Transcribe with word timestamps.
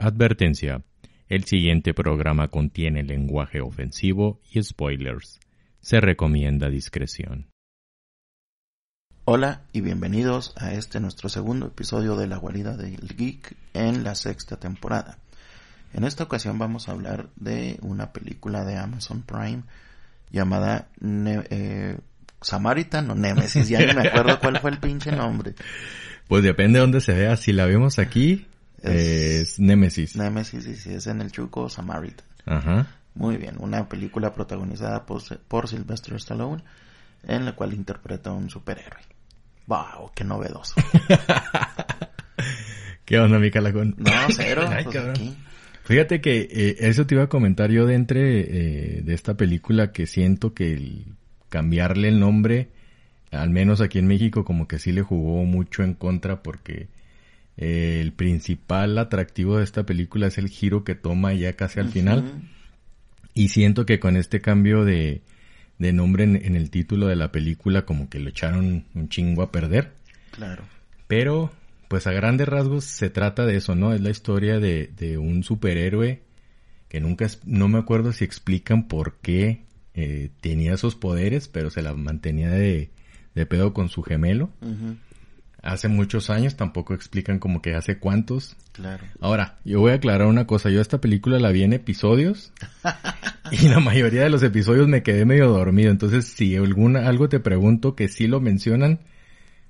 Advertencia. 0.00 0.84
El 1.28 1.42
siguiente 1.44 1.92
programa 1.92 2.46
contiene 2.46 3.02
lenguaje 3.02 3.60
ofensivo 3.60 4.40
y 4.52 4.62
spoilers. 4.62 5.40
Se 5.80 6.00
recomienda 6.00 6.70
discreción. 6.70 7.48
Hola 9.24 9.62
y 9.72 9.80
bienvenidos 9.80 10.54
a 10.56 10.72
este 10.72 11.00
nuestro 11.00 11.28
segundo 11.28 11.66
episodio 11.66 12.14
de 12.14 12.28
La 12.28 12.36
Guarida 12.36 12.76
del 12.76 13.08
Geek 13.16 13.56
en 13.74 14.04
la 14.04 14.14
sexta 14.14 14.56
temporada. 14.56 15.18
En 15.92 16.04
esta 16.04 16.22
ocasión 16.22 16.60
vamos 16.60 16.88
a 16.88 16.92
hablar 16.92 17.30
de 17.34 17.78
una 17.82 18.12
película 18.12 18.64
de 18.64 18.76
Amazon 18.76 19.22
Prime 19.22 19.64
llamada 20.30 20.90
eh, 21.02 21.98
Samaritan 22.40 23.10
o 23.10 23.16
Nemesis, 23.16 23.68
ya 23.68 23.80
ni 23.80 23.92
me 23.94 24.06
acuerdo 24.06 24.38
cuál 24.38 24.60
fue 24.60 24.70
el 24.70 24.78
pinche 24.78 25.10
nombre. 25.10 25.56
Pues 26.28 26.44
depende 26.44 26.78
de 26.78 26.82
dónde 26.82 27.00
se 27.00 27.14
vea, 27.14 27.36
si 27.36 27.52
la 27.52 27.66
vemos 27.66 27.98
aquí 27.98 28.46
es, 28.82 29.58
Nemesis. 29.58 30.16
Nemesis, 30.16 30.66
y 30.66 30.76
si 30.76 30.94
es 30.94 31.06
en 31.06 31.20
el 31.20 31.32
Chuco, 31.32 31.68
Samaritan. 31.68 32.26
Ajá. 32.46 32.86
Muy 33.14 33.36
bien, 33.36 33.56
una 33.58 33.88
película 33.88 34.32
protagonizada 34.32 35.04
por, 35.04 35.22
por 35.48 35.68
Sylvester 35.68 36.14
Stallone, 36.14 36.62
en 37.24 37.44
la 37.44 37.56
cual 37.56 37.74
interpreta 37.74 38.30
a 38.30 38.34
un 38.34 38.48
superhéroe. 38.48 39.02
¡Wow! 39.66 40.12
¡Qué 40.14 40.24
novedoso! 40.24 40.74
¿Qué 43.04 43.18
onda, 43.18 43.38
mi 43.38 43.50
calacón? 43.50 43.96
No, 43.98 44.12
cero. 44.30 44.68
pues 44.84 44.96
Fíjate 45.84 46.20
que 46.20 46.48
eh, 46.50 46.76
eso 46.80 47.06
te 47.06 47.14
iba 47.14 47.24
a 47.24 47.28
comentar 47.28 47.70
yo 47.70 47.86
de 47.86 47.94
entre 47.94 48.40
eh, 48.40 49.02
de 49.02 49.14
esta 49.14 49.34
película 49.34 49.92
que 49.92 50.06
siento 50.06 50.52
que 50.52 50.74
el 50.74 51.06
cambiarle 51.48 52.08
el 52.08 52.20
nombre, 52.20 52.68
al 53.30 53.50
menos 53.50 53.80
aquí 53.80 53.98
en 53.98 54.06
México, 54.06 54.44
como 54.44 54.68
que 54.68 54.78
sí 54.78 54.92
le 54.92 55.02
jugó 55.02 55.44
mucho 55.44 55.82
en 55.82 55.94
contra 55.94 56.42
porque 56.42 56.88
el 57.58 58.12
principal 58.12 58.96
atractivo 58.98 59.58
de 59.58 59.64
esta 59.64 59.84
película 59.84 60.28
es 60.28 60.38
el 60.38 60.48
giro 60.48 60.84
que 60.84 60.94
toma 60.94 61.34
ya 61.34 61.54
casi 61.54 61.80
al 61.80 61.88
final. 61.88 62.24
Y 63.34 63.48
siento 63.48 63.84
que 63.84 63.98
con 63.98 64.16
este 64.16 64.40
cambio 64.40 64.84
de, 64.84 65.22
de 65.78 65.92
nombre 65.92 66.22
en, 66.22 66.54
el 66.56 66.70
título 66.70 67.08
de 67.08 67.16
la 67.16 67.32
película 67.32 67.84
como 67.84 68.08
que 68.08 68.20
lo 68.20 68.30
echaron 68.30 68.84
un 68.94 69.08
chingo 69.08 69.42
a 69.42 69.50
perder. 69.50 69.92
Claro. 70.30 70.62
Pero, 71.08 71.50
pues 71.88 72.06
a 72.06 72.12
grandes 72.12 72.48
rasgos 72.48 72.84
se 72.84 73.10
trata 73.10 73.44
de 73.44 73.56
eso, 73.56 73.74
¿no? 73.74 73.92
Es 73.92 74.00
la 74.00 74.10
historia 74.10 74.60
de, 74.60 74.92
de 74.96 75.18
un 75.18 75.42
superhéroe 75.42 76.22
que 76.88 77.00
nunca, 77.00 77.26
no 77.44 77.66
me 77.66 77.78
acuerdo 77.78 78.12
si 78.12 78.24
explican 78.24 78.86
por 78.86 79.16
qué 79.16 79.64
eh, 79.94 80.30
tenía 80.40 80.74
esos 80.74 80.94
poderes, 80.94 81.48
pero 81.48 81.70
se 81.70 81.82
la 81.82 81.92
mantenía 81.92 82.50
de, 82.50 82.90
de 83.34 83.46
pedo 83.46 83.74
con 83.74 83.88
su 83.88 84.02
gemelo 84.02 84.50
hace 85.62 85.88
muchos 85.88 86.30
años, 86.30 86.56
tampoco 86.56 86.94
explican 86.94 87.38
como 87.38 87.62
que 87.62 87.74
hace 87.74 87.98
cuántos. 87.98 88.56
Claro. 88.72 89.04
Ahora, 89.20 89.58
yo 89.64 89.80
voy 89.80 89.92
a 89.92 89.96
aclarar 89.96 90.26
una 90.26 90.46
cosa, 90.46 90.70
yo 90.70 90.80
esta 90.80 91.00
película 91.00 91.38
la 91.38 91.50
vi 91.50 91.64
en 91.64 91.72
episodios 91.72 92.52
y 93.50 93.68
la 93.68 93.80
mayoría 93.80 94.22
de 94.22 94.30
los 94.30 94.42
episodios 94.42 94.88
me 94.88 95.02
quedé 95.02 95.24
medio 95.24 95.48
dormido, 95.48 95.90
entonces 95.90 96.26
si 96.26 96.56
alguna 96.56 97.08
algo 97.08 97.28
te 97.28 97.40
pregunto 97.40 97.96
que 97.96 98.08
sí 98.08 98.26
lo 98.26 98.40
mencionan, 98.40 99.00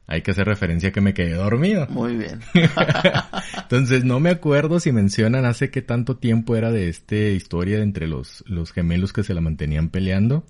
hay 0.07 0.23
que 0.23 0.31
hacer 0.31 0.47
referencia 0.47 0.89
a 0.89 0.93
que 0.93 1.03
me 1.03 1.12
quedé 1.12 1.35
dormido. 1.35 1.87
Muy 1.91 2.17
bien. 2.17 2.41
entonces 3.62 4.05
no 4.05 4.21
me 4.21 4.31
acuerdo 4.31 4.81
si 4.81 4.91
mencionan 4.91 5.45
hace 5.45 5.71
qué 5.71 5.83
tanto 5.83 6.17
tiempo 6.17 6.57
era 6.57 6.73
de 6.73 6.89
esta 6.89 7.17
historia 7.17 7.81
entre 7.81 8.09
los, 8.09 8.43
los 8.47 8.73
gemelos 8.73 9.12
que 9.12 9.23
se 9.23 9.35
la 9.35 9.43
mantenían 9.43 9.91
peleando. 9.91 10.47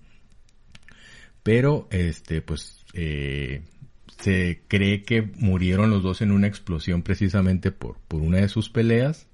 Pero, 1.42 1.88
este, 1.90 2.40
pues, 2.40 2.84
eh, 2.92 3.62
se 4.18 4.62
cree 4.68 5.02
que 5.02 5.22
murieron 5.22 5.90
los 5.90 6.02
dos 6.02 6.22
en 6.22 6.32
una 6.32 6.46
explosión 6.46 7.02
precisamente 7.02 7.70
por, 7.70 7.98
por 8.08 8.20
una 8.20 8.38
de 8.38 8.48
sus 8.48 8.68
peleas 8.68 9.26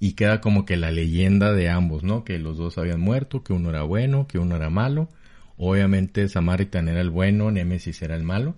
y 0.00 0.12
queda 0.12 0.40
como 0.40 0.66
que 0.66 0.76
la 0.76 0.90
leyenda 0.90 1.52
de 1.52 1.70
ambos, 1.70 2.02
¿no? 2.02 2.24
Que 2.24 2.38
los 2.38 2.58
dos 2.58 2.76
habían 2.76 3.00
muerto, 3.00 3.42
que 3.42 3.52
uno 3.52 3.70
era 3.70 3.82
bueno, 3.82 4.26
que 4.26 4.38
uno 4.38 4.56
era 4.56 4.68
malo. 4.68 5.08
Obviamente 5.56 6.28
Samaritan 6.28 6.88
era 6.88 7.00
el 7.00 7.10
bueno, 7.10 7.50
Nemesis 7.50 8.02
era 8.02 8.16
el 8.16 8.22
malo. 8.22 8.56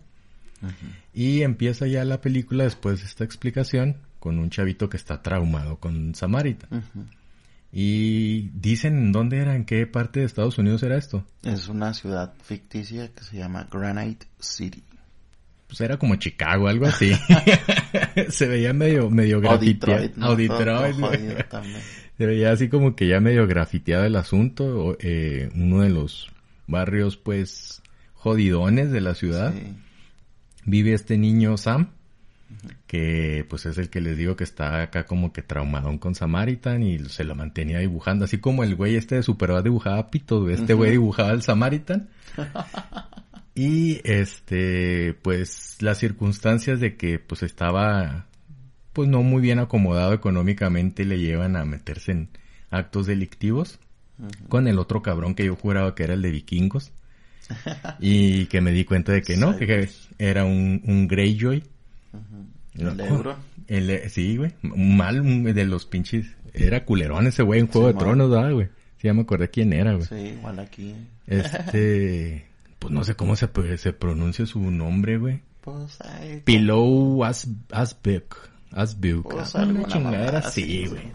Y 1.14 1.42
empieza 1.42 1.86
ya 1.86 2.04
la 2.04 2.20
película 2.20 2.64
después 2.64 3.00
de 3.00 3.06
esta 3.06 3.22
explicación 3.22 3.98
con 4.18 4.40
un 4.40 4.50
chavito 4.50 4.88
que 4.88 4.96
está 4.96 5.22
traumado 5.22 5.76
con 5.76 6.14
Samaritan. 6.16 6.82
Y 7.70 8.48
dicen 8.54 8.98
en 8.98 9.12
dónde 9.12 9.38
era, 9.38 9.54
en 9.54 9.64
qué 9.64 9.86
parte 9.86 10.20
de 10.20 10.26
Estados 10.26 10.58
Unidos 10.58 10.82
era 10.82 10.96
esto. 10.96 11.24
Es 11.44 11.68
una 11.68 11.94
ciudad 11.94 12.34
ficticia 12.42 13.08
que 13.14 13.22
se 13.22 13.36
llama 13.36 13.68
Granite 13.70 14.26
City 14.40 14.82
pues 15.68 15.82
era 15.82 15.98
como 15.98 16.16
Chicago, 16.16 16.66
algo 16.66 16.86
así. 16.86 17.12
se 18.30 18.48
veía 18.48 18.72
medio, 18.72 19.10
medio 19.10 19.40
grafiteado. 19.40 20.08
Se 22.16 22.26
veía 22.26 22.50
así 22.50 22.68
como 22.68 22.96
que 22.96 23.06
ya 23.06 23.20
medio 23.20 23.46
grafiteado 23.46 24.04
el 24.06 24.16
asunto. 24.16 24.96
Eh, 24.98 25.50
uno 25.54 25.82
de 25.82 25.90
los 25.90 26.30
barrios, 26.66 27.18
pues, 27.18 27.82
jodidones 28.14 28.90
de 28.90 29.02
la 29.02 29.14
ciudad. 29.14 29.52
Vive 30.64 30.94
este 30.94 31.18
niño 31.18 31.58
Sam, 31.58 31.90
que 32.86 33.44
pues 33.48 33.66
es 33.66 33.76
el 33.76 33.90
que 33.90 34.00
les 34.00 34.16
digo 34.16 34.36
que 34.36 34.44
está 34.44 34.82
acá 34.82 35.04
como 35.04 35.32
que 35.32 35.42
traumadón 35.42 35.98
con 35.98 36.14
Samaritan 36.14 36.82
y 36.82 36.98
se 37.10 37.24
lo 37.24 37.34
mantenía 37.34 37.78
dibujando. 37.78 38.24
Así 38.24 38.38
como 38.38 38.64
el 38.64 38.74
güey 38.74 38.96
este 38.96 39.16
de 39.16 39.22
Superbad 39.22 39.64
dibujaba 39.64 40.10
pito, 40.10 40.48
este 40.48 40.72
güey 40.72 40.92
dibujaba 40.92 41.32
el 41.32 41.42
Samaritan. 41.42 42.08
Y 43.58 44.00
este, 44.04 45.14
pues 45.20 45.78
las 45.80 45.98
circunstancias 45.98 46.78
de 46.78 46.96
que 46.96 47.18
pues 47.18 47.42
estaba 47.42 48.26
pues 48.92 49.08
no 49.08 49.24
muy 49.24 49.42
bien 49.42 49.58
acomodado 49.58 50.12
económicamente 50.12 51.04
le 51.04 51.18
llevan 51.18 51.56
a 51.56 51.64
meterse 51.64 52.12
en 52.12 52.28
actos 52.70 53.08
delictivos 53.08 53.80
con 54.48 54.68
el 54.68 54.78
otro 54.78 55.02
cabrón 55.02 55.34
que 55.34 55.44
yo 55.44 55.56
juraba 55.56 55.96
que 55.96 56.04
era 56.04 56.14
el 56.14 56.22
de 56.22 56.30
vikingos 56.30 56.92
y 57.98 58.46
que 58.46 58.60
me 58.60 58.70
di 58.70 58.84
cuenta 58.84 59.10
de 59.10 59.22
que 59.22 59.36
no, 59.36 59.56
que 59.56 59.88
era 60.18 60.44
un, 60.44 60.80
un 60.86 61.08
Greyjoy. 61.08 61.64
¿El 62.74 63.00
euro? 63.00 63.36
El, 63.66 64.08
sí, 64.08 64.36
güey, 64.36 64.52
mal 64.62 65.52
de 65.52 65.64
los 65.64 65.84
pinches, 65.84 66.26
era 66.54 66.84
culerón 66.84 67.26
ese 67.26 67.42
güey 67.42 67.58
en 67.58 67.66
Juego 67.66 67.88
de 67.88 67.94
Tronos, 67.94 68.30
güey? 68.54 68.68
Sí, 68.98 69.08
ya 69.08 69.14
me 69.14 69.22
acordé 69.22 69.50
quién 69.50 69.72
era, 69.72 69.94
güey. 69.94 70.06
Sí, 70.06 70.14
igual 70.14 70.60
aquí. 70.60 70.94
Este... 71.26 72.44
Pues 72.78 72.92
no 72.92 73.04
sé 73.04 73.14
cómo 73.14 73.36
se, 73.36 73.48
se 73.78 73.92
pronuncia 73.92 74.46
su 74.46 74.60
nombre, 74.70 75.18
güey. 75.18 75.42
Pues 75.60 76.00
ahí. 76.00 76.42
Pillow 76.44 77.24
As, 77.24 77.48
Asbeck. 77.72 78.36
Asbeck. 78.72 79.22
Pues 79.22 79.54
ah, 79.56 79.64
una 79.64 79.86
chingadera 79.86 80.38
así, 80.38 80.86
güey. 80.86 81.12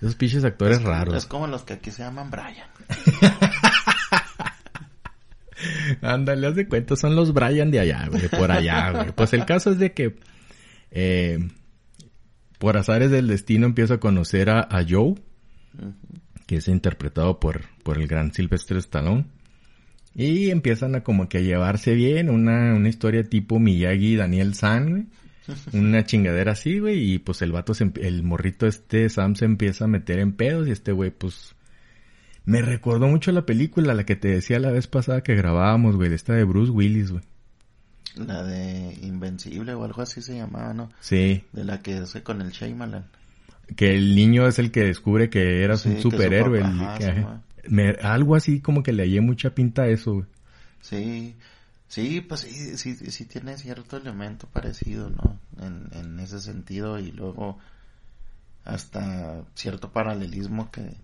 Esos 0.00 0.14
pinches 0.14 0.44
actores 0.44 0.82
raros. 0.82 1.14
Es 1.14 1.26
como 1.26 1.46
los 1.46 1.62
que 1.62 1.74
aquí 1.74 1.90
se 1.90 2.02
llaman 2.02 2.30
Brian. 2.30 2.68
Ándale, 6.00 6.46
haz 6.46 6.54
de 6.54 6.66
cuenta, 6.66 6.96
son 6.96 7.14
los 7.14 7.34
Brian 7.34 7.70
de 7.70 7.80
allá, 7.80 8.06
güey, 8.08 8.28
por 8.28 8.50
allá, 8.50 8.92
güey. 8.92 9.12
Pues 9.12 9.34
el 9.34 9.44
caso 9.44 9.70
es 9.70 9.78
de 9.78 9.92
que, 9.92 10.16
eh, 10.90 11.50
por 12.58 12.78
azares 12.78 13.10
del 13.10 13.26
destino 13.26 13.66
empiezo 13.66 13.94
a 13.94 14.00
conocer 14.00 14.48
a, 14.48 14.60
a 14.60 14.86
Joe, 14.88 15.16
que 16.46 16.56
es 16.56 16.68
interpretado 16.68 17.40
por, 17.40 17.66
por 17.82 17.98
el 17.98 18.06
gran 18.06 18.32
Sylvester 18.32 18.78
Stallone. 18.78 19.26
Y 20.14 20.50
empiezan 20.50 20.94
a 20.96 21.02
como 21.02 21.28
que 21.28 21.38
a 21.38 21.42
llevarse 21.42 21.94
bien, 21.94 22.30
una, 22.30 22.74
una 22.74 22.88
historia 22.88 23.24
tipo 23.24 23.58
Miyagi 23.58 24.16
Daniel 24.16 24.54
San, 24.54 24.90
güey. 24.90 25.06
Una 25.72 26.04
chingadera 26.04 26.52
así, 26.52 26.78
güey, 26.78 27.14
y 27.14 27.18
pues 27.18 27.42
el 27.42 27.50
vato, 27.50 27.74
se, 27.74 27.90
el 28.02 28.22
morrito 28.22 28.66
este, 28.66 29.08
Sam, 29.08 29.34
se 29.34 29.46
empieza 29.46 29.84
a 29.84 29.88
meter 29.88 30.20
en 30.20 30.32
pedos 30.32 30.68
y 30.68 30.70
este 30.70 30.92
güey, 30.92 31.10
pues... 31.10 31.54
Me 32.44 32.62
recordó 32.62 33.06
mucho 33.08 33.32
la 33.32 33.46
película, 33.46 33.94
la 33.94 34.04
que 34.04 34.16
te 34.16 34.28
decía 34.28 34.58
la 34.58 34.70
vez 34.70 34.86
pasada 34.86 35.22
que 35.22 35.34
grabábamos, 35.34 35.96
güey, 35.96 36.12
esta 36.12 36.34
de 36.34 36.44
Bruce 36.44 36.70
Willis, 36.70 37.10
güey. 37.10 37.22
La 38.16 38.42
de 38.42 38.98
Invencible 39.02 39.74
o 39.74 39.84
algo 39.84 40.02
así 40.02 40.20
se 40.20 40.36
llamaba, 40.36 40.74
¿no? 40.74 40.90
Sí. 41.00 41.44
De 41.52 41.64
la 41.64 41.80
que 41.80 41.94
hace 41.94 42.22
con 42.22 42.40
el 42.40 42.50
Shyamalan. 42.50 43.06
Que 43.76 43.94
el 43.94 44.16
niño 44.16 44.48
es 44.48 44.58
el 44.58 44.72
que 44.72 44.82
descubre 44.82 45.30
que 45.30 45.62
eras 45.62 45.86
un 45.86 46.00
superhéroe. 46.00 46.60
Me, 47.68 47.90
algo 48.02 48.36
así 48.36 48.60
como 48.60 48.82
que 48.82 48.92
le 48.92 49.04
hallé 49.04 49.20
mucha 49.20 49.54
pinta 49.54 49.82
a 49.82 49.88
eso, 49.88 50.26
Sí, 50.80 51.36
sí, 51.88 52.20
pues 52.22 52.40
sí, 52.40 52.76
sí, 52.78 52.94
sí 52.94 53.24
tiene 53.26 53.58
cierto 53.58 53.98
elemento 53.98 54.46
parecido, 54.46 55.10
¿no? 55.10 55.38
En, 55.60 55.88
en 55.92 56.18
ese 56.20 56.40
sentido 56.40 56.98
y 56.98 57.12
luego, 57.12 57.58
hasta 58.64 59.44
cierto 59.54 59.90
paralelismo 59.90 60.70
que 60.70 60.94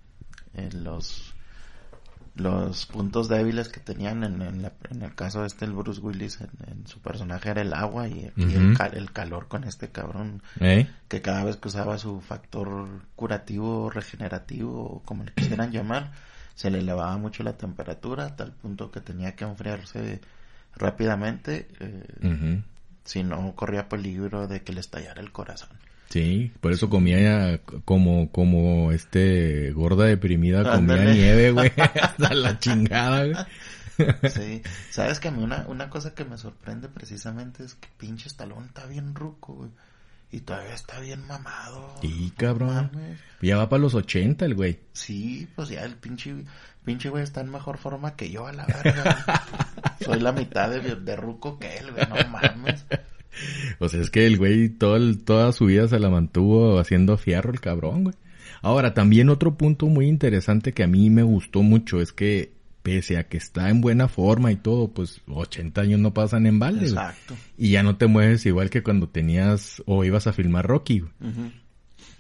en 0.55 0.85
los 0.85 1.35
los 2.37 2.85
puntos 2.85 3.29
débiles 3.29 3.69
que 3.69 3.81
tenían 3.81 4.23
en, 4.23 4.43
en, 4.43 5.03
el 5.03 5.15
caso 5.15 5.41
de 5.41 5.47
este 5.47 5.65
el 5.65 5.73
Bruce 5.73 6.03
Willis 6.03 6.39
en, 6.41 6.87
su 6.87 7.01
personaje 7.01 7.49
era 7.49 7.63
el 7.63 7.73
agua 7.73 8.09
y, 8.09 8.31
el, 8.37 8.77
el, 8.93 9.13
calor 9.13 9.49
con 9.49 9.65
este 9.65 9.89
cabrón 9.89 10.43
¿Eh? 10.61 10.87
que 11.09 11.23
cada 11.23 11.45
vez 11.45 11.57
que 11.57 11.69
usaba 11.69 11.97
su 11.97 12.21
factor 12.21 12.89
curativo 13.17 13.89
regenerativo 13.89 15.01
como 15.07 15.25
le 15.25 15.33
quisieran 15.33 15.73
llamar 15.73 16.13
se 16.57 16.71
le 16.71 16.81
elevaba 16.81 17.17
mucho 17.19 17.45
la 17.45 17.57
temperatura 17.57 18.27
a 18.27 18.37
tal 18.37 18.51
punto 18.51 18.91
que 18.91 19.01
tenía 19.01 19.37
que 19.37 19.45
enfriarse 19.45 20.21
rápidamente 20.75 21.69
eh, 21.79 22.63
si 23.05 23.23
no 23.23 23.55
corría 23.55 23.89
peligro 23.89 24.49
de 24.49 24.63
que 24.63 24.73
le 24.73 24.81
estallara 24.81 25.21
el 25.21 25.31
corazón 25.31 25.69
Sí, 26.09 26.53
por 26.61 26.73
eso 26.73 26.89
comía 26.89 27.61
como, 27.85 28.31
como 28.31 28.93
este 28.93 29.73
gorda 29.73 30.05
deprimida, 30.05 30.63
comía 30.77 31.05
nieve, 31.13 31.51
güey, 31.51 31.73
hasta 32.01 32.33
la 32.33 32.59
chingada, 32.59 33.25
güey. 33.27 33.37
Sí, 34.31 34.63
sabes 34.91 35.21
que 35.21 35.29
a 35.29 35.31
mí 35.31 35.43
una, 35.43 35.65
una 35.69 35.91
cosa 35.91 36.15
que 36.15 36.25
me 36.25 36.39
sorprende 36.39 36.89
precisamente 36.89 37.65
es 37.65 37.75
que 37.75 37.89
pinche 37.97 38.29
Estalón 38.29 38.67
está 38.67 38.87
bien 38.87 39.15
ruco, 39.15 39.55
güey. 39.55 39.71
Y 40.31 40.41
todavía 40.41 40.75
está 40.75 41.01
bien 41.01 41.27
mamado. 41.27 41.95
Sí, 42.01 42.33
cabrón. 42.37 42.91
ya 43.41 43.57
va 43.57 43.69
para 43.69 43.83
los 43.83 43.95
80 43.95 44.45
el 44.45 44.55
güey. 44.55 44.81
Sí, 44.93 45.49
pues 45.55 45.69
ya 45.69 45.85
el 45.85 45.95
pinche, 45.97 46.35
pinche 46.85 47.09
güey 47.09 47.23
está 47.23 47.41
en 47.41 47.51
mejor 47.51 47.79
forma 47.79 48.17
que 48.17 48.31
yo 48.31 48.47
a 48.47 48.53
la 48.53 48.67
verga. 48.67 49.45
Soy 50.05 50.21
la 50.21 50.33
mitad 50.33 50.71
de, 50.71 50.97
de 50.97 51.17
ruco 51.17 51.59
que 51.59 51.77
él, 51.79 51.93
güey, 51.93 52.07
no 52.09 52.17
mames. 52.31 52.85
O 53.79 53.89
sea, 53.89 54.01
es 54.01 54.11
que 54.11 54.27
el 54.27 54.39
güey 54.39 54.69
todo 54.71 54.99
toda 55.19 55.53
su 55.53 55.67
vida 55.67 55.87
se 55.89 55.99
la 55.99 56.09
mantuvo 56.09 56.79
haciendo 56.79 57.17
fierro 57.19 57.53
el 57.53 57.61
cabrón, 57.61 58.05
güey. 58.05 58.17
Ahora, 58.63 58.95
también 58.95 59.29
otro 59.29 59.57
punto 59.57 59.87
muy 59.87 60.07
interesante 60.07 60.73
que 60.73 60.83
a 60.83 60.87
mí 60.87 61.11
me 61.11 61.23
gustó 61.23 61.63
mucho 61.63 62.01
es 62.01 62.13
que 62.13 62.56
pese 62.87 63.19
a 63.19 63.25
que 63.25 63.37
está 63.37 63.69
en 63.69 63.81
buena 63.81 64.07
forma 64.07 64.53
y 64.53 64.57
todo, 64.57 64.87
pues 64.87 65.21
80 65.27 65.81
años 65.81 65.99
no 65.99 66.15
pasan 66.15 66.47
en 66.47 66.61
balde. 66.61 66.87
Exacto. 66.87 67.35
Y 67.59 67.71
ya 67.71 67.83
no 67.83 67.97
te 67.97 68.07
mueves 68.07 68.47
igual 68.47 68.71
que 68.71 68.85
cuando 68.85 69.09
tenías 69.09 69.83
o 69.87 70.05
ibas 70.05 70.29
a 70.29 70.33
filmar 70.33 70.69
Rocky. 70.69 71.01
Güey. 71.01 71.13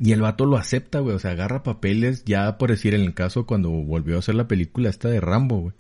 Y 0.01 0.11
el 0.11 0.23
vato 0.23 0.45
lo 0.45 0.57
acepta, 0.57 0.99
güey. 0.99 1.15
O 1.15 1.21
sea, 1.21 1.31
agarra 1.31 1.63
papeles, 1.63 2.25
ya 2.25 2.59
por 2.59 2.71
decir 2.71 2.97
en 2.97 3.03
el 3.03 3.15
caso 3.15 3.47
cuando 3.47 3.71
volvió 3.71 4.17
a 4.17 4.19
hacer 4.19 4.35
la 4.35 4.49
película 4.49 4.91
esta 4.91 5.09
de 5.09 5.21
Rambo, 5.21 5.61
güey 5.61 5.75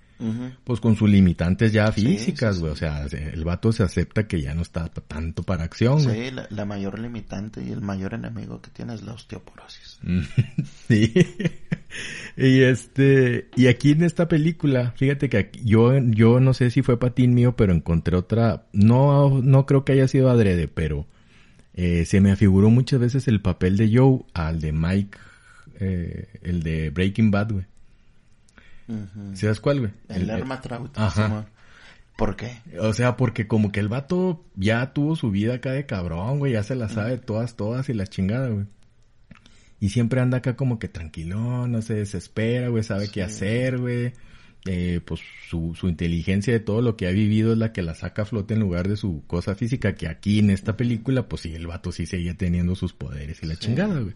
pues 0.64 0.80
con 0.80 0.96
sus 0.96 1.10
limitantes 1.10 1.72
ya 1.72 1.92
físicas, 1.92 2.58
güey. 2.58 2.72
O 2.72 2.76
sea, 2.76 3.04
el 3.04 3.44
vato 3.44 3.72
se 3.72 3.82
acepta 3.82 4.26
que 4.26 4.40
ya 4.40 4.54
no 4.54 4.62
está 4.62 4.88
tanto 4.88 5.42
para 5.42 5.64
acción, 5.64 6.00
Sí, 6.00 6.30
la, 6.50 6.64
mayor 6.64 6.98
limitante 6.98 7.62
y 7.62 7.70
el 7.70 7.80
mayor 7.80 8.14
enemigo 8.14 8.60
que 8.60 8.70
tiene 8.70 8.94
es 8.94 9.02
la 9.02 9.12
osteoporosis. 9.12 9.98
sí. 10.88 11.12
y 12.36 12.62
este, 12.62 13.48
y 13.56 13.66
aquí 13.66 13.92
en 13.92 14.04
esta 14.04 14.28
película, 14.28 14.92
fíjate 14.96 15.28
que 15.28 15.50
yo, 15.64 15.96
yo 15.98 16.40
no 16.40 16.54
sé 16.54 16.70
si 16.70 16.82
fue 16.82 16.98
patín 16.98 17.34
mío, 17.34 17.56
pero 17.56 17.72
encontré 17.72 18.16
otra, 18.16 18.66
no, 18.72 19.42
no 19.42 19.66
creo 19.66 19.84
que 19.84 19.92
haya 19.92 20.08
sido 20.08 20.30
adrede, 20.30 20.69
pero 20.69 21.06
eh, 21.74 22.06
se 22.06 22.20
me 22.20 22.32
afiguró 22.32 22.70
muchas 22.70 23.00
veces 23.00 23.28
el 23.28 23.42
papel 23.42 23.76
de 23.76 23.94
Joe 23.94 24.24
al 24.32 24.60
de 24.60 24.72
Mike, 24.72 25.19
eh, 25.78 26.28
el 26.42 26.62
de 26.62 26.90
Breaking 26.90 27.30
Bad, 27.30 27.52
güey. 27.52 27.66
¿Sabes 29.34 29.60
cuál, 29.60 29.80
güey? 29.80 29.92
El, 30.08 30.30
el 30.30 30.44
Ajá. 30.94 31.46
¿Por 32.16 32.36
qué? 32.36 32.58
O 32.80 32.92
sea, 32.94 33.16
porque 33.16 33.46
como 33.46 33.72
que 33.72 33.80
el 33.80 33.88
vato 33.88 34.44
ya 34.54 34.92
tuvo 34.94 35.16
su 35.16 35.30
vida 35.30 35.54
acá 35.54 35.72
de 35.72 35.84
cabrón, 35.84 36.38
güey, 36.38 36.52
ya 36.52 36.62
se 36.62 36.74
la 36.74 36.88
sabe 36.88 37.18
todas, 37.18 37.56
todas 37.56 37.88
y 37.90 37.94
la 37.94 38.06
chingada, 38.06 38.48
güey. 38.48 38.66
Y 39.80 39.90
siempre 39.90 40.20
anda 40.20 40.38
acá 40.38 40.56
como 40.56 40.78
que 40.78 40.88
tranquilo, 40.88 41.68
no 41.68 41.82
se 41.82 41.94
desespera, 41.94 42.68
güey, 42.68 42.82
sabe 42.82 43.08
qué 43.08 43.22
hacer, 43.22 43.78
güey. 43.78 44.14
Eh, 44.64 45.00
pues 45.04 45.20
su, 45.48 45.76
su 45.78 45.88
inteligencia 45.88 46.52
de 46.52 46.58
todo 46.58 46.80
lo 46.80 46.96
que 46.96 47.06
ha 47.06 47.12
vivido 47.12 47.52
es 47.52 47.58
la 47.58 47.72
que 47.72 47.82
la 47.82 47.94
saca 47.94 48.22
a 48.22 48.24
flote 48.24 48.54
en 48.54 48.60
lugar 48.60 48.88
de 48.88 48.96
su 48.96 49.22
cosa 49.26 49.54
física, 49.54 49.94
que 49.94 50.08
aquí 50.08 50.38
en 50.38 50.50
esta 50.50 50.76
película, 50.76 51.28
pues 51.28 51.42
sí, 51.42 51.54
el 51.54 51.66
vato 51.66 51.92
sí 51.92 52.06
seguía 52.06 52.34
teniendo 52.34 52.74
sus 52.74 52.94
poderes 52.94 53.42
y 53.42 53.46
la 53.46 53.56
chingada, 53.56 54.00
güey. 54.00 54.14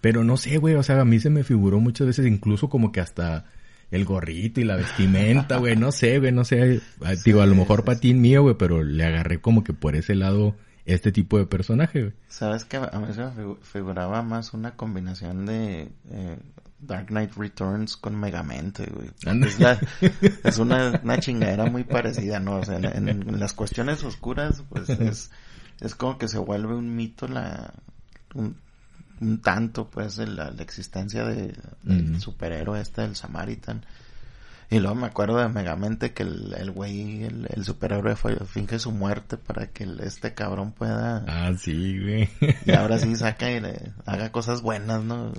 Pero 0.00 0.24
no 0.24 0.36
sé, 0.36 0.58
güey, 0.58 0.74
o 0.74 0.82
sea, 0.82 1.00
a 1.00 1.04
mí 1.04 1.20
se 1.20 1.30
me 1.30 1.44
figuró 1.44 1.78
muchas 1.78 2.08
veces 2.08 2.26
incluso 2.26 2.68
como 2.68 2.90
que 2.90 3.00
hasta 3.00 3.46
el 3.90 4.04
gorrito 4.04 4.60
y 4.60 4.64
la 4.64 4.76
vestimenta, 4.76 5.56
güey, 5.56 5.76
no 5.76 5.92
sé, 5.92 6.18
güey, 6.18 6.32
no 6.32 6.44
sé. 6.44 6.80
Ah, 7.02 7.14
digo, 7.24 7.40
a 7.40 7.46
lo 7.46 7.54
mejor 7.54 7.84
patín 7.84 8.20
mío, 8.20 8.42
güey, 8.42 8.54
pero 8.56 8.82
le 8.82 9.04
agarré 9.04 9.40
como 9.40 9.64
que 9.64 9.72
por 9.72 9.96
ese 9.96 10.14
lado 10.14 10.54
este 10.84 11.12
tipo 11.12 11.38
de 11.38 11.46
personaje, 11.46 12.00
güey. 12.00 12.12
Sabes 12.28 12.64
que 12.64 12.76
a 12.76 12.98
mí 12.98 13.12
se 13.12 13.24
me 13.24 13.56
figuraba 13.62 14.22
más 14.22 14.52
una 14.52 14.76
combinación 14.76 15.46
de 15.46 15.88
eh, 16.10 16.38
Dark 16.78 17.06
Knight 17.06 17.34
Returns 17.36 17.96
con 17.96 18.18
Megamente, 18.18 18.86
güey. 18.86 19.10
Es, 20.44 20.58
una, 20.58 21.00
una 21.02 21.18
chingadera 21.18 21.66
muy 21.66 21.84
parecida, 21.84 22.40
¿no? 22.40 22.56
O 22.56 22.64
sea, 22.64 22.76
en, 22.78 23.38
las 23.38 23.52
cuestiones 23.54 24.02
oscuras, 24.04 24.62
pues 24.68 24.88
es, 24.90 25.30
es 25.80 25.94
como 25.94 26.18
que 26.18 26.28
se 26.28 26.38
vuelve 26.38 26.74
un 26.74 26.94
mito 26.96 27.28
la, 27.28 27.72
un 28.34 28.56
tanto 29.42 29.90
pues 29.90 30.18
la, 30.18 30.50
la 30.50 30.62
existencia 30.62 31.24
de, 31.24 31.54
del 31.82 32.20
superhéroe 32.20 32.80
este 32.80 33.02
del 33.02 33.16
Samaritan 33.16 33.84
y 34.72 34.78
luego 34.78 34.94
me 34.94 35.08
acuerdo 35.08 35.38
de 35.38 35.48
Megamente 35.48 36.12
que 36.12 36.22
el, 36.22 36.54
el 36.56 36.70
güey, 36.70 37.24
el, 37.24 37.48
el 37.50 37.64
superhéroe 37.64 38.14
fue, 38.14 38.36
finge 38.46 38.78
su 38.78 38.92
muerte 38.92 39.36
para 39.36 39.66
que 39.66 39.84
este 40.04 40.32
cabrón 40.32 40.70
pueda... 40.70 41.24
Ah, 41.26 41.52
sí, 41.58 41.98
güey. 42.00 42.28
Y 42.64 42.70
ahora 42.70 42.98
sí 42.98 43.16
saca 43.16 43.50
y 43.50 43.58
le 43.58 43.74
haga 44.06 44.30
cosas 44.30 44.62
buenas, 44.62 45.02
¿no? 45.02 45.32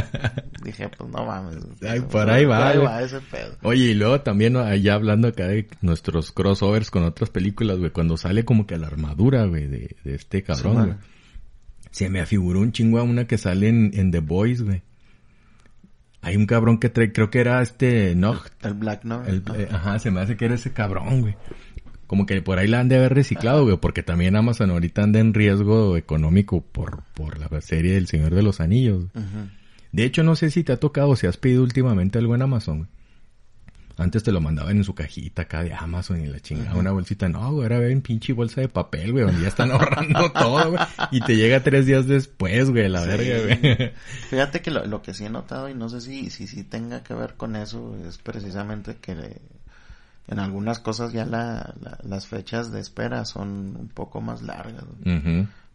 dije, 0.62 0.88
pues 0.96 1.10
no 1.10 1.24
mames. 1.24 1.56
Ay, 1.82 2.02
por 2.02 2.30
ahí 2.30 2.44
va. 2.44 2.58
Por 2.58 2.66
ahí 2.68 2.78
va 2.78 3.02
ese 3.02 3.20
pedo. 3.20 3.56
Oye, 3.62 3.86
y 3.86 3.94
luego 3.94 4.20
también 4.20 4.56
allá 4.56 4.94
hablando 4.94 5.26
acá 5.26 5.48
de 5.48 5.68
nuestros 5.80 6.30
crossovers 6.30 6.92
con 6.92 7.02
otras 7.02 7.30
películas, 7.30 7.78
güey, 7.78 7.90
cuando 7.90 8.16
sale 8.16 8.44
como 8.44 8.64
que 8.64 8.78
la 8.78 8.86
armadura, 8.86 9.44
güey, 9.46 9.66
de, 9.66 9.96
de 10.04 10.14
este 10.14 10.44
cabrón, 10.44 10.86
güey. 10.86 11.17
Se 11.90 12.08
me 12.08 12.20
afiguró 12.20 12.60
un 12.60 12.72
chingo 12.72 12.98
a 12.98 13.02
una 13.02 13.26
que 13.26 13.38
sale 13.38 13.68
en, 13.68 14.10
The 14.10 14.20
Boys, 14.20 14.62
güey. 14.62 14.82
Hay 16.20 16.36
un 16.36 16.46
cabrón 16.46 16.78
que 16.78 16.88
trae, 16.88 17.12
creo 17.12 17.30
que 17.30 17.38
era 17.38 17.62
este 17.62 18.14
no 18.16 18.40
El, 18.62 18.74
Black 18.74 19.04
no 19.04 19.22
eh, 19.24 19.68
ajá, 19.70 20.00
se 20.00 20.10
me 20.10 20.20
hace 20.20 20.36
que 20.36 20.46
era 20.46 20.56
ese 20.56 20.72
cabrón, 20.72 21.20
güey. 21.22 21.36
Como 22.06 22.26
que 22.26 22.40
por 22.42 22.58
ahí 22.58 22.66
la 22.66 22.80
han 22.80 22.88
de 22.88 22.96
haber 22.96 23.14
reciclado, 23.14 23.64
güey, 23.64 23.76
porque 23.76 24.02
también 24.02 24.34
Amazon 24.34 24.70
ahorita 24.70 25.02
anda 25.02 25.20
en 25.20 25.34
riesgo 25.34 25.96
económico 25.96 26.62
por, 26.62 27.02
por 27.14 27.38
la 27.38 27.60
serie 27.60 27.94
del 27.94 28.06
Señor 28.06 28.34
de 28.34 28.42
los 28.42 28.60
Anillos. 28.60 29.06
De 29.92 30.04
hecho, 30.04 30.22
no 30.22 30.34
sé 30.34 30.50
si 30.50 30.64
te 30.64 30.72
ha 30.72 30.80
tocado, 30.80 31.16
si 31.16 31.26
has 31.26 31.36
pedido 31.36 31.62
últimamente 31.62 32.18
algo 32.18 32.34
en 32.34 32.42
Amazon, 32.42 32.78
güey. 32.78 32.90
Antes 33.98 34.22
te 34.22 34.30
lo 34.30 34.40
mandaban 34.40 34.76
en 34.76 34.84
su 34.84 34.94
cajita 34.94 35.42
acá 35.42 35.64
de 35.64 35.74
Amazon 35.74 36.22
y 36.22 36.28
la 36.28 36.38
chingada, 36.38 36.76
una 36.76 36.92
bolsita. 36.92 37.28
No, 37.28 37.52
güey, 37.52 37.64
ahora 37.64 37.80
ven 37.80 38.00
pinche 38.00 38.32
bolsa 38.32 38.60
de 38.60 38.68
papel, 38.68 39.10
güey, 39.10 39.24
donde 39.24 39.42
ya 39.42 39.48
están 39.48 39.70
ahorrando 39.72 40.30
todo, 40.30 40.70
güey. 40.70 40.82
Y 41.10 41.20
te 41.20 41.36
llega 41.36 41.64
tres 41.64 41.86
días 41.86 42.06
después, 42.06 42.70
güey, 42.70 42.88
la 42.88 43.04
verga, 43.04 43.42
güey. 43.42 43.92
Fíjate 44.30 44.62
que 44.62 44.70
lo, 44.70 45.02
que 45.02 45.14
sí 45.14 45.24
he 45.24 45.30
notado, 45.30 45.68
y 45.68 45.74
no 45.74 45.88
sé 45.88 46.00
si, 46.00 46.30
si, 46.30 46.46
si 46.46 46.62
tenga 46.62 47.02
que 47.02 47.12
ver 47.12 47.34
con 47.34 47.56
eso, 47.56 47.96
es 48.06 48.18
precisamente 48.18 48.98
que 49.00 49.40
en 50.28 50.38
algunas 50.38 50.78
cosas 50.78 51.12
ya 51.12 51.24
la, 51.24 51.74
las 52.04 52.28
fechas 52.28 52.70
de 52.70 52.80
espera 52.80 53.24
son 53.24 53.76
un 53.76 53.88
poco 53.88 54.20
más 54.20 54.42
largas. 54.42 54.84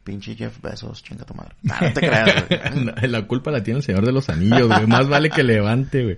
Pinche 0.04 0.36
Jeff 0.36 0.62
Bezos, 0.62 1.04
chinga 1.04 1.26
tu 1.26 1.34
madre. 1.34 1.56
No, 1.62 1.76
te 1.94 2.02
creas, 2.02 2.48
güey. 2.48 3.10
la 3.10 3.26
culpa 3.26 3.52
la 3.52 3.64
tiene 3.64 3.80
el 3.80 3.84
señor 3.84 4.06
de 4.06 4.12
los 4.12 4.30
anillos, 4.30 4.68
güey. 4.68 4.88
Más 4.88 5.08
vale 5.08 5.30
que 5.30 5.44
levante, 5.44 6.04
güey. 6.04 6.18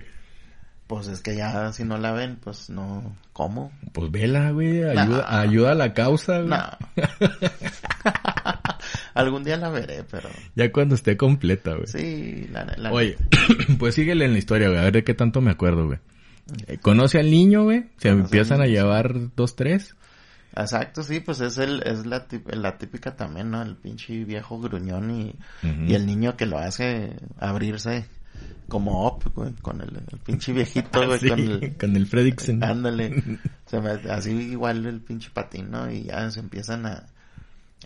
Pues 0.87 1.07
es 1.07 1.21
que 1.21 1.35
ya 1.35 1.71
si 1.73 1.83
no 1.83 1.97
la 1.97 2.11
ven, 2.11 2.35
pues 2.35 2.69
no, 2.69 3.15
¿cómo? 3.33 3.71
Pues 3.91 4.11
vela, 4.11 4.51
güey, 4.51 4.83
ayuda, 4.83 5.39
ayuda 5.39 5.71
a 5.71 5.75
la 5.75 5.93
causa, 5.93 6.41
güey. 6.41 6.49
No. 6.49 6.63
Algún 9.15 9.43
día 9.43 9.57
la 9.57 9.69
veré, 9.69 10.03
pero... 10.03 10.29
Ya 10.55 10.71
cuando 10.71 10.93
esté 10.93 11.17
completa, 11.17 11.71
güey. 11.71 11.87
Sí, 11.87 12.47
la, 12.51 12.65
la 12.77 12.91
Oye, 12.91 13.17
pues 13.79 13.95
síguele 13.95 14.25
en 14.25 14.33
la 14.33 14.37
historia, 14.37 14.67
güey, 14.67 14.79
a 14.79 14.83
ver 14.83 14.93
de 14.93 15.03
qué 15.03 15.15
tanto 15.15 15.41
me 15.41 15.49
acuerdo, 15.49 15.87
güey. 15.87 15.97
Eh, 16.67 16.77
¿Conoce 16.77 17.19
al 17.19 17.31
niño, 17.31 17.63
güey? 17.63 17.85
Se 17.97 18.09
empiezan 18.09 18.61
a 18.61 18.67
llevar 18.67 19.33
dos, 19.35 19.55
tres. 19.55 19.95
Exacto, 20.55 21.01
sí, 21.01 21.19
pues 21.19 21.41
es 21.41 21.57
el, 21.57 21.81
es 21.83 22.05
la, 22.05 22.27
la 22.45 22.77
típica 22.77 23.15
también, 23.15 23.49
¿no? 23.49 23.61
El 23.61 23.75
pinche 23.75 24.23
viejo 24.23 24.59
gruñón 24.59 25.11
y, 25.11 25.35
y 25.63 25.95
el 25.95 26.05
niño 26.05 26.37
que 26.37 26.45
lo 26.45 26.59
hace 26.59 27.15
abrirse 27.39 28.05
como 28.67 29.05
Op, 29.05 29.23
con 29.61 29.81
el, 29.81 29.91
pinche 30.23 30.51
viejito, 30.53 31.05
güey, 31.05 31.19
con 31.29 31.39
el... 31.39 31.77
Con 31.77 31.95
el 31.95 32.07
Fredrickson. 32.07 32.63
Ándale. 32.63 33.39
se 33.65 33.79
me, 33.79 33.91
así 34.09 34.31
igual 34.31 34.85
el 34.85 35.01
pinche 35.01 35.29
patín, 35.29 35.71
¿no? 35.71 35.91
Y 35.91 36.03
ya 36.03 36.29
se 36.31 36.39
empiezan 36.39 36.85
a, 36.85 37.05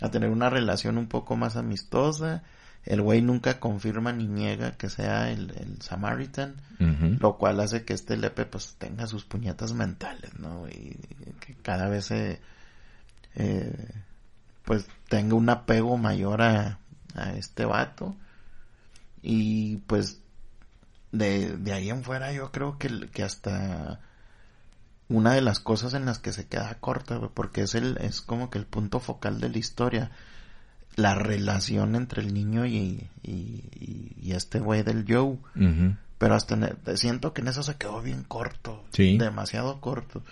a 0.00 0.10
tener 0.10 0.30
una 0.30 0.50
relación 0.50 0.98
un 0.98 1.06
poco 1.06 1.36
más 1.36 1.56
amistosa. 1.56 2.42
El 2.84 3.02
güey 3.02 3.20
nunca 3.20 3.60
confirma 3.60 4.12
ni 4.12 4.26
niega 4.26 4.72
que 4.72 4.88
sea 4.88 5.30
el, 5.30 5.50
el 5.50 5.82
Samaritan, 5.82 6.54
lo 7.20 7.36
cual 7.36 7.60
hace 7.60 7.84
que 7.84 7.92
este 7.92 8.16
Lepe 8.16 8.46
pues 8.46 8.76
tenga 8.78 9.06
sus 9.06 9.26
puñetas 9.26 9.74
mentales, 9.74 10.38
¿no? 10.38 10.66
Y 10.66 10.98
que 11.40 11.56
cada 11.62 11.90
vez 11.90 12.06
se, 12.06 12.40
eh, 13.34 13.86
pues 14.64 14.88
tenga 15.10 15.34
un 15.34 15.50
apego 15.50 15.98
mayor 15.98 16.40
a, 16.40 16.78
a 17.14 17.32
este 17.32 17.64
vato 17.64 18.16
Y 19.22 19.78
pues 19.78 20.22
de, 21.12 21.56
de 21.56 21.72
ahí 21.72 21.90
en 21.90 22.04
fuera 22.04 22.32
yo 22.32 22.50
creo 22.52 22.78
que, 22.78 23.08
que 23.12 23.22
hasta 23.22 24.00
una 25.08 25.34
de 25.34 25.40
las 25.40 25.58
cosas 25.58 25.94
en 25.94 26.04
las 26.04 26.20
que 26.20 26.32
se 26.32 26.46
queda 26.46 26.78
corta, 26.78 27.20
porque 27.34 27.62
es 27.62 27.74
el, 27.74 27.98
es 28.00 28.20
como 28.20 28.48
que 28.48 28.58
el 28.58 28.66
punto 28.66 29.00
focal 29.00 29.40
de 29.40 29.48
la 29.48 29.58
historia, 29.58 30.12
la 30.94 31.14
relación 31.14 31.96
entre 31.96 32.22
el 32.22 32.32
niño 32.32 32.64
y, 32.64 33.08
y, 33.22 34.16
y 34.22 34.32
este 34.32 34.60
güey 34.60 34.84
del 34.84 35.04
Joe. 35.06 35.36
Pero 36.18 36.34
hasta 36.34 36.56
siento 36.96 37.32
que 37.32 37.40
en 37.40 37.48
eso 37.48 37.62
se 37.62 37.76
quedó 37.76 38.00
bien 38.02 38.22
corto, 38.22 38.84
demasiado 38.96 39.80
corto. 39.80 40.22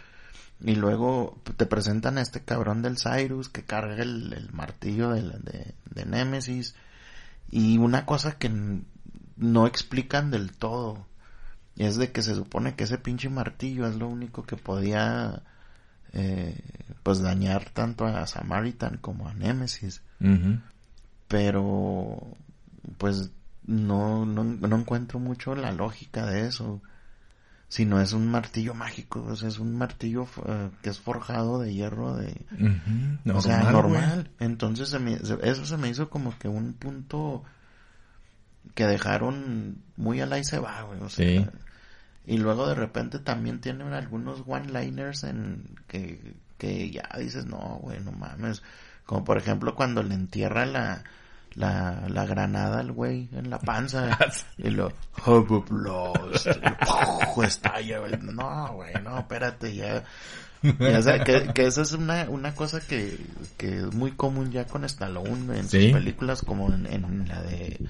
Y 0.60 0.74
luego 0.74 1.40
te 1.56 1.66
presentan 1.66 2.18
a 2.18 2.20
este 2.20 2.42
cabrón 2.42 2.82
del 2.82 2.98
Cyrus 2.98 3.48
que 3.48 3.64
carga 3.64 4.02
el, 4.02 4.48
martillo 4.52 5.10
de, 5.10 5.22
de, 5.22 5.74
de 5.90 6.04
Nemesis. 6.04 6.74
Y 7.50 7.78
una 7.78 8.04
cosa 8.04 8.38
que 8.38 8.50
no 9.38 9.66
explican 9.66 10.30
del 10.30 10.52
todo 10.52 11.06
es 11.76 11.96
de 11.96 12.10
que 12.10 12.22
se 12.22 12.34
supone 12.34 12.74
que 12.74 12.84
ese 12.84 12.98
pinche 12.98 13.28
martillo 13.28 13.86
es 13.86 13.94
lo 13.94 14.08
único 14.08 14.42
que 14.42 14.56
podía 14.56 15.42
eh, 16.12 16.60
pues 17.02 17.20
dañar 17.20 17.70
tanto 17.70 18.04
a 18.04 18.26
Samaritan 18.26 18.98
como 18.98 19.28
a 19.28 19.34
Nemesis. 19.34 20.02
Pero 21.28 22.36
pues 22.98 23.30
no, 23.66 24.26
no, 24.26 24.42
no 24.42 24.76
encuentro 24.76 25.20
mucho 25.20 25.54
la 25.54 25.70
lógica 25.70 26.26
de 26.26 26.48
eso. 26.48 26.82
Si 27.68 27.84
no 27.84 28.00
es 28.00 28.12
un 28.14 28.28
martillo 28.28 28.74
mágico, 28.74 29.32
es 29.32 29.58
un 29.58 29.76
martillo 29.76 30.26
eh, 30.46 30.70
que 30.82 30.90
es 30.90 30.98
forjado 30.98 31.60
de 31.60 31.74
hierro 31.74 32.16
de... 32.16 32.34
o 33.32 33.40
sea, 33.40 33.70
normal. 33.70 34.30
Entonces 34.40 34.92
eso 35.42 35.66
se 35.66 35.76
me 35.76 35.88
hizo 35.90 36.10
como 36.10 36.36
que 36.38 36.48
un 36.48 36.72
punto 36.72 37.44
que 38.74 38.86
dejaron 38.86 39.82
muy 39.96 40.20
al 40.20 40.38
y 40.38 40.44
se 40.44 40.58
va, 40.58 40.82
güey. 40.82 41.00
O 41.00 41.08
sea, 41.08 41.50
y 42.26 42.36
luego 42.36 42.68
de 42.68 42.74
repente 42.74 43.18
también 43.18 43.60
tienen 43.60 43.92
algunos 43.92 44.42
one-liners 44.46 45.24
en 45.24 45.76
que, 45.86 46.34
que 46.58 46.90
ya 46.90 47.08
dices, 47.18 47.46
no, 47.46 47.78
güey, 47.80 48.00
no 48.00 48.12
mames. 48.12 48.62
Como 49.06 49.24
por 49.24 49.38
ejemplo 49.38 49.74
cuando 49.74 50.02
le 50.02 50.14
entierra 50.14 50.66
la, 50.66 51.02
la, 51.54 52.04
la 52.08 52.26
granada 52.26 52.80
al 52.80 52.92
güey 52.92 53.28
en 53.32 53.50
la 53.50 53.58
panza. 53.58 54.10
Ah, 54.20 54.30
y 54.58 54.70
lo, 54.70 54.92
Hope 55.24 55.72
Lost. 55.74 56.46
estalla, 57.44 58.00
güey. 58.00 58.12
No, 58.20 58.74
güey, 58.74 58.92
no, 59.02 59.20
espérate, 59.20 59.74
ya. 59.74 60.04
ya 60.62 61.02
sea, 61.02 61.24
que, 61.24 61.52
que 61.54 61.66
esa 61.66 61.82
es 61.82 61.92
una, 61.92 62.26
una 62.28 62.54
cosa 62.54 62.80
que, 62.80 63.18
que 63.56 63.78
es 63.78 63.94
muy 63.94 64.12
común 64.12 64.50
ya 64.50 64.66
con 64.66 64.84
Stallone 64.84 65.58
en 65.58 65.68
sus 65.68 65.92
películas 65.92 66.42
como 66.42 66.72
en, 66.72 66.86
en 66.86 67.26
la 67.26 67.42
de 67.42 67.88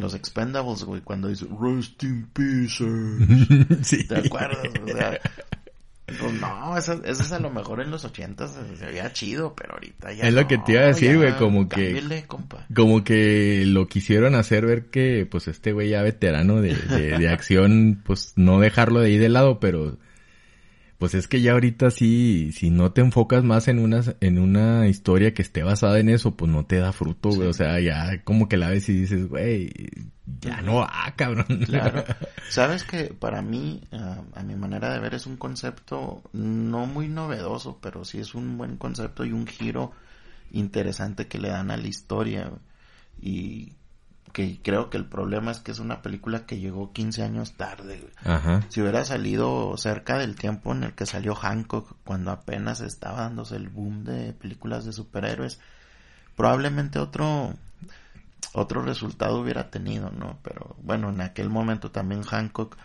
los 0.00 0.14
Expendables, 0.14 0.84
güey, 0.84 1.00
cuando 1.02 1.28
dice 1.28 1.46
Rest 1.60 2.02
in 2.02 2.26
Pieces. 2.32 3.86
sí. 3.86 4.06
¿Te 4.06 4.18
acuerdas? 4.18 4.66
O 4.82 4.86
sea, 4.86 5.20
pues 6.18 6.32
no, 6.40 6.76
eso, 6.76 7.00
eso, 7.04 7.22
es 7.22 7.32
a 7.32 7.38
lo 7.38 7.50
mejor 7.50 7.80
en 7.80 7.90
los 7.90 8.04
ochentas 8.04 8.58
se 8.78 8.86
veía 8.86 9.12
chido, 9.12 9.54
pero 9.54 9.74
ahorita 9.74 10.12
ya 10.12 10.26
Es 10.26 10.34
lo 10.34 10.46
que 10.48 10.58
te 10.58 10.72
iba 10.72 10.82
a 10.82 10.86
decir, 10.86 11.16
güey, 11.16 11.36
como 11.36 11.68
que... 11.68 12.24
Como 12.74 13.04
que 13.04 13.64
lo 13.66 13.86
quisieron 13.86 14.34
hacer 14.34 14.66
ver 14.66 14.86
que, 14.86 15.26
pues, 15.30 15.46
este 15.48 15.72
güey 15.72 15.90
ya 15.90 16.02
veterano 16.02 16.60
de, 16.60 16.74
de, 16.74 17.18
de 17.18 17.28
acción, 17.28 18.02
pues, 18.04 18.32
no 18.36 18.60
dejarlo 18.60 19.00
de 19.00 19.06
ahí 19.06 19.18
de 19.18 19.28
lado, 19.28 19.60
pero 19.60 19.98
pues 21.00 21.14
es 21.14 21.28
que 21.28 21.40
ya 21.40 21.52
ahorita 21.52 21.90
sí, 21.90 22.52
si 22.52 22.68
no 22.68 22.92
te 22.92 23.00
enfocas 23.00 23.42
más 23.42 23.68
en 23.68 23.78
una, 23.78 24.02
en 24.20 24.38
una 24.38 24.86
historia 24.86 25.32
que 25.32 25.40
esté 25.40 25.62
basada 25.62 25.98
en 25.98 26.10
eso, 26.10 26.36
pues 26.36 26.52
no 26.52 26.66
te 26.66 26.76
da 26.76 26.92
fruto, 26.92 27.30
güey. 27.30 27.48
O 27.48 27.54
sea, 27.54 27.80
ya 27.80 28.22
como 28.22 28.50
que 28.50 28.58
la 28.58 28.68
ves 28.68 28.86
y 28.90 29.00
dices, 29.00 29.26
güey, 29.26 29.72
ya 30.42 30.60
no 30.60 30.74
va, 30.74 30.90
cabrón. 31.16 31.46
Claro. 31.64 32.04
Sabes 32.50 32.84
que 32.84 33.14
para 33.14 33.40
mí, 33.40 33.80
a 33.90 34.42
mi 34.42 34.56
manera 34.56 34.92
de 34.92 35.00
ver, 35.00 35.14
es 35.14 35.24
un 35.24 35.38
concepto 35.38 36.22
no 36.34 36.84
muy 36.84 37.08
novedoso, 37.08 37.78
pero 37.80 38.04
sí 38.04 38.18
es 38.18 38.34
un 38.34 38.58
buen 38.58 38.76
concepto 38.76 39.24
y 39.24 39.32
un 39.32 39.46
giro 39.46 39.92
interesante 40.52 41.28
que 41.28 41.38
le 41.38 41.48
dan 41.48 41.70
a 41.70 41.78
la 41.78 41.86
historia. 41.86 42.52
Y 43.22 43.72
que 44.32 44.60
creo 44.62 44.90
que 44.90 44.96
el 44.96 45.06
problema 45.06 45.50
es 45.50 45.60
que 45.60 45.72
es 45.72 45.78
una 45.78 46.02
película 46.02 46.46
que 46.46 46.58
llegó 46.58 46.92
15 46.92 47.22
años 47.22 47.54
tarde. 47.54 48.08
Si 48.68 48.80
hubiera 48.80 49.04
salido 49.04 49.76
cerca 49.76 50.18
del 50.18 50.36
tiempo 50.36 50.72
en 50.72 50.84
el 50.84 50.92
que 50.94 51.06
salió 51.06 51.34
Hancock, 51.34 51.96
cuando 52.04 52.30
apenas 52.30 52.80
estaba 52.80 53.22
dándose 53.22 53.56
el 53.56 53.68
boom 53.68 54.04
de 54.04 54.32
películas 54.32 54.84
de 54.84 54.92
superhéroes, 54.92 55.60
probablemente 56.36 56.98
otro 56.98 57.54
otro 58.52 58.82
resultado 58.82 59.40
hubiera 59.40 59.70
tenido, 59.70 60.10
¿no? 60.10 60.38
Pero 60.42 60.76
bueno, 60.82 61.10
en 61.10 61.20
aquel 61.20 61.50
momento 61.50 61.90
también 61.90 62.22
Hancock 62.22 62.76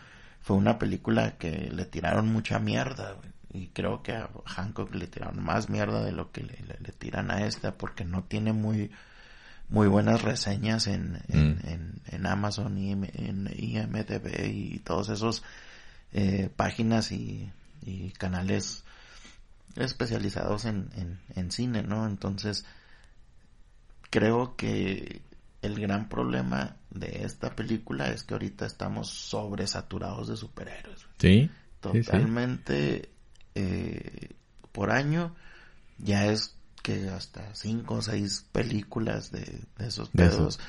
fue 0.41 0.55
una 0.57 0.77
película 0.77 1.37
que 1.37 1.71
le 1.73 1.85
tiraron 1.85 2.31
mucha 2.31 2.59
mierda, 2.59 3.15
y 3.51 3.67
creo 3.69 4.03
que 4.03 4.11
a 4.11 4.29
Hancock 4.45 4.93
le 4.93 5.07
tiraron 5.07 5.41
más 5.43 5.69
mierda 5.69 6.03
de 6.03 6.11
lo 6.11 6.31
que 6.31 6.43
le, 6.43 6.57
le 6.79 6.91
tiran 6.91 7.31
a 7.31 7.45
esta 7.45 7.75
porque 7.75 8.03
no 8.03 8.23
tiene 8.23 8.51
muy 8.51 8.91
muy 9.69 9.87
buenas 9.87 10.21
reseñas 10.21 10.87
en, 10.87 11.21
en, 11.27 11.55
mm. 11.55 12.15
en, 12.15 12.25
Amazon 12.25 12.77
y 12.77 12.91
en 12.91 13.49
IMDB 13.55 14.47
y 14.47 14.79
todos 14.79 15.09
esos 15.09 15.43
eh, 16.13 16.49
páginas 16.55 17.11
y, 17.11 17.51
y, 17.85 18.11
canales 18.11 18.83
especializados 19.75 20.65
en, 20.65 20.89
en, 20.95 21.19
en 21.35 21.51
cine, 21.51 21.83
¿no? 21.83 22.07
Entonces, 22.07 22.65
creo 24.09 24.55
que 24.55 25.21
el 25.61 25.79
gran 25.79 26.07
problema 26.09 26.77
de 26.89 27.25
esta 27.25 27.55
película 27.55 28.09
es 28.09 28.23
que 28.23 28.33
ahorita 28.33 28.65
estamos 28.65 29.09
sobresaturados 29.09 30.27
de 30.27 30.37
superhéroes. 30.37 31.05
Sí. 31.19 31.49
Totalmente 31.81 33.09
Eh, 33.55 34.35
por 34.73 34.91
año 34.91 35.33
ya 35.97 36.25
es 36.25 36.57
que 36.85 37.09
hasta 37.09 37.41
cinco 37.55 37.95
o 37.95 38.01
seis 38.03 38.45
películas 38.51 39.31
de, 39.31 39.43
esos 39.79 40.09
pedos 40.09 40.59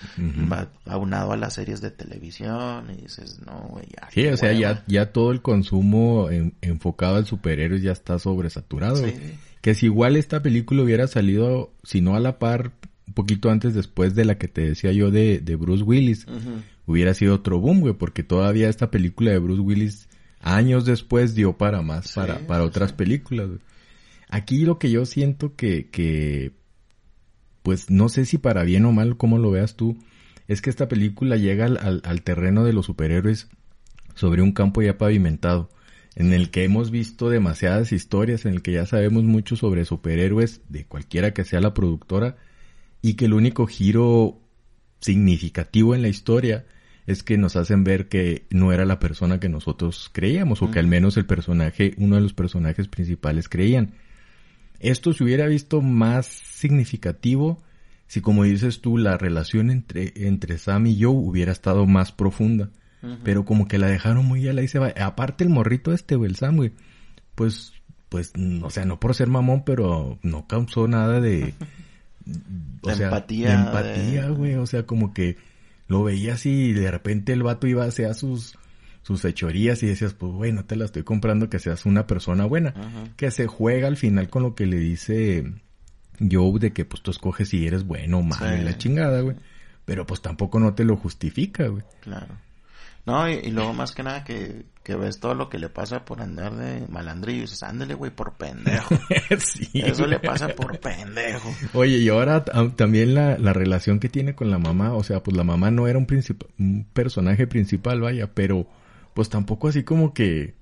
va 0.50 0.70
aunado 0.87 1.32
a 1.32 1.37
las 1.37 1.52
series 1.52 1.82
de 1.82 1.90
televisión 1.90 2.87
y 2.90 3.02
dices, 3.02 3.38
no, 3.44 3.68
güey, 3.68 3.85
ya. 3.94 4.08
Sí, 4.11 4.26
o 4.26 4.37
sea, 4.38 4.54
ya, 4.54 4.82
ya 4.87 5.12
todo 5.12 5.30
el 5.30 5.42
consumo 5.42 6.30
enfocado 6.62 7.16
al 7.16 7.26
superhéroes 7.26 7.82
ya 7.82 7.92
está 7.92 8.18
sobresaturado. 8.18 9.04
Que 9.61 9.75
si 9.75 9.87
igual 9.87 10.16
esta 10.16 10.40
película 10.40 10.82
hubiera 10.82 11.06
salido, 11.06 11.75
si 11.82 12.00
no 12.00 12.14
a 12.14 12.20
la 12.20 12.38
par, 12.38 12.73
un 13.06 13.12
poquito 13.12 13.50
antes 13.50 13.75
después 13.75 14.14
de 14.14 14.25
la 14.25 14.38
que 14.38 14.49
te 14.49 14.62
decía 14.62 14.92
yo 14.92 15.11
de, 15.11 15.40
de 15.40 15.56
Bruce 15.56 15.85
Willis, 15.85 16.26
hubiera 16.87 17.12
sido 17.12 17.35
otro 17.35 17.61
boom, 17.61 17.80
güey, 17.80 17.92
porque 17.92 18.23
todavía 18.23 18.70
esta 18.70 18.90
película 18.90 19.32
de 19.32 19.38
Bruce 19.38 19.61
Willis 19.61 20.08
años 20.40 20.87
después 20.87 21.35
dio 21.35 21.58
para 21.58 21.82
más, 21.82 22.14
para, 22.14 22.38
para 22.38 22.64
otras 22.64 22.94
películas, 22.94 23.49
güey. 23.49 23.61
Aquí 24.28 24.64
lo 24.64 24.78
que 24.78 24.90
yo 24.90 25.06
siento 25.06 25.54
que, 25.54 25.88
que, 25.90 26.52
pues 27.62 27.90
no 27.90 28.09
sé 28.09 28.25
si 28.25 28.38
para 28.38 28.64
bien 28.64 28.85
o 28.85 28.92
mal, 28.92 29.16
como 29.16 29.38
lo 29.38 29.50
veas 29.50 29.76
tú, 29.76 29.99
es 30.49 30.62
que 30.62 30.71
esta 30.71 30.88
película 30.88 31.37
llega 31.37 31.66
al, 31.66 32.00
al, 32.04 32.23
terreno 32.23 32.64
de 32.64 32.73
los 32.73 32.87
superhéroes 32.87 33.49
sobre 34.14 34.42
un 34.42 34.52
campo 34.52 34.83
ya 34.83 34.99
pavimentado, 34.99 35.71
en 36.14 36.33
el 36.33 36.50
que 36.50 36.64
hemos 36.64 36.90
visto 36.90 37.28
demasiadas 37.28 37.92
historias, 37.92 38.47
en 38.47 38.54
el 38.54 38.62
que 38.62 38.73
ya 38.73 38.87
sabemos 38.87 39.25
mucho 39.25 39.56
sobre 39.56 39.85
superhéroes 39.85 40.62
de 40.68 40.87
cualquiera 40.87 41.35
que 41.35 41.45
sea 41.45 41.61
la 41.61 41.75
productora, 41.75 42.37
y 43.02 43.14
que 43.14 43.26
el 43.26 43.35
único 43.35 43.66
giro 43.66 44.40
significativo 45.00 45.95
en 45.95 46.02
la 46.02 46.09
historia 46.09 46.66
es 47.06 47.23
que 47.23 47.38
nos 47.38 47.54
hacen 47.54 47.85
ver 47.85 48.09
que 48.09 48.47
no 48.50 48.73
era 48.73 48.85
la 48.85 48.99
persona 48.99 49.38
que 49.38 49.49
nosotros 49.49 50.11
creíamos, 50.12 50.62
o 50.62 50.71
que 50.71 50.80
al 50.80 50.88
menos 50.88 51.16
el 51.16 51.26
personaje, 51.26 51.95
uno 51.99 52.16
de 52.16 52.23
los 52.23 52.35
personajes 52.35 52.88
principales 52.88 53.49
creían. 53.49 53.95
Esto 54.80 55.12
se 55.12 55.25
hubiera 55.25 55.47
visto 55.47 55.80
más 55.80 56.26
significativo 56.26 57.62
si, 58.09 58.21
como 58.21 58.45
dices 58.45 58.80
tú, 58.80 58.99
la 58.99 59.18
relación 59.18 59.71
entre, 59.71 60.12
entre 60.14 60.59
Sam 60.59 60.87
y 60.87 61.02
Joe 61.02 61.12
hubiera 61.12 61.52
estado 61.52 61.87
más 61.87 62.12
profunda. 62.12 62.71
Pero 63.23 63.45
como 63.45 63.68
que 63.68 63.78
la 63.78 63.87
dejaron 63.87 64.26
muy 64.26 64.49
a 64.49 64.52
la 64.52 64.62
y 64.62 64.68
se 64.68 64.80
va. 64.80 64.92
Aparte 65.00 65.45
el 65.45 65.50
morrito 65.50 65.92
este, 65.92 66.16
güey, 66.16 66.30
el 66.30 66.37
Sam, 66.37 66.56
güey. 66.56 66.73
Pues, 67.37 67.73
pues, 68.09 68.33
o 68.62 68.71
sea, 68.71 68.85
no 68.85 68.99
por 68.99 69.14
ser 69.14 69.28
mamón, 69.28 69.62
pero 69.64 70.18
no 70.23 70.49
causó 70.49 70.88
nada 70.88 71.21
de... 71.21 71.54
o 72.83 72.92
sea, 72.92 73.06
empatía. 73.06 73.54
empatía, 73.54 74.28
güey. 74.30 74.54
O 74.56 74.66
sea, 74.66 74.87
como 74.87 75.14
que 75.14 75.37
lo 75.87 76.02
veía 76.02 76.35
así 76.35 76.50
y 76.50 76.73
de 76.73 76.90
repente 76.90 77.33
el 77.33 77.45
vato 77.45 77.68
iba 77.68 77.85
hacia 77.85 78.12
sus 78.14 78.59
sus 79.06 79.25
hechorías 79.25 79.84
y 79.84 79.86
decías, 79.86 80.14
pues 80.14 80.32
güey, 80.32 80.50
no 80.50 80.64
te 80.64 80.75
la 80.75 80.84
estoy 80.84 81.04
comprando 81.04 81.48
que 81.48 81.60
seas 81.60 81.86
una 81.86 82.08
persona 82.08 82.44
buena. 82.44 82.75
Que 83.16 83.30
se 83.30 83.46
juega 83.46 83.86
al 83.86 83.96
final 83.96 84.28
con 84.28 84.42
lo 84.42 84.56
que 84.56 84.66
le 84.66 84.78
dice 84.78 85.44
Joe 86.18 86.58
de 86.58 86.72
que 86.72 86.84
pues 86.84 87.04
tú 87.04 87.12
escoges 87.12 87.50
si 87.50 87.64
eres 87.64 87.86
bueno 87.86 88.18
o 88.18 88.22
malo 88.22 88.56
y 88.56 88.64
la 88.64 88.76
chingada, 88.76 89.20
güey. 89.20 89.36
Pero 89.84 90.08
pues 90.08 90.22
tampoco 90.22 90.58
no 90.58 90.75
te 90.75 90.82
lo 90.82 90.96
justifica, 90.96 91.68
güey. 91.68 91.84
Claro. 92.00 92.34
No, 93.04 93.30
y, 93.30 93.48
luego 93.52 93.72
más 93.75 93.92
que 93.92 94.02
nada 94.02 94.25
que, 94.25 94.66
que, 94.82 94.96
ves 94.96 95.20
todo 95.20 95.34
lo 95.34 95.48
que 95.48 95.60
le 95.60 95.68
pasa 95.68 96.04
por 96.04 96.20
andar 96.20 96.56
de 96.56 96.88
malandrillo 96.88 97.38
y 97.38 97.42
dices, 97.42 97.62
ándale, 97.62 97.94
güey, 97.94 98.10
por 98.10 98.32
pendejo. 98.32 98.92
sí. 99.38 99.70
Eso 99.75 100.08
le 100.08 100.18
pasa 100.18 100.48
por 100.48 100.80
pendejo. 100.80 101.54
Oye, 101.75 101.98
y 101.98 102.08
ahora 102.08 102.44
también 102.44 103.14
la, 103.14 103.38
la 103.38 103.52
relación 103.52 104.00
que 104.00 104.08
tiene 104.08 104.34
con 104.34 104.50
la 104.50 104.58
mamá, 104.58 104.94
o 104.94 105.04
sea, 105.04 105.22
pues 105.22 105.36
la 105.36 105.44
mamá 105.44 105.70
no 105.70 105.86
era 105.86 105.96
un, 105.96 106.08
un 106.58 106.88
personaje 106.92 107.46
principal, 107.46 108.00
vaya, 108.00 108.32
pero 108.34 108.66
pues 109.16 109.30
tampoco 109.30 109.68
así 109.68 109.82
como 109.82 110.12
que, 110.12 110.54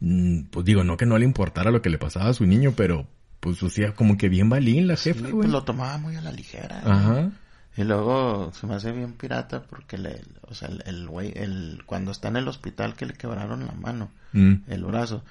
mm, 0.00 0.46
pues 0.50 0.66
digo, 0.66 0.82
no 0.82 0.96
que 0.96 1.06
no 1.06 1.16
le 1.16 1.24
importara 1.24 1.70
lo 1.70 1.80
que 1.80 1.88
le 1.88 1.98
pasaba 1.98 2.28
a 2.28 2.34
su 2.34 2.44
niño, 2.44 2.74
pero 2.76 3.06
pues 3.38 3.62
o 3.62 3.70
sea, 3.70 3.94
como 3.94 4.18
que 4.18 4.28
bien 4.28 4.48
balín 4.48 4.88
la 4.88 4.96
jefa, 4.96 5.24
sí, 5.24 5.32
pues 5.32 5.48
lo 5.48 5.62
tomaba 5.62 5.96
muy 5.96 6.16
a 6.16 6.20
la 6.20 6.32
ligera. 6.32 6.82
Ajá. 6.84 7.30
Y 7.76 7.84
luego 7.84 8.50
se 8.52 8.66
me 8.66 8.74
hace 8.74 8.90
bien 8.90 9.12
pirata 9.12 9.62
porque 9.62 9.98
le, 9.98 10.20
o 10.48 10.52
sea, 10.54 10.68
el 10.84 11.06
güey, 11.06 11.32
el, 11.36 11.84
cuando 11.86 12.10
está 12.10 12.26
en 12.26 12.38
el 12.38 12.48
hospital 12.48 12.96
que 12.96 13.06
le 13.06 13.12
quebraron 13.12 13.64
la 13.64 13.72
mano, 13.72 14.10
mm. 14.32 14.54
el 14.66 14.84
brazo, 14.84 15.22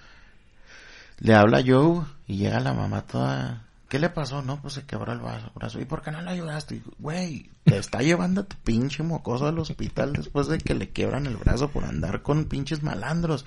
le 1.19 1.35
habla 1.35 1.61
Joe 1.61 2.05
y 2.25 2.37
llega 2.37 2.61
la 2.61 2.73
mamá 2.73 3.01
toda, 3.01 3.63
¿qué 3.89 3.99
le 3.99 4.09
pasó? 4.09 4.41
No, 4.41 4.61
pues 4.61 4.75
se 4.75 4.85
quebró 4.85 5.11
el 5.11 5.19
brazo. 5.19 5.79
¿Y 5.79 5.85
por 5.85 6.01
qué 6.01 6.11
no 6.11 6.21
le 6.21 6.31
ayudaste? 6.31 6.81
Güey, 6.99 7.49
te 7.63 7.77
está 7.77 8.01
llevando 8.01 8.41
a 8.41 8.45
tu 8.45 8.55
pinche 8.57 9.03
mocoso 9.03 9.47
al 9.47 9.59
hospital 9.59 10.13
después 10.13 10.47
de 10.47 10.59
que 10.59 10.75
le 10.75 10.89
quebran 10.89 11.25
el 11.25 11.35
brazo 11.35 11.69
por 11.69 11.83
andar 11.83 12.21
con 12.21 12.45
pinches 12.45 12.83
malandros. 12.83 13.45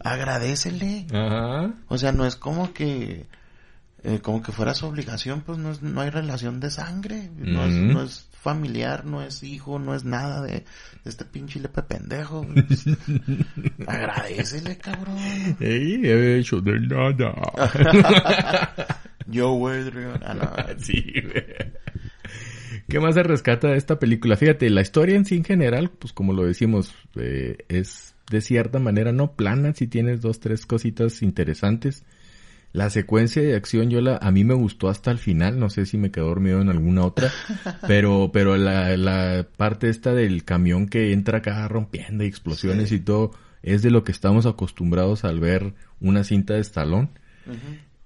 Agradecele. 0.00 1.06
Ajá. 1.12 1.74
O 1.88 1.98
sea, 1.98 2.12
no 2.12 2.26
es 2.26 2.34
como 2.36 2.72
que 2.72 3.26
eh, 4.06 4.20
como 4.20 4.42
que 4.42 4.52
fuera 4.52 4.74
su 4.74 4.86
obligación, 4.86 5.40
pues 5.40 5.56
no, 5.56 5.70
es, 5.70 5.80
no 5.80 6.02
hay 6.02 6.10
relación 6.10 6.60
de 6.60 6.70
sangre, 6.70 7.30
no, 7.38 7.64
es, 7.64 7.74
no, 7.74 8.02
es, 8.02 8.28
familiar, 8.32 9.06
no 9.06 9.22
es 9.22 9.42
hijo, 9.42 9.78
no 9.78 9.94
es 9.94 10.04
nada 10.04 10.42
de, 10.42 10.66
este 11.06 11.24
pinche 11.24 11.58
lepe 11.58 11.82
pendejo. 11.82 12.46
Agradecele, 13.86 14.76
cabrón. 14.76 15.16
Ey, 15.58 16.04
he 16.04 16.38
hecho 16.38 16.60
de 16.60 16.78
nada. 16.80 17.34
Yo, 19.26 19.52
güey, 19.54 19.84
ah, 20.22 20.66
Sí, 20.78 21.04
¿Qué 22.88 23.00
más 23.00 23.14
se 23.14 23.22
rescata 23.22 23.68
de 23.68 23.76
esta 23.76 23.98
película? 23.98 24.36
Fíjate, 24.36 24.68
la 24.70 24.82
historia 24.82 25.16
en 25.16 25.24
sí 25.24 25.36
en 25.36 25.44
general, 25.44 25.90
pues 25.90 26.12
como 26.12 26.32
lo 26.32 26.44
decimos, 26.44 26.94
eh, 27.16 27.58
es 27.68 28.14
de 28.30 28.40
cierta 28.40 28.78
manera 28.78 29.12
no 29.12 29.32
plana, 29.32 29.74
si 29.74 29.86
tienes 29.86 30.20
dos, 30.20 30.40
tres 30.40 30.66
cositas 30.66 31.22
interesantes. 31.22 32.04
La 32.72 32.90
secuencia 32.90 33.40
de 33.40 33.54
acción 33.54 33.88
yo 33.88 34.00
la, 34.00 34.16
a 34.16 34.32
mí 34.32 34.42
me 34.42 34.54
gustó 34.54 34.88
hasta 34.88 35.12
el 35.12 35.18
final, 35.18 35.60
no 35.60 35.70
sé 35.70 35.86
si 35.86 35.96
me 35.96 36.10
quedó 36.10 36.26
dormido 36.26 36.60
en 36.60 36.68
alguna 36.68 37.04
otra, 37.04 37.30
pero, 37.86 38.30
pero 38.32 38.56
la, 38.56 38.96
la 38.96 39.46
parte 39.56 39.88
esta 39.88 40.12
del 40.12 40.44
camión 40.44 40.88
que 40.88 41.12
entra 41.12 41.38
acá 41.38 41.66
rompiendo 41.68 42.24
y 42.24 42.26
explosiones 42.26 42.90
y 42.90 42.98
todo, 42.98 43.30
es 43.62 43.82
de 43.82 43.90
lo 43.90 44.02
que 44.02 44.12
estamos 44.12 44.44
acostumbrados 44.44 45.24
al 45.24 45.40
ver 45.40 45.74
una 46.00 46.24
cinta 46.24 46.54
de 46.54 46.60
estalón. 46.60 47.10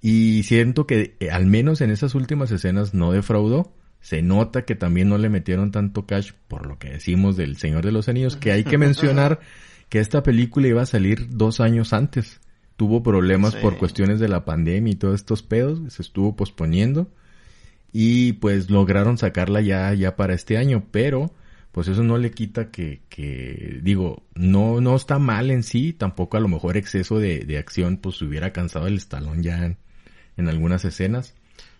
Y 0.00 0.42
siento 0.44 0.86
que 0.86 1.16
eh, 1.20 1.30
al 1.30 1.46
menos 1.46 1.80
en 1.80 1.90
esas 1.90 2.14
últimas 2.14 2.50
escenas 2.50 2.94
no 2.94 3.12
defraudó. 3.12 3.72
Se 4.00 4.22
nota 4.22 4.62
que 4.62 4.76
también 4.76 5.08
no 5.08 5.18
le 5.18 5.28
metieron 5.28 5.72
tanto 5.72 6.06
cash 6.06 6.30
por 6.46 6.66
lo 6.66 6.78
que 6.78 6.90
decimos 6.90 7.36
del 7.36 7.56
Señor 7.56 7.84
de 7.84 7.90
los 7.90 8.08
Anillos, 8.08 8.36
que 8.36 8.52
hay 8.52 8.62
que 8.62 8.78
mencionar 8.78 9.40
que 9.88 9.98
esta 9.98 10.22
película 10.22 10.68
iba 10.68 10.82
a 10.82 10.86
salir 10.86 11.28
dos 11.30 11.60
años 11.60 11.92
antes 11.92 12.40
tuvo 12.78 13.02
problemas 13.02 13.56
por 13.56 13.76
cuestiones 13.76 14.20
de 14.20 14.28
la 14.28 14.44
pandemia 14.44 14.92
y 14.92 14.96
todos 14.96 15.16
estos 15.16 15.42
pedos, 15.42 15.80
se 15.92 16.00
estuvo 16.00 16.36
posponiendo 16.36 17.10
y 17.92 18.34
pues 18.34 18.70
lograron 18.70 19.18
sacarla 19.18 19.60
ya, 19.60 19.92
ya 19.94 20.14
para 20.14 20.32
este 20.32 20.56
año, 20.56 20.84
pero 20.92 21.32
pues 21.72 21.88
eso 21.88 22.04
no 22.04 22.18
le 22.18 22.30
quita 22.30 22.70
que, 22.70 23.02
que 23.08 23.80
digo, 23.82 24.22
no, 24.36 24.80
no 24.80 24.94
está 24.94 25.18
mal 25.18 25.50
en 25.50 25.64
sí, 25.64 25.92
tampoco 25.92 26.36
a 26.36 26.40
lo 26.40 26.46
mejor 26.46 26.76
exceso 26.76 27.18
de, 27.18 27.40
de 27.40 27.58
acción 27.58 27.96
pues 27.96 28.22
hubiera 28.22 28.52
cansado 28.52 28.86
el 28.86 28.94
estalón 28.94 29.42
ya 29.42 29.66
en, 29.66 29.76
algunas 30.46 30.84
escenas. 30.84 31.34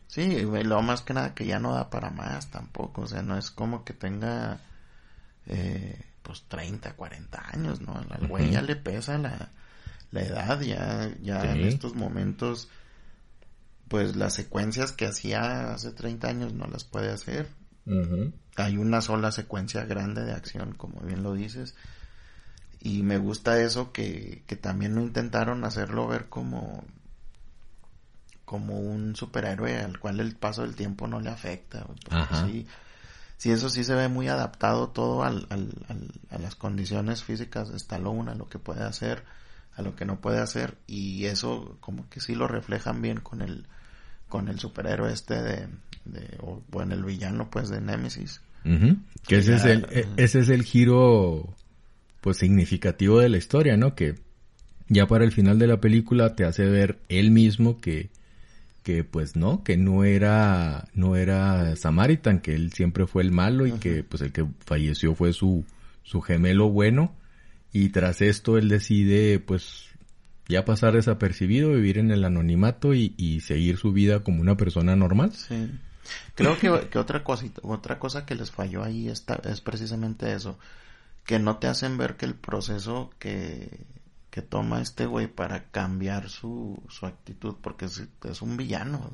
Sí, 0.08 0.40
lo 0.40 0.82
más 0.82 1.02
que 1.02 1.12
nada 1.12 1.34
que 1.34 1.46
ya 1.46 1.58
no 1.58 1.74
da 1.74 1.90
para 1.90 2.10
más 2.10 2.50
tampoco, 2.50 3.02
o 3.02 3.06
sea, 3.06 3.22
no 3.22 3.36
es 3.36 3.50
como 3.50 3.84
que 3.84 3.92
tenga 3.92 4.58
eh, 5.46 6.00
pues 6.22 6.44
30, 6.48 6.94
40 6.94 7.50
años, 7.52 7.80
¿no? 7.82 7.94
Al 8.10 8.26
güey 8.26 8.50
ya 8.50 8.62
le 8.62 8.74
pesa 8.74 9.18
la, 9.18 9.50
la 10.10 10.22
edad, 10.22 10.60
ya, 10.60 11.10
ya 11.22 11.52
en 11.52 11.64
estos 11.66 11.94
momentos, 11.94 12.68
pues 13.88 14.16
las 14.16 14.34
secuencias 14.34 14.92
que 14.92 15.06
hacía 15.06 15.74
hace 15.74 15.90
30 15.90 16.28
años 16.28 16.54
no 16.54 16.66
las 16.66 16.84
puede 16.84 17.10
hacer. 17.10 17.48
Hay 18.56 18.76
una 18.76 19.00
sola 19.00 19.32
secuencia 19.32 19.84
grande 19.84 20.24
de 20.24 20.32
acción, 20.32 20.74
como 20.74 21.00
bien 21.00 21.22
lo 21.22 21.34
dices. 21.34 21.74
Y 22.80 23.02
me 23.02 23.18
gusta 23.18 23.60
eso 23.60 23.92
que, 23.92 24.42
que 24.46 24.56
también 24.56 24.94
no 24.94 25.00
intentaron 25.00 25.64
hacerlo 25.64 26.06
ver 26.06 26.28
como 26.28 26.84
como 28.48 28.80
un 28.80 29.14
superhéroe 29.14 29.76
al 29.76 29.98
cual 29.98 30.20
el 30.20 30.34
paso 30.34 30.62
del 30.62 30.74
tiempo 30.74 31.06
no 31.06 31.20
le 31.20 31.28
afecta. 31.28 31.86
Sí, 32.46 32.66
sí, 33.36 33.50
eso 33.50 33.68
sí 33.68 33.84
se 33.84 33.94
ve 33.94 34.08
muy 34.08 34.28
adaptado 34.28 34.88
todo 34.88 35.22
al, 35.22 35.46
al, 35.50 35.70
a 36.30 36.38
las 36.38 36.54
condiciones 36.54 37.22
físicas 37.22 37.70
de 37.70 37.76
Stallone, 37.76 38.30
a 38.30 38.34
lo 38.34 38.48
que 38.48 38.58
puede 38.58 38.84
hacer 38.84 39.22
a 39.76 39.82
lo 39.82 39.94
que 39.94 40.04
no 40.04 40.20
puede 40.20 40.40
hacer 40.40 40.76
y 40.88 41.26
eso 41.26 41.76
como 41.78 42.08
que 42.08 42.20
sí 42.20 42.34
lo 42.34 42.48
reflejan 42.48 43.00
bien 43.00 43.20
con 43.20 43.42
el 43.42 43.66
con 44.28 44.48
el 44.48 44.58
superhéroe 44.58 45.12
este 45.12 45.40
de, 45.40 45.68
o 46.40 46.62
bueno 46.68 46.94
el 46.94 47.04
villano 47.04 47.48
pues 47.48 47.68
de 47.68 47.80
Nemesis. 47.80 48.40
Que 49.26 49.38
ese 49.38 49.54
es 49.54 49.64
el 49.64 49.86
e, 49.90 50.08
ese 50.16 50.40
es 50.40 50.48
el 50.48 50.64
giro 50.64 51.54
pues 52.20 52.38
significativo 52.38 53.20
de 53.20 53.28
la 53.28 53.36
historia 53.36 53.76
no 53.76 53.94
que 53.94 54.16
ya 54.88 55.06
para 55.06 55.24
el 55.24 55.30
final 55.30 55.60
de 55.60 55.68
la 55.68 55.80
película 55.80 56.34
te 56.34 56.44
hace 56.44 56.64
ver 56.64 56.98
él 57.08 57.30
mismo 57.30 57.80
que 57.80 58.10
que 58.88 59.04
pues 59.04 59.36
no 59.36 59.62
que 59.64 59.76
no 59.76 60.02
era 60.02 60.88
no 60.94 61.14
era 61.14 61.76
Samaritan 61.76 62.40
que 62.40 62.54
él 62.54 62.72
siempre 62.72 63.06
fue 63.06 63.22
el 63.22 63.32
malo 63.32 63.66
y 63.66 63.72
que 63.72 64.02
pues 64.02 64.22
el 64.22 64.32
que 64.32 64.46
falleció 64.64 65.14
fue 65.14 65.34
su 65.34 65.66
su 66.04 66.22
gemelo 66.22 66.70
bueno 66.70 67.14
y 67.70 67.90
tras 67.90 68.22
esto 68.22 68.56
él 68.56 68.70
decide 68.70 69.40
pues 69.40 69.90
ya 70.48 70.64
pasar 70.64 70.94
desapercibido, 70.94 71.72
vivir 71.72 71.98
en 71.98 72.10
el 72.10 72.24
anonimato 72.24 72.94
y, 72.94 73.40
seguir 73.40 73.76
su 73.76 73.92
vida 73.92 74.20
como 74.20 74.40
una 74.40 74.56
persona 74.56 74.96
normal. 74.96 75.34
Sí. 75.34 75.70
Creo 76.34 76.56
que, 76.56 76.88
que 76.88 76.98
otra, 76.98 77.22
cosita, 77.22 77.60
otra 77.62 77.98
cosa 77.98 78.24
que 78.24 78.34
les 78.34 78.50
falló 78.50 78.82
ahí 78.82 79.10
está, 79.10 79.42
es 79.44 79.60
precisamente 79.60 80.32
eso, 80.32 80.58
que 81.26 81.38
no 81.38 81.58
te 81.58 81.66
hacen 81.66 81.98
ver 81.98 82.16
que 82.16 82.24
el 82.24 82.34
proceso 82.34 83.10
que, 83.18 83.68
que 84.30 84.42
toma 84.42 84.80
este 84.80 85.06
güey 85.06 85.26
para 85.26 85.64
cambiar 85.70 86.28
su, 86.28 86.82
su 86.88 87.06
actitud, 87.06 87.56
porque 87.60 87.86
es, 87.86 88.02
es 88.24 88.42
un 88.42 88.56
villano. 88.56 89.10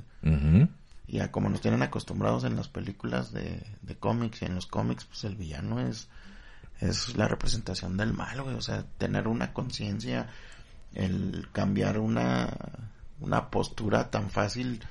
Y 1.06 1.20
a 1.20 1.30
como 1.30 1.48
nos 1.48 1.60
tienen 1.60 1.82
acostumbrados 1.82 2.44
en 2.44 2.56
las 2.56 2.68
películas 2.68 3.32
de, 3.32 3.62
de 3.82 3.96
cómics 3.96 4.42
y 4.42 4.46
en 4.46 4.54
los 4.54 4.66
cómics, 4.66 5.04
pues 5.04 5.24
el 5.24 5.36
villano 5.36 5.80
es 5.80 6.08
es 6.80 7.16
la 7.16 7.28
representación 7.28 7.96
del 7.96 8.12
mal, 8.12 8.42
güey. 8.42 8.54
O 8.56 8.60
sea, 8.60 8.84
tener 8.98 9.28
una 9.28 9.52
conciencia, 9.52 10.28
el 10.94 11.48
cambiar 11.52 11.98
una, 11.98 12.52
una 13.20 13.50
postura 13.50 14.10
tan 14.10 14.30
fácil, 14.30 14.82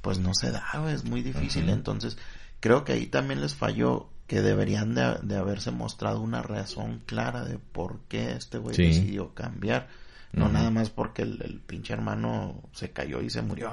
pues 0.00 0.18
no 0.18 0.34
se 0.34 0.50
da, 0.50 0.66
güey. 0.78 0.94
Es 0.94 1.04
muy 1.04 1.22
difícil. 1.22 1.68
Entonces, 1.68 2.18
creo 2.60 2.84
que 2.84 2.92
ahí 2.92 3.06
también 3.06 3.40
les 3.40 3.54
falló 3.54 4.10
que 4.28 4.42
deberían 4.42 4.94
de, 4.94 5.36
haberse 5.36 5.70
mostrado 5.70 6.20
una 6.20 6.42
razón 6.42 7.02
clara 7.06 7.46
de 7.46 7.58
por 7.58 8.00
qué 8.08 8.32
este 8.32 8.58
güey 8.58 8.76
decidió 8.76 9.34
cambiar. 9.34 9.88
No 10.32 10.50
nada 10.50 10.70
más 10.70 10.90
porque 10.90 11.22
el, 11.22 11.62
pinche 11.66 11.94
hermano 11.94 12.62
se 12.72 12.90
cayó 12.90 13.22
y 13.22 13.30
se 13.30 13.40
murió. 13.40 13.72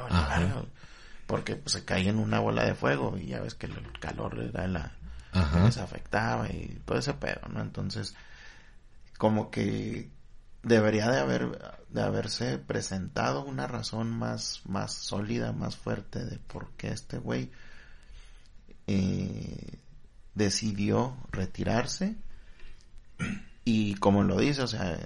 porque 1.28 1.58
pues, 1.58 1.74
se 1.74 1.84
cae 1.84 2.08
en 2.08 2.18
una 2.18 2.40
bola 2.40 2.64
de 2.64 2.74
fuego 2.74 3.18
y 3.18 3.28
ya 3.28 3.42
ves 3.42 3.54
que 3.54 3.66
el 3.66 4.00
calor 4.00 4.40
era 4.40 4.66
la, 4.66 4.94
les 5.66 5.78
afectaba 5.78 6.48
y 6.50 6.82
todo 6.86 7.00
ese 7.00 7.14
pedo, 7.16 7.42
¿no? 7.50 7.62
Entonces, 7.62 8.16
como 9.18 9.52
que 9.52 10.10
debería 10.64 11.12
de 11.12 11.20
haber 11.20 11.76
de 11.90 12.02
haberse 12.02 12.60
presentado 12.60 13.44
una 13.44 13.68
razón 13.68 14.10
más 14.10 14.62
más 14.66 14.94
sólida, 14.94 15.52
más 15.52 15.76
fuerte 15.76 16.24
de 16.24 16.38
por 16.38 16.72
qué 16.78 16.88
este 16.88 17.18
güey 17.18 17.52
eh, 18.88 19.80
decidió 20.36 21.16
retirarse. 21.32 22.16
Y 23.64 23.96
como 23.96 24.24
lo 24.24 24.38
dice, 24.38 24.62
o 24.62 24.68
sea, 24.68 25.00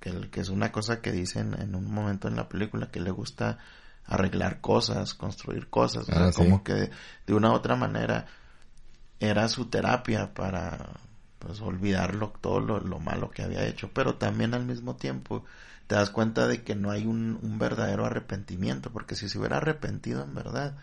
que, 0.00 0.30
que 0.30 0.40
es 0.40 0.48
una 0.48 0.70
cosa 0.70 1.00
que 1.00 1.10
dicen 1.10 1.54
en 1.58 1.74
un 1.74 1.90
momento 1.90 2.28
en 2.28 2.36
la 2.36 2.48
película 2.48 2.90
que 2.90 3.00
le 3.00 3.10
gusta 3.10 3.58
arreglar 4.06 4.60
cosas, 4.60 5.14
construir 5.14 5.68
cosas, 5.68 6.08
o 6.08 6.12
sea, 6.12 6.26
ah, 6.26 6.32
como 6.34 6.62
que 6.62 6.90
de 7.26 7.34
una 7.34 7.50
u 7.50 7.54
otra 7.54 7.74
manera 7.74 8.26
era 9.18 9.48
su 9.48 9.66
terapia 9.66 10.34
para 10.34 10.90
pues 11.38 11.60
olvidarlo 11.60 12.32
todo 12.40 12.60
lo, 12.60 13.00
malo 13.00 13.30
que 13.30 13.42
había 13.42 13.66
hecho. 13.66 13.90
Pero 13.92 14.16
también 14.16 14.54
al 14.54 14.64
mismo 14.64 14.96
tiempo 14.96 15.44
te 15.86 15.94
das 15.94 16.10
cuenta 16.10 16.46
de 16.46 16.62
que 16.62 16.74
no 16.74 16.90
hay 16.90 17.06
un, 17.06 17.38
un, 17.42 17.58
verdadero 17.58 18.06
arrepentimiento 18.06 18.90
porque 18.90 19.14
si 19.14 19.28
se 19.28 19.38
hubiera 19.38 19.58
arrepentido 19.58 20.24
en 20.24 20.34
verdad 20.34 20.76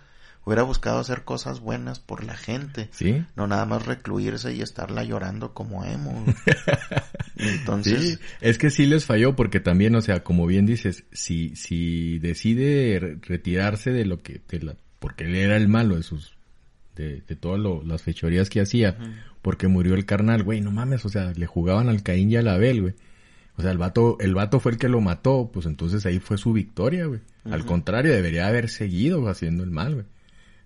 hubiera 0.46 0.64
buscado 0.64 1.00
hacer 1.00 1.24
cosas 1.24 1.60
buenas 1.60 2.00
por 2.00 2.24
la 2.24 2.36
gente 2.36 2.90
¿Sí? 2.92 3.24
no 3.36 3.48
nada 3.48 3.66
más 3.66 3.86
recluirse 3.86 4.54
y 4.54 4.62
estarla 4.62 5.04
llorando 5.04 5.54
como 5.54 5.86
emo 5.86 6.26
Entonces... 7.36 8.20
es 8.40 8.58
que 8.58 8.70
sí 8.70 8.86
les 8.86 9.06
falló 9.06 9.36
porque 9.36 9.60
también, 9.60 9.96
o 9.96 10.02
sea, 10.02 10.24
como 10.24 10.46
bien 10.46 10.66
dices, 10.66 11.06
si, 11.12 11.56
si 11.56 12.20
decide 12.20 13.18
retirarse 13.22 13.92
de 13.92 14.06
lo 14.06 14.22
que, 14.22 14.42
de 14.48 14.60
la, 14.60 14.76
porque 15.00 15.24
él 15.24 15.36
era 15.36 15.58
el 15.58 15.68
malo 15.68 15.96
de 15.96 16.04
sus, 16.04 16.34
de, 16.96 17.22
de 17.22 17.36
todas 17.36 17.60
las 17.86 18.04
fechorías 18.04 18.50
que 18.50 18.62
hacía, 18.62 18.98
porque 19.42 19.68
murió 19.68 19.96
el 19.96 20.06
carnal, 20.06 20.44
güey, 20.44 20.62
no 20.62 20.72
mames, 20.72 21.04
o 21.06 21.10
sea, 21.10 21.32
le 21.36 21.48
jugaban 21.48 21.90
al 21.90 22.04
Caín 22.04 22.32
y 22.32 22.36
al 22.36 22.48
Abel, 22.48 22.82
güey. 22.82 22.94
O 23.58 23.62
sea, 23.62 23.72
el 23.72 23.78
vato, 23.78 24.18
el 24.20 24.34
vato 24.34 24.60
fue 24.60 24.74
el 24.74 24.78
que 24.78 24.88
lo 24.88 25.02
mató, 25.02 25.50
pues 25.52 25.66
entonces 25.66 26.06
ahí 26.06 26.20
fue 26.20 26.38
su 26.38 26.54
victoria, 26.54 27.06
güey. 27.06 27.20
Al 27.50 27.66
contrario, 27.66 28.14
debería 28.14 28.48
haber 28.48 28.70
seguido 28.70 29.28
haciendo 29.28 29.64
el 29.64 29.72
mal, 29.72 29.96
güey. 29.96 30.06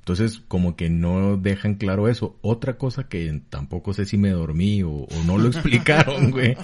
Entonces, 0.06 0.44
como 0.48 0.76
que 0.76 0.88
no 0.92 1.36
dejan 1.36 1.76
claro 1.76 2.08
eso. 2.08 2.38
Otra 2.44 2.78
cosa 2.78 3.08
que 3.08 3.42
tampoco 3.50 3.92
sé 3.92 4.06
si 4.06 4.20
me 4.20 4.30
dormí 4.30 4.84
o, 4.84 5.08
no 5.26 5.40
lo 5.40 5.48
explicaron, 5.50 6.30
güey, 6.30 6.56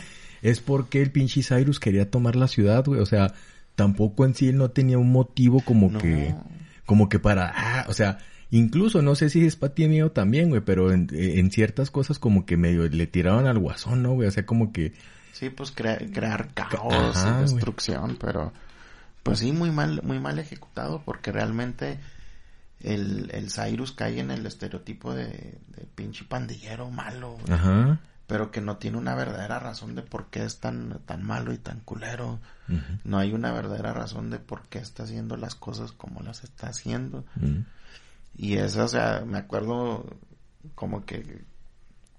es 0.43 0.60
porque 0.60 1.01
el 1.01 1.10
pinche 1.10 1.41
Cyrus 1.41 1.80
quería 1.80 2.12
tomar 2.12 2.36
la 2.36 2.47
ciudad, 2.47 2.86
güey. 2.86 3.01
O 3.01 3.06
sea, 3.08 3.34
tampoco 3.75 4.25
en 4.25 4.36
sí 4.36 4.49
él 4.49 4.58
no 4.58 4.69
tenía 4.69 4.99
un 4.99 5.12
motivo 5.12 5.62
como 5.62 5.97
que, 5.97 6.36
como 6.86 7.10
que 7.10 7.17
para, 7.17 7.51
ah, 7.56 7.86
o 7.89 7.93
sea, 7.93 8.19
incluso 8.51 9.01
no 9.01 9.15
sé 9.15 9.32
si 9.32 9.43
es 9.43 9.58
ti 9.73 9.88
mío 9.88 10.12
también, 10.12 10.49
güey, 10.49 10.62
pero 10.62 10.91
en, 10.91 11.08
en, 11.12 11.49
ciertas 11.49 11.89
cosas 11.89 12.19
como 12.19 12.45
que 12.45 12.58
medio 12.58 12.88
le 12.88 13.08
tiraban 13.08 13.47
al 13.47 13.58
guasón, 13.58 14.04
¿no, 14.04 14.12
güey? 14.12 14.27
O 14.27 14.32
sea, 14.32 14.45
como 14.45 14.71
que 14.71 14.93
Sí, 15.32 15.49
pues 15.49 15.71
crear 15.71 16.54
caos 16.54 17.17
y 17.25 17.41
destrucción, 17.41 18.19
pero 18.21 18.54
pues 19.23 19.39
sí, 19.39 19.51
muy 19.51 19.71
mal, 19.71 20.01
muy 20.04 20.19
mal 20.19 20.38
ejecutado 20.38 21.01
porque 21.04 21.32
realmente 21.32 21.97
el, 22.84 23.30
el 23.34 23.52
Cyrus 23.52 23.91
cae 23.91 24.20
en 24.20 24.32
el 24.32 24.46
estereotipo 24.46 25.13
de, 25.13 25.60
de 25.67 25.86
pinche 25.96 26.26
pandillero 26.26 26.89
malo, 26.89 27.38
pero 28.28 28.52
que 28.52 28.62
no 28.62 28.78
tiene 28.78 28.98
una 28.98 29.15
verdadera 29.15 29.60
razón 29.60 29.96
de 29.96 30.04
por 30.04 30.28
qué 30.28 30.44
es 30.44 30.60
tan, 30.60 31.00
tan 31.06 31.24
malo 31.24 31.54
y 31.54 31.58
tan 31.58 31.80
culero. 31.82 32.39
No 33.04 33.17
hay 33.17 33.34
una 33.34 33.52
verdadera 33.52 33.94
razón 33.94 34.30
de 34.30 34.39
por 34.39 34.63
qué 34.67 34.80
está 34.80 35.04
haciendo 35.04 35.36
las 35.36 35.56
cosas 35.56 35.91
como 35.91 36.22
las 36.22 36.44
está 36.44 36.67
haciendo. 36.67 37.26
Y 38.38 38.58
eso, 38.58 38.86
o 38.86 38.88
sea, 38.88 39.24
me 39.26 39.38
acuerdo 39.38 40.06
como 40.76 41.06
que 41.06 41.44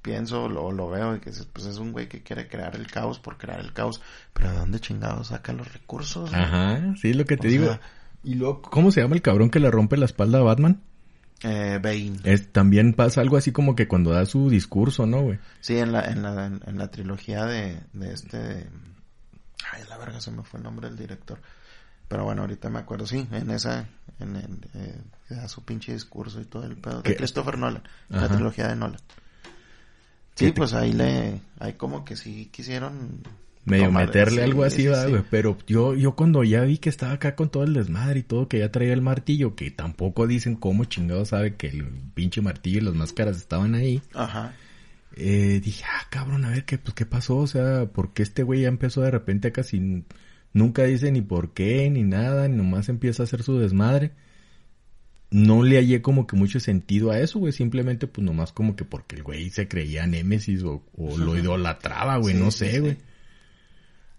pienso 0.02 0.44
o 0.44 0.72
lo, 0.72 0.90
veo 0.90 1.16
y 1.16 1.20
que 1.20 1.30
pues 1.52 1.66
es 1.66 1.78
un 1.78 1.92
güey 1.92 2.08
que 2.08 2.22
quiere 2.22 2.48
crear 2.48 2.74
el 2.74 2.88
caos 2.88 3.18
por 3.18 3.38
crear 3.38 3.60
el 3.60 3.72
caos, 3.72 4.02
pero 4.34 4.50
¿de 4.50 4.58
dónde 4.58 4.80
chingados 4.80 5.28
saca 5.28 5.52
los 5.52 5.72
recursos? 5.72 6.34
Ajá, 6.34 6.94
sí, 7.00 7.14
lo 7.14 7.24
que 7.24 7.36
te 7.36 7.48
digo. 7.48 7.78
Y 8.24 8.34
luego, 8.34 8.62
¿cómo 8.62 8.90
se 8.90 9.00
llama 9.00 9.14
el 9.14 9.22
cabrón 9.22 9.50
que 9.50 9.60
le 9.60 9.70
rompe 9.70 9.96
la 9.96 10.06
espalda 10.06 10.38
a 10.38 10.42
Batman? 10.42 10.82
Eh, 11.42 11.80
Bane. 11.82 12.20
Es, 12.24 12.52
también 12.52 12.94
pasa 12.94 13.20
algo 13.20 13.36
así 13.36 13.50
como 13.52 13.74
que 13.74 13.88
cuando 13.88 14.12
da 14.12 14.26
su 14.26 14.48
discurso, 14.48 15.06
¿no, 15.06 15.22
güey? 15.22 15.38
Sí, 15.60 15.76
en 15.78 15.92
la, 15.92 16.04
en 16.04 16.22
la, 16.22 16.46
en 16.46 16.78
la 16.78 16.90
trilogía 16.90 17.44
de, 17.46 17.80
de 17.92 18.12
este... 18.12 18.68
Ay, 19.72 19.82
la 19.88 19.98
verga, 19.98 20.20
se 20.20 20.30
me 20.30 20.42
fue 20.42 20.58
el 20.58 20.64
nombre 20.64 20.88
del 20.88 20.96
director. 20.96 21.40
Pero 22.08 22.24
bueno, 22.24 22.42
ahorita 22.42 22.68
me 22.68 22.78
acuerdo, 22.78 23.06
sí, 23.06 23.26
en 23.32 23.50
esa, 23.50 23.88
en, 24.20 24.36
el, 24.36 24.58
eh, 24.74 25.00
da 25.30 25.48
su 25.48 25.64
pinche 25.64 25.92
discurso 25.92 26.40
y 26.40 26.44
todo 26.44 26.64
el 26.64 26.76
pedo. 26.76 27.00
De 27.00 27.16
Christopher 27.16 27.56
Nolan, 27.56 27.82
la 28.10 28.28
trilogía 28.28 28.68
de 28.68 28.76
Nolan. 28.76 29.00
Sí, 30.34 30.52
pues 30.52 30.74
ahí 30.74 30.92
le, 30.92 31.40
ahí 31.58 31.72
como 31.74 32.04
que 32.04 32.16
sí 32.16 32.50
quisieron 32.52 33.22
medio 33.64 33.92
meterle 33.92 34.42
algo 34.42 34.64
así, 34.64 34.86
güey. 34.86 35.22
Pero 35.30 35.56
yo, 35.66 35.94
yo 35.94 36.14
cuando 36.14 36.44
ya 36.44 36.62
vi 36.62 36.78
que 36.78 36.88
estaba 36.88 37.12
acá 37.12 37.34
con 37.34 37.50
todo 37.50 37.64
el 37.64 37.74
desmadre 37.74 38.20
y 38.20 38.22
todo, 38.22 38.48
que 38.48 38.58
ya 38.58 38.70
traía 38.70 38.92
el 38.92 39.02
martillo, 39.02 39.54
que 39.54 39.70
tampoco 39.70 40.26
dicen 40.26 40.56
cómo 40.56 40.84
chingado 40.84 41.24
sabe 41.24 41.56
que 41.56 41.68
el 41.68 41.84
pinche 42.14 42.40
martillo 42.40 42.78
y 42.78 42.82
las 42.82 42.94
máscaras 42.94 43.36
estaban 43.36 43.74
ahí. 43.74 44.02
Ajá. 44.14 44.54
Eh, 45.16 45.60
dije, 45.62 45.84
ah, 45.86 46.06
cabrón, 46.10 46.44
a 46.44 46.50
ver 46.50 46.64
qué, 46.64 46.78
pues 46.78 46.94
qué 46.94 47.06
pasó, 47.06 47.36
o 47.36 47.46
sea, 47.46 47.86
porque 47.92 48.22
este 48.22 48.42
güey 48.42 48.62
ya 48.62 48.68
empezó 48.68 49.02
de 49.02 49.10
repente 49.10 49.52
casi 49.52 50.04
nunca 50.52 50.84
dice 50.84 51.12
ni 51.12 51.20
por 51.20 51.52
qué, 51.52 51.90
ni 51.90 52.02
nada, 52.02 52.48
ni 52.48 52.56
nomás 52.56 52.88
empieza 52.88 53.22
a 53.22 53.24
hacer 53.24 53.42
su 53.42 53.58
desmadre 53.58 54.12
no 55.32 55.62
le 55.62 55.76
hallé 55.76 56.02
como 56.02 56.26
que 56.26 56.36
mucho 56.36 56.60
sentido 56.60 57.10
a 57.10 57.18
eso, 57.18 57.38
güey. 57.38 57.52
Simplemente, 57.52 58.06
pues 58.06 58.24
nomás 58.24 58.52
como 58.52 58.76
que 58.76 58.84
porque 58.84 59.16
el 59.16 59.22
güey 59.22 59.50
se 59.50 59.66
creía 59.66 60.06
Némesis 60.06 60.62
o, 60.62 60.82
lo 60.96 61.36
idolatraba, 61.38 62.18
güey. 62.18 62.34
no 62.34 62.50
sé, 62.50 62.80
güey. 62.80 62.98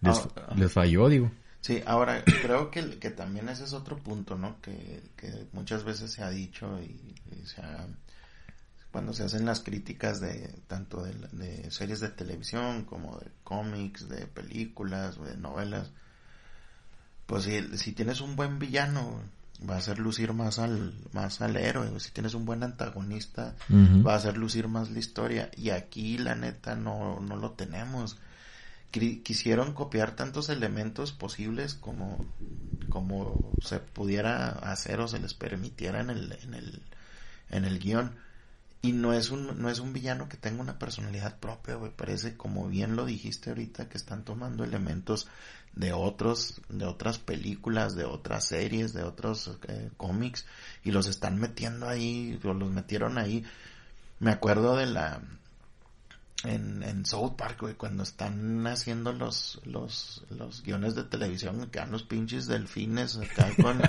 Les, 0.03 0.57
les, 0.57 0.71
falló, 0.71 1.09
digo. 1.09 1.31
Sí, 1.61 1.81
ahora 1.85 2.23
creo 2.41 2.69
que, 2.69 2.99
que 2.99 3.09
también 3.09 3.49
ese 3.49 3.63
es 3.63 3.73
otro 3.73 3.97
punto, 3.97 4.37
¿no? 4.37 4.59
Que, 4.61 5.01
que 5.15 5.47
muchas 5.53 5.83
veces 5.83 6.11
se 6.11 6.23
ha 6.23 6.29
dicho 6.29 6.79
y, 6.81 7.15
se 7.45 7.61
ha, 7.61 7.87
cuando 8.91 9.13
se 9.13 9.23
hacen 9.23 9.45
las 9.45 9.61
críticas 9.61 10.19
de 10.19 10.53
tanto 10.67 11.03
de, 11.03 11.13
de, 11.31 11.71
series 11.71 11.99
de 11.99 12.09
televisión 12.09 12.83
como 12.83 13.17
de 13.17 13.31
cómics, 13.43 14.09
de 14.09 14.27
películas, 14.27 15.17
de 15.23 15.37
novelas, 15.37 15.91
pues 17.25 17.43
si, 17.43 17.77
si 17.77 17.93
tienes 17.93 18.21
un 18.21 18.35
buen 18.35 18.59
villano, 18.59 19.21
va 19.67 19.75
a 19.75 19.77
hacer 19.77 19.99
lucir 19.99 20.33
más 20.33 20.59
al, 20.59 20.93
más 21.13 21.41
al 21.41 21.55
héroe. 21.55 21.99
Si 21.99 22.11
tienes 22.11 22.33
un 22.33 22.45
buen 22.45 22.63
antagonista, 22.63 23.55
va 23.69 24.13
a 24.13 24.17
hacer 24.17 24.37
lucir 24.37 24.67
más 24.67 24.91
la 24.91 24.99
historia. 24.99 25.49
Y 25.55 25.69
aquí, 25.69 26.17
la 26.17 26.35
neta, 26.35 26.75
no, 26.75 27.19
no 27.19 27.35
lo 27.35 27.51
tenemos. 27.51 28.17
Quisieron 28.93 29.73
copiar 29.73 30.15
tantos 30.15 30.49
elementos 30.49 31.13
posibles 31.13 31.73
como, 31.73 32.23
como 32.89 33.51
se 33.59 33.79
pudiera 33.79 34.49
hacer 34.49 34.99
o 34.99 35.07
se 35.07 35.19
les 35.19 35.33
permitiera 35.33 35.99
en 35.99 36.11
el, 36.11 36.31
en 36.43 36.53
el, 36.53 36.83
en 37.49 37.65
el 37.65 37.79
guion. 37.79 38.15
Y 38.83 38.91
no 38.91 39.13
es 39.13 39.31
un, 39.31 39.59
no 39.59 39.69
es 39.69 39.79
un 39.79 39.93
villano 39.93 40.29
que 40.29 40.37
tenga 40.37 40.61
una 40.61 40.77
personalidad 40.77 41.39
propia, 41.39 41.75
güey. 41.75 41.91
Parece, 41.91 42.37
como 42.37 42.67
bien 42.67 42.95
lo 42.95 43.05
dijiste 43.05 43.49
ahorita, 43.49 43.89
que 43.89 43.97
están 43.97 44.25
tomando 44.25 44.63
elementos 44.63 45.27
de 45.75 45.91
otros, 45.91 46.61
de 46.69 46.85
otras 46.85 47.17
películas, 47.17 47.95
de 47.95 48.05
otras 48.05 48.45
series, 48.45 48.93
de 48.93 49.01
otros 49.01 49.57
eh, 49.69 49.89
cómics 49.97 50.45
y 50.83 50.91
los 50.91 51.07
están 51.07 51.39
metiendo 51.39 51.89
ahí, 51.89 52.39
o 52.43 52.53
los 52.53 52.69
metieron 52.69 53.17
ahí. 53.17 53.43
Me 54.19 54.31
acuerdo 54.31 54.75
de 54.75 54.85
la, 54.85 55.21
en, 56.43 56.83
en 56.83 57.05
South 57.05 57.35
Park, 57.37 57.61
güey, 57.61 57.75
cuando 57.75 58.03
están 58.03 58.67
haciendo 58.67 59.13
los, 59.13 59.61
los, 59.63 60.23
los 60.29 60.61
guiones 60.63 60.93
de 60.95 61.03
televisión, 61.03 61.69
quedan 61.71 61.91
los 61.91 62.03
pinches 62.03 62.47
delfines 62.47 63.17
acá 63.17 63.49
con, 63.61 63.81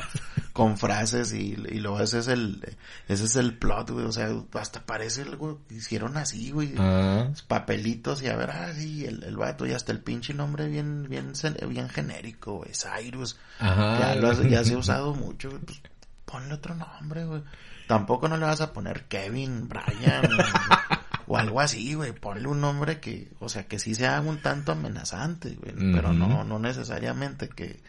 con 0.53 0.79
frases 0.79 1.33
y, 1.33 1.55
y 1.55 1.81
luego 1.81 2.01
ese 2.01 2.21
es 2.21 2.29
el, 2.29 2.77
ese 3.09 3.25
es 3.25 3.37
el 3.37 3.59
plot, 3.59 3.91
güey, 3.91 4.07
o 4.07 4.13
sea, 4.13 4.31
hasta 4.53 4.87
parece 4.87 5.23
algo, 5.23 5.63
hicieron 5.71 6.17
así, 6.17 6.53
güey, 6.53 6.75
ah. 6.79 7.31
papelitos 7.49 8.23
y 8.23 8.29
a 8.29 8.37
ver, 8.37 8.51
ah, 8.51 8.73
sí, 8.73 9.05
el, 9.05 9.25
el 9.25 9.37
vato 9.37 9.67
y 9.67 9.73
hasta 9.73 9.93
el 9.93 10.01
pinche 10.01 10.33
nombre 10.33 10.69
bien, 10.69 11.09
bien, 11.09 11.33
bien 11.69 11.89
genérico, 11.89 12.59
güey, 12.59 12.71
Cyrus, 12.73 13.37
Ya, 13.61 14.15
lo, 14.15 14.33
ya 14.45 14.65
se 14.65 14.75
ha 14.75 14.79
usado 14.85 15.15
mucho, 15.15 15.51
güey, 15.51 15.63
pues 15.63 15.81
ponle 16.25 16.55
otro 16.55 16.75
nombre, 16.75 17.25
güey. 17.25 17.43
Tampoco 17.87 18.29
no 18.29 18.37
le 18.37 18.47
vas 18.47 18.61
a 18.61 18.73
poner 18.73 19.05
Kevin, 19.05 19.69
Brian, 19.69 20.23
o 21.27 21.37
algo 21.37 21.61
así, 21.61 21.95
güey. 21.95 22.13
Ponle 22.13 22.49
un 22.49 22.61
nombre 22.61 23.01
que, 23.01 23.29
o 23.41 23.49
sea, 23.49 23.67
que 23.67 23.79
sí 23.79 23.95
sea 23.95 24.21
un 24.21 24.39
tanto 24.39 24.73
amenazante, 24.73 25.55
güey. 25.55 25.75
Pero 25.93 26.13
no, 26.13 26.45
no 26.45 26.59
necesariamente 26.59 27.49
que, 27.49 27.81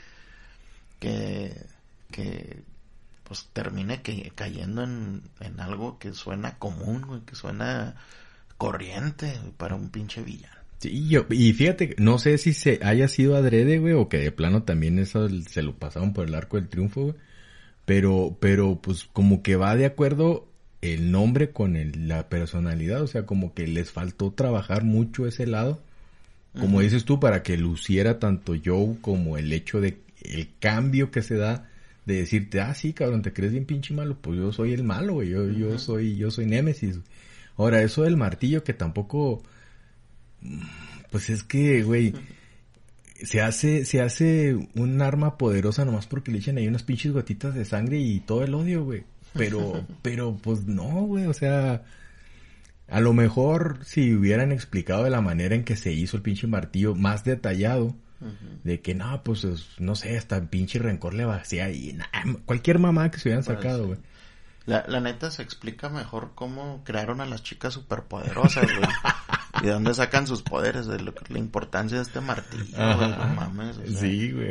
que, 0.99 1.55
que, 2.11 2.63
pues 3.23 3.49
termine 3.53 4.01
que, 4.01 4.31
cayendo 4.35 4.83
en, 4.83 5.21
en 5.39 5.59
algo 5.59 5.99
que 5.99 6.13
suena 6.13 6.57
común, 6.57 7.01
güey, 7.01 7.21
que 7.21 7.35
suena 7.35 7.95
corriente 8.57 9.39
para 9.57 9.75
un 9.75 9.89
pinche 9.89 10.21
villano. 10.21 10.55
Sí, 10.79 11.07
yo, 11.07 11.25
y 11.29 11.53
fíjate, 11.53 11.95
no 11.97 12.19
sé 12.19 12.37
si 12.37 12.53
se 12.53 12.79
haya 12.83 13.07
sido 13.07 13.35
adrede, 13.35 13.79
güey, 13.79 13.93
o 13.93 14.09
que 14.09 14.17
de 14.17 14.31
plano 14.31 14.63
también 14.63 14.99
eso 14.99 15.27
se 15.47 15.61
lo 15.61 15.75
pasaron 15.77 16.13
por 16.13 16.27
el 16.27 16.35
arco 16.35 16.57
del 16.57 16.69
triunfo, 16.69 17.01
güey. 17.03 17.15
Pero, 17.85 18.37
pero, 18.39 18.81
pues 18.81 19.05
como 19.05 19.43
que 19.43 19.55
va 19.55 19.75
de 19.75 19.85
acuerdo 19.85 20.47
el 20.93 21.11
nombre 21.11 21.51
con 21.51 21.75
el, 21.75 22.07
la 22.07 22.29
personalidad, 22.29 23.01
o 23.01 23.07
sea, 23.07 23.25
como 23.25 23.53
que 23.53 23.67
les 23.67 23.91
faltó 23.91 24.31
trabajar 24.31 24.83
mucho 24.83 25.27
ese 25.27 25.47
lado, 25.47 25.81
como 26.59 26.79
dices 26.79 27.03
tú, 27.03 27.19
para 27.19 27.43
que 27.43 27.57
luciera 27.57 28.17
tanto 28.17 28.53
Joe 28.63 28.95
como 29.01 29.37
el 29.37 29.51
hecho 29.51 29.81
de 29.81 29.97
el 30.21 30.47
cambio 30.59 31.11
que 31.11 31.21
se 31.21 31.35
da 31.35 31.69
de 32.05 32.15
decirte, 32.15 32.61
ah, 32.61 32.73
sí, 32.73 32.93
cabrón, 32.93 33.21
te 33.21 33.33
crees 33.33 33.51
bien 33.51 33.65
pinche 33.65 33.93
malo, 33.93 34.17
pues 34.21 34.37
yo 34.37 34.51
soy 34.51 34.73
el 34.73 34.83
malo, 34.83 35.23
yo, 35.23 35.49
yo 35.49 35.77
soy, 35.79 36.15
yo 36.17 36.31
soy 36.31 36.45
Némesis. 36.45 36.99
Ahora, 37.57 37.81
eso 37.81 38.03
del 38.03 38.17
martillo 38.17 38.63
que 38.63 38.73
tampoco, 38.73 39.43
pues 41.11 41.29
es 41.29 41.43
que, 41.43 41.83
güey, 41.83 42.13
se 43.23 43.41
hace, 43.41 43.85
se 43.85 44.01
hace 44.01 44.55
un 44.75 45.01
arma 45.01 45.37
poderosa 45.37 45.85
nomás 45.85 46.05
porque 46.05 46.31
le 46.31 46.39
echan 46.39 46.57
ahí 46.57 46.67
unas 46.67 46.83
pinches 46.83 47.11
gotitas 47.11 47.55
de 47.55 47.65
sangre 47.65 47.99
y 47.99 48.19
todo 48.19 48.43
el 48.43 48.53
odio, 48.53 48.83
güey. 48.83 49.03
Pero, 49.35 49.85
pero 50.01 50.37
pues 50.41 50.65
no, 50.65 50.83
güey, 50.83 51.25
o 51.25 51.33
sea, 51.33 51.83
a 52.87 52.99
lo 52.99 53.13
mejor 53.13 53.79
si 53.83 54.13
hubieran 54.13 54.51
explicado 54.51 55.03
de 55.03 55.09
la 55.09 55.21
manera 55.21 55.55
en 55.55 55.63
que 55.63 55.75
se 55.75 55.91
hizo 55.91 56.17
el 56.17 56.23
pinche 56.23 56.47
martillo 56.47 56.95
más 56.95 57.23
detallado, 57.23 57.95
de 58.63 58.81
que 58.81 58.95
no, 58.95 59.23
pues 59.23 59.45
no 59.77 59.95
sé, 59.95 60.17
hasta 60.17 60.37
el 60.37 60.47
pinche 60.47 60.79
rencor 60.79 61.13
le 61.13 61.25
vacía 61.25 61.69
y 61.69 61.97
cualquier 62.45 62.79
mamá 62.79 63.11
que 63.11 63.19
se 63.19 63.29
hubieran 63.29 63.43
pues, 63.43 63.57
sacado, 63.57 63.87
güey. 63.87 63.99
La, 64.65 64.83
la 64.87 64.99
neta 64.99 65.29
se 65.29 65.43
explica 65.43 65.89
mejor 65.89 66.31
cómo 66.33 66.81
crearon 66.83 67.21
a 67.21 67.27
las 67.27 67.43
chicas 67.43 67.73
superpoderosas, 67.73 68.65
güey. 68.65 68.89
¿Y 69.65 69.67
de 69.67 69.73
dónde 69.73 69.95
sacan 69.95 70.27
sus 70.27 70.43
poderes? 70.43 70.85
De 70.85 70.99
la 70.99 71.39
importancia 71.39 71.97
de 71.97 72.03
este 72.03 72.21
martillo, 72.21 72.77
No 72.77 73.27
mames. 73.35 73.77
sí, 73.97 74.31
güey. 74.31 74.49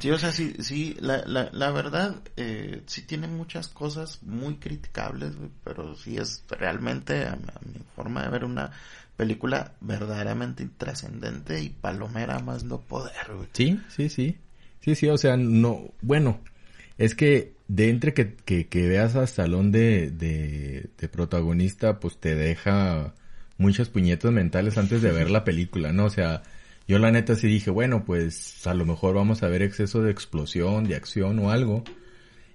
Sí, 0.00 0.10
o 0.10 0.16
sea, 0.16 0.32
sí, 0.32 0.54
sí, 0.60 0.96
la, 1.00 1.22
la, 1.26 1.50
la 1.52 1.70
verdad, 1.70 2.16
eh, 2.38 2.82
sí 2.86 3.02
tiene 3.02 3.28
muchas 3.28 3.68
cosas 3.68 4.22
muy 4.22 4.56
criticables, 4.56 5.36
güey, 5.36 5.50
pero 5.62 5.94
sí 5.94 6.16
es 6.16 6.44
realmente, 6.48 7.26
a, 7.26 7.36
mi 7.36 7.84
forma 7.94 8.22
de 8.22 8.30
ver, 8.30 8.44
una 8.46 8.70
película 9.18 9.74
verdaderamente 9.82 10.66
trascendente 10.78 11.60
y 11.60 11.68
palomera 11.68 12.38
más 12.38 12.64
no 12.64 12.80
poder, 12.80 13.34
güey. 13.34 13.48
Sí, 13.52 13.80
sí, 13.88 14.08
sí. 14.08 14.38
Sí, 14.80 14.94
sí, 14.94 15.08
o 15.08 15.18
sea, 15.18 15.36
no, 15.36 15.92
bueno, 16.00 16.40
es 16.96 17.14
que 17.14 17.52
de 17.68 17.90
entre 17.90 18.14
que, 18.14 18.34
que, 18.34 18.66
que 18.66 18.88
veas 18.88 19.14
a 19.14 19.24
Stallone 19.24 19.72
de, 19.72 20.10
de, 20.10 20.90
de, 20.96 21.08
protagonista, 21.08 22.00
pues 22.00 22.18
te 22.18 22.34
deja 22.34 23.14
muchas 23.62 23.88
puñetas 23.88 24.30
mentales 24.32 24.76
antes 24.76 25.00
de 25.00 25.12
ver 25.12 25.30
la 25.30 25.44
película, 25.44 25.92
¿no? 25.92 26.04
O 26.06 26.10
sea, 26.10 26.42
yo 26.86 26.98
la 26.98 27.10
neta 27.10 27.36
sí 27.36 27.46
dije, 27.46 27.70
bueno, 27.70 28.04
pues 28.04 28.66
a 28.66 28.74
lo 28.74 28.84
mejor 28.84 29.14
vamos 29.14 29.42
a 29.42 29.48
ver 29.48 29.62
exceso 29.62 30.02
de 30.02 30.10
explosión, 30.10 30.84
de 30.84 30.96
acción 30.96 31.38
o 31.38 31.50
algo. 31.50 31.84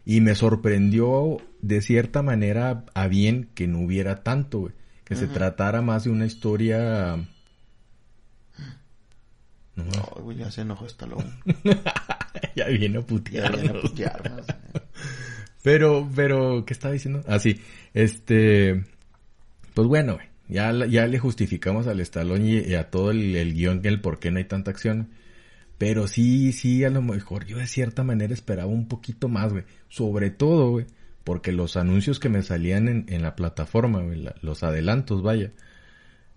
Y 0.05 0.21
me 0.21 0.35
sorprendió 0.35 1.37
de 1.61 1.81
cierta 1.81 2.21
manera 2.21 2.85
a 2.93 3.07
bien 3.07 3.49
que 3.55 3.67
no 3.67 3.79
hubiera 3.79 4.23
tanto, 4.23 4.59
güey. 4.59 4.73
Que 5.03 5.15
se 5.15 5.27
tratara 5.27 5.81
más 5.81 6.03
de 6.03 6.09
una 6.09 6.25
historia... 6.25 7.15
No, 9.75 10.21
güey, 10.21 10.37
ya 10.37 10.51
se 10.51 10.61
enojó 10.61 10.85
Stallone. 10.85 11.31
ya 12.55 12.67
viene 12.67 12.97
a 12.97 13.01
putear. 13.01 13.55
Ya 13.55 13.61
viene 13.61 13.77
a 13.77 13.81
putear. 13.81 14.43
pero, 15.63 16.09
pero, 16.13 16.65
¿qué 16.65 16.73
estaba 16.73 16.93
diciendo? 16.93 17.23
Ah, 17.27 17.39
sí. 17.39 17.61
Este... 17.93 18.83
Pues 19.73 19.87
bueno, 19.87 20.15
güey 20.15 20.36
ya, 20.49 20.71
ya 20.85 21.07
le 21.07 21.19
justificamos 21.19 21.87
al 21.87 21.99
Stallone 21.99 22.63
y, 22.67 22.73
a 22.75 22.89
todo 22.89 23.11
el, 23.11 23.35
el 23.35 23.53
guion 23.53 23.81
el 23.83 24.01
por 24.01 24.19
qué 24.19 24.31
no 24.31 24.37
hay 24.37 24.45
tanta 24.45 24.71
acción. 24.71 25.09
Pero 25.77 26.07
sí, 26.07 26.53
sí, 26.53 26.83
a 26.83 26.89
lo 26.89 27.01
mejor 27.01 27.45
yo 27.45 27.57
de 27.57 27.67
cierta 27.67 28.03
manera 28.03 28.33
esperaba 28.33 28.67
un 28.67 28.87
poquito 28.87 29.29
más, 29.29 29.51
güey. 29.51 29.63
Sobre 29.89 30.31
todo, 30.31 30.71
güey, 30.71 30.85
porque 31.23 31.51
los 31.51 31.77
anuncios 31.77 32.19
que 32.19 32.29
me 32.29 32.41
salían 32.41 32.87
en, 32.87 33.05
en 33.09 33.21
la 33.21 33.35
plataforma, 33.35 34.01
güey, 34.01 34.25
los 34.41 34.63
adelantos, 34.63 35.21
vaya, 35.21 35.51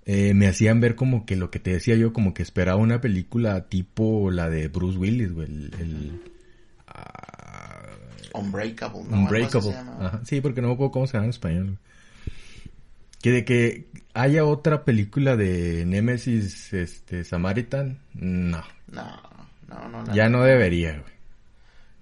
eh, 0.04 0.34
me 0.34 0.46
hacían 0.46 0.80
ver 0.80 0.94
como 0.94 1.24
que 1.24 1.36
lo 1.36 1.50
que 1.50 1.60
te 1.60 1.72
decía 1.72 1.94
yo, 1.94 2.12
como 2.12 2.34
que 2.34 2.42
esperaba 2.42 2.76
una 2.76 3.00
película 3.00 3.68
tipo 3.68 4.30
la 4.30 4.50
de 4.50 4.68
Bruce 4.68 4.98
Willis, 4.98 5.32
güey, 5.32 5.46
el... 5.46 5.74
el 5.78 6.20
uh, 8.34 8.38
Unbreakable, 8.38 9.04
¿no? 9.08 9.16
Unbreakable. 9.16 9.74
Ajá. 9.74 10.20
Sí, 10.24 10.40
porque 10.40 10.60
no 10.60 10.68
me 10.68 10.74
acuerdo 10.74 10.92
cómo 10.92 11.06
se 11.06 11.14
llama 11.14 11.24
en 11.24 11.30
español. 11.30 11.78
Que 13.20 13.30
de 13.30 13.44
que 13.44 13.90
haya 14.14 14.44
otra 14.44 14.84
película 14.84 15.36
de 15.36 15.84
Nemesis 15.84 16.72
este 16.72 17.24
Samaritan, 17.24 17.98
no. 18.14 18.62
No, 18.88 19.22
no, 19.68 19.88
no. 19.88 20.14
Ya 20.14 20.28
no 20.28 20.42
debería, 20.42 20.92
güey. 20.92 21.12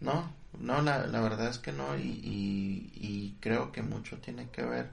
No, 0.01 0.33
no, 0.61 0.81
la, 0.81 1.07
la 1.07 1.21
verdad 1.21 1.49
es 1.49 1.59
que 1.59 1.73
no 1.73 1.99
y, 1.99 2.93
y, 2.95 3.37
creo 3.41 3.73
que 3.73 3.83
mucho 3.83 4.19
tiene 4.19 4.49
que 4.51 4.63
ver 4.63 4.91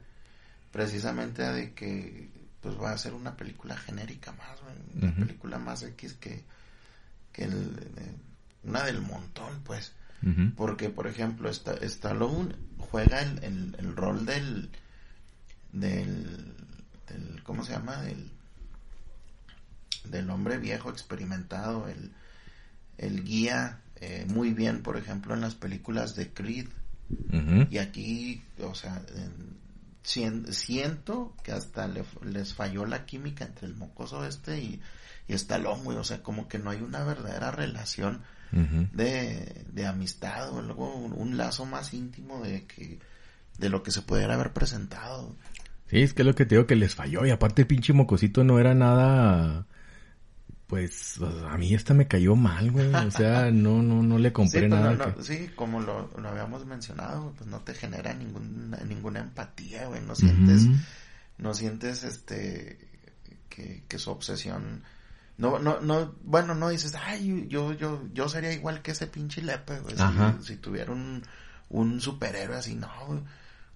precisamente 0.71 1.43
de 1.43 1.73
que 1.73 2.29
pues 2.61 2.75
va 2.81 2.91
a 2.91 2.97
ser 2.97 3.13
una 3.13 3.37
película 3.37 3.77
genérica 3.77 4.31
más, 4.31 4.59
güey. 4.61 4.75
Una 5.03 5.25
película 5.25 5.59
más 5.59 5.83
X 5.83 6.13
que, 6.13 6.43
que 7.31 7.43
el, 7.43 7.71
una 8.63 8.83
del 8.83 9.01
montón, 9.01 9.61
pues. 9.63 9.93
Porque, 10.57 10.89
por 10.89 11.05
ejemplo, 11.05 11.51
Stallone 11.51 12.55
juega 12.79 13.21
el, 13.21 13.75
el 13.77 13.95
rol 13.95 14.25
del 14.25 14.71
del, 15.79 16.53
del 17.07 17.43
¿cómo 17.43 17.63
se 17.63 17.73
llama? 17.73 18.01
Del, 18.01 18.31
del 20.05 20.29
hombre 20.29 20.57
viejo 20.57 20.89
experimentado, 20.89 21.87
el, 21.87 22.11
el 22.97 23.23
guía 23.23 23.81
eh, 23.97 24.25
muy 24.27 24.53
bien, 24.53 24.83
por 24.83 24.97
ejemplo, 24.97 25.33
en 25.33 25.41
las 25.41 25.55
películas 25.55 26.15
de 26.15 26.33
Creed. 26.33 26.67
Y 27.69 27.77
aquí, 27.77 28.41
o 28.61 28.73
sea, 28.73 28.99
siento 30.03 31.35
que 31.43 31.51
hasta 31.51 31.87
les 31.87 32.53
falló 32.53 32.85
la 32.85 33.05
química 33.05 33.45
entre 33.45 33.67
el 33.67 33.75
mocoso 33.75 34.25
este 34.25 34.59
y, 34.59 34.81
y 35.27 35.33
Stallone. 35.33 35.97
O 35.97 36.03
sea, 36.03 36.23
como 36.23 36.47
que 36.47 36.57
no 36.57 36.71
hay 36.71 36.81
una 36.81 37.03
verdadera 37.03 37.51
relación 37.51 38.23
de, 38.51 39.65
de 39.71 39.85
amistad 39.85 40.49
o 40.51 40.59
algo, 40.59 40.95
un, 40.95 41.37
lazo 41.37 41.65
más 41.65 41.93
íntimo 41.93 42.41
de 42.41 42.65
que 42.65 42.99
de 43.57 43.69
lo 43.69 43.83
que 43.83 43.91
se 43.91 44.01
pudiera 44.01 44.33
haber 44.33 44.53
presentado. 44.53 45.35
Sí, 45.87 46.01
es 46.01 46.13
que 46.13 46.23
es 46.23 46.25
lo 46.25 46.35
que 46.35 46.45
te 46.45 46.55
digo 46.55 46.67
que 46.67 46.75
les 46.75 46.95
falló. 46.95 47.25
Y 47.25 47.31
aparte 47.31 47.63
el 47.63 47.67
pinche 47.67 47.93
mocosito 47.93 48.43
no 48.43 48.59
era 48.59 48.73
nada... 48.73 49.67
Pues 50.67 51.19
a 51.21 51.57
mí 51.59 51.75
esta 51.75 51.93
me 51.93 52.07
cayó 52.07 52.35
mal, 52.35 52.71
güey. 52.71 52.91
O 52.91 53.11
sea, 53.11 53.51
no, 53.53 53.83
no, 53.83 54.01
no 54.01 54.17
le 54.17 54.33
compré 54.33 54.61
sí, 54.61 54.67
pues, 54.67 54.81
nada. 54.81 55.15
Sí, 55.21 55.51
como 55.55 55.79
lo, 55.79 56.09
lo, 56.17 56.27
habíamos 56.27 56.65
mencionado, 56.65 57.33
pues 57.37 57.47
no 57.47 57.59
te 57.59 57.75
genera 57.75 58.15
ninguna, 58.15 58.77
ninguna 58.77 59.19
empatía, 59.19 59.85
güey. 59.85 60.01
No 60.01 60.15
sientes, 60.15 60.67
no 61.37 61.53
sientes 61.53 62.03
este, 62.03 62.79
que, 63.47 63.83
que 63.87 63.99
su 63.99 64.09
obsesión, 64.09 64.81
no, 65.37 65.59
no, 65.59 65.81
no, 65.81 66.15
bueno, 66.23 66.55
no 66.55 66.69
dices, 66.69 66.95
ay, 66.95 67.45
yo, 67.47 67.73
yo, 67.73 68.01
yo 68.11 68.27
sería 68.27 68.51
igual 68.51 68.81
que 68.81 68.91
ese 68.91 69.05
pinche 69.05 69.43
lepe, 69.43 69.79
güey. 69.81 69.95
Si, 69.95 70.47
si, 70.47 70.55
tuviera 70.55 70.91
un, 70.91 71.21
un 71.69 72.01
superhéroe 72.01 72.57
así, 72.57 72.73
no, 72.73 72.89
güey 73.05 73.21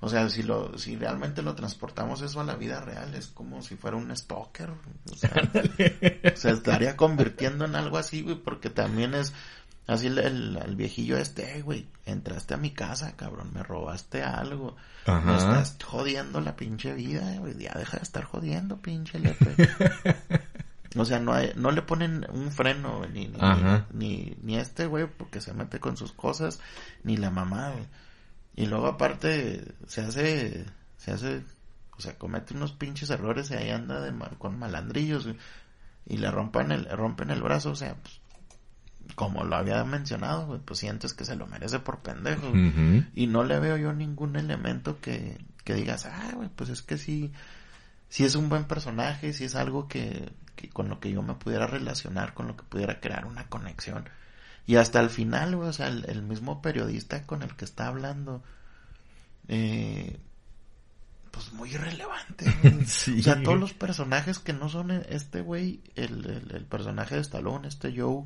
o 0.02 0.08
sea, 0.08 0.30
si 0.30 0.44
lo, 0.44 0.78
si 0.78 0.96
realmente 0.96 1.42
lo 1.42 1.56
transportamos 1.56 2.22
eso 2.22 2.40
a 2.40 2.46
la 2.46 2.56
vida 2.56 2.80
real, 2.80 3.14
es 3.16 3.28
como 3.28 3.62
si 3.62 3.76
fuera 3.76 3.98
un 3.98 4.16
stalker. 4.16 4.70
O 5.12 5.16
sea, 5.16 5.34
se 6.36 6.52
estaría 6.52 6.96
convirtiendo 6.96 7.66
en 7.66 7.76
algo 7.76 7.98
así, 7.98 8.22
güey, 8.22 8.36
porque 8.36 8.70
también 8.70 9.14
es 9.14 9.34
así 9.88 10.08
el, 10.08 10.20
el, 10.20 10.76
viejillo 10.78 11.18
este, 11.18 11.62
güey, 11.64 11.90
entraste 12.06 12.54
a 12.54 12.58
mi 12.58 12.72
casa, 12.72 13.18
cabrón, 13.18 13.52
me 13.54 13.62
robaste 13.62 14.24
algo. 14.24 14.78
Me 15.06 15.36
estás 15.36 15.76
jodiendo 15.84 16.40
la 16.40 16.56
pinche 16.56 16.94
vida, 16.94 17.36
güey, 17.40 17.58
ya 17.58 17.74
deja 17.74 17.98
de 17.98 18.04
estar 18.04 18.24
jodiendo, 18.24 18.78
pinche 18.78 19.20
lepe. 19.20 19.70
o 20.96 21.04
sea, 21.04 21.20
no 21.20 21.34
hay, 21.34 21.52
no 21.58 21.72
le 21.72 21.82
ponen 21.82 22.26
un 22.32 22.52
freno, 22.52 23.06
ni, 23.12 23.28
ni, 23.28 23.40
ni, 23.92 24.38
ni 24.44 24.58
este, 24.58 24.86
güey, 24.86 25.08
porque 25.08 25.42
se 25.42 25.54
mete 25.54 25.82
con 25.82 25.98
sus 25.98 26.14
cosas, 26.14 26.62
ni 27.04 27.18
la 27.18 27.32
mamá, 27.32 27.72
güey. 27.72 27.86
Y 28.56 28.66
luego 28.66 28.88
aparte 28.88 29.64
se 29.88 30.02
hace, 30.02 30.66
se 30.98 31.12
hace, 31.12 31.44
o 31.98 32.02
sea, 32.02 32.18
comete 32.18 32.54
unos 32.54 32.74
pinches 32.74 33.10
errores 33.10 33.52
y 33.52 33.56
ahí 33.56 33.70
anda 33.70 34.02
de 34.02 34.14
con 34.38 34.60
malandrillos 34.60 35.30
y 36.06 36.18
le 36.18 36.32
rompen 36.32 36.72
el, 36.72 36.90
rompen 36.90 37.30
el 37.30 37.42
brazo, 37.42 37.72
o 37.72 37.76
sea, 37.76 37.96
pues, 37.96 38.20
como 39.16 39.44
lo 39.44 39.56
había 39.56 39.84
mencionado, 39.84 40.60
pues 40.66 40.80
sientes 40.80 41.14
que 41.14 41.26
se 41.26 41.36
lo 41.36 41.48
merece 41.48 41.80
por 41.80 42.00
pendejo. 42.00 42.52
Y 43.16 43.28
no 43.28 43.44
le 43.44 43.60
veo 43.60 43.78
yo 43.78 43.94
ningún 43.94 44.36
elemento 44.36 45.00
que, 45.00 45.38
que 45.64 45.74
digas, 45.74 46.06
ah, 46.06 46.32
güey, 46.36 46.50
pues 46.50 46.70
es 46.70 46.82
que 46.82 46.98
sí, 46.98 47.32
sí 48.08 48.26
es 48.26 48.36
un 48.36 48.50
buen 48.50 48.66
personaje, 48.66 49.34
sí 49.34 49.46
es 49.46 49.56
algo 49.56 49.88
que, 49.88 50.32
que 50.56 50.70
con 50.70 50.90
lo 50.90 51.00
que 51.00 51.12
yo 51.12 51.22
me 51.22 51.36
pudiera 51.36 51.68
relacionar, 51.68 52.34
con 52.34 52.48
lo 52.48 52.56
que 52.56 52.64
pudiera 52.64 53.00
crear 53.00 53.26
una 53.26 53.48
conexión. 53.48 54.10
Y 54.70 54.76
hasta 54.76 55.00
el 55.00 55.10
final, 55.10 55.56
o 55.56 55.74
sea, 55.74 55.88
el, 55.88 56.22
mismo 56.22 56.62
periodista 56.62 57.24
con 57.24 57.42
el 57.42 57.56
que 57.56 57.66
está 57.66 57.88
hablando, 57.88 58.44
eh, 59.48 60.20
pues 61.32 61.52
muy 61.54 61.72
irrelevante. 61.72 62.46
o 63.18 63.24
sea, 63.24 63.42
todos 63.42 63.60
los 63.60 63.74
personajes 63.74 64.38
que 64.38 64.54
no 64.54 64.70
son 64.70 64.92
este 64.92 65.42
güey, 65.42 65.80
el, 65.96 66.68
personaje 66.70 67.16
de 67.16 67.22
Stallone, 67.22 67.68
este 67.68 68.00
Joe, 68.00 68.26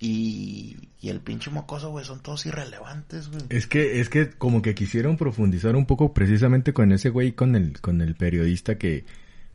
y, 0.00 0.78
y 1.02 1.10
el 1.10 1.20
pinche 1.20 1.50
mocoso, 1.50 1.90
güey, 1.90 2.06
son 2.06 2.22
todos 2.22 2.46
irrelevantes, 2.46 3.28
güey. 3.28 3.42
Es 3.50 3.66
que, 3.66 4.00
es 4.00 4.08
que 4.08 4.30
como 4.30 4.62
que 4.62 4.74
quisieron 4.74 5.18
profundizar 5.18 5.76
un 5.76 5.84
poco 5.84 6.14
precisamente 6.14 6.72
con 6.72 6.90
ese 6.90 7.10
güey, 7.10 7.32
con 7.32 7.54
el, 7.54 7.82
con 7.82 8.00
el 8.00 8.14
periodista 8.14 8.78
que, 8.78 9.04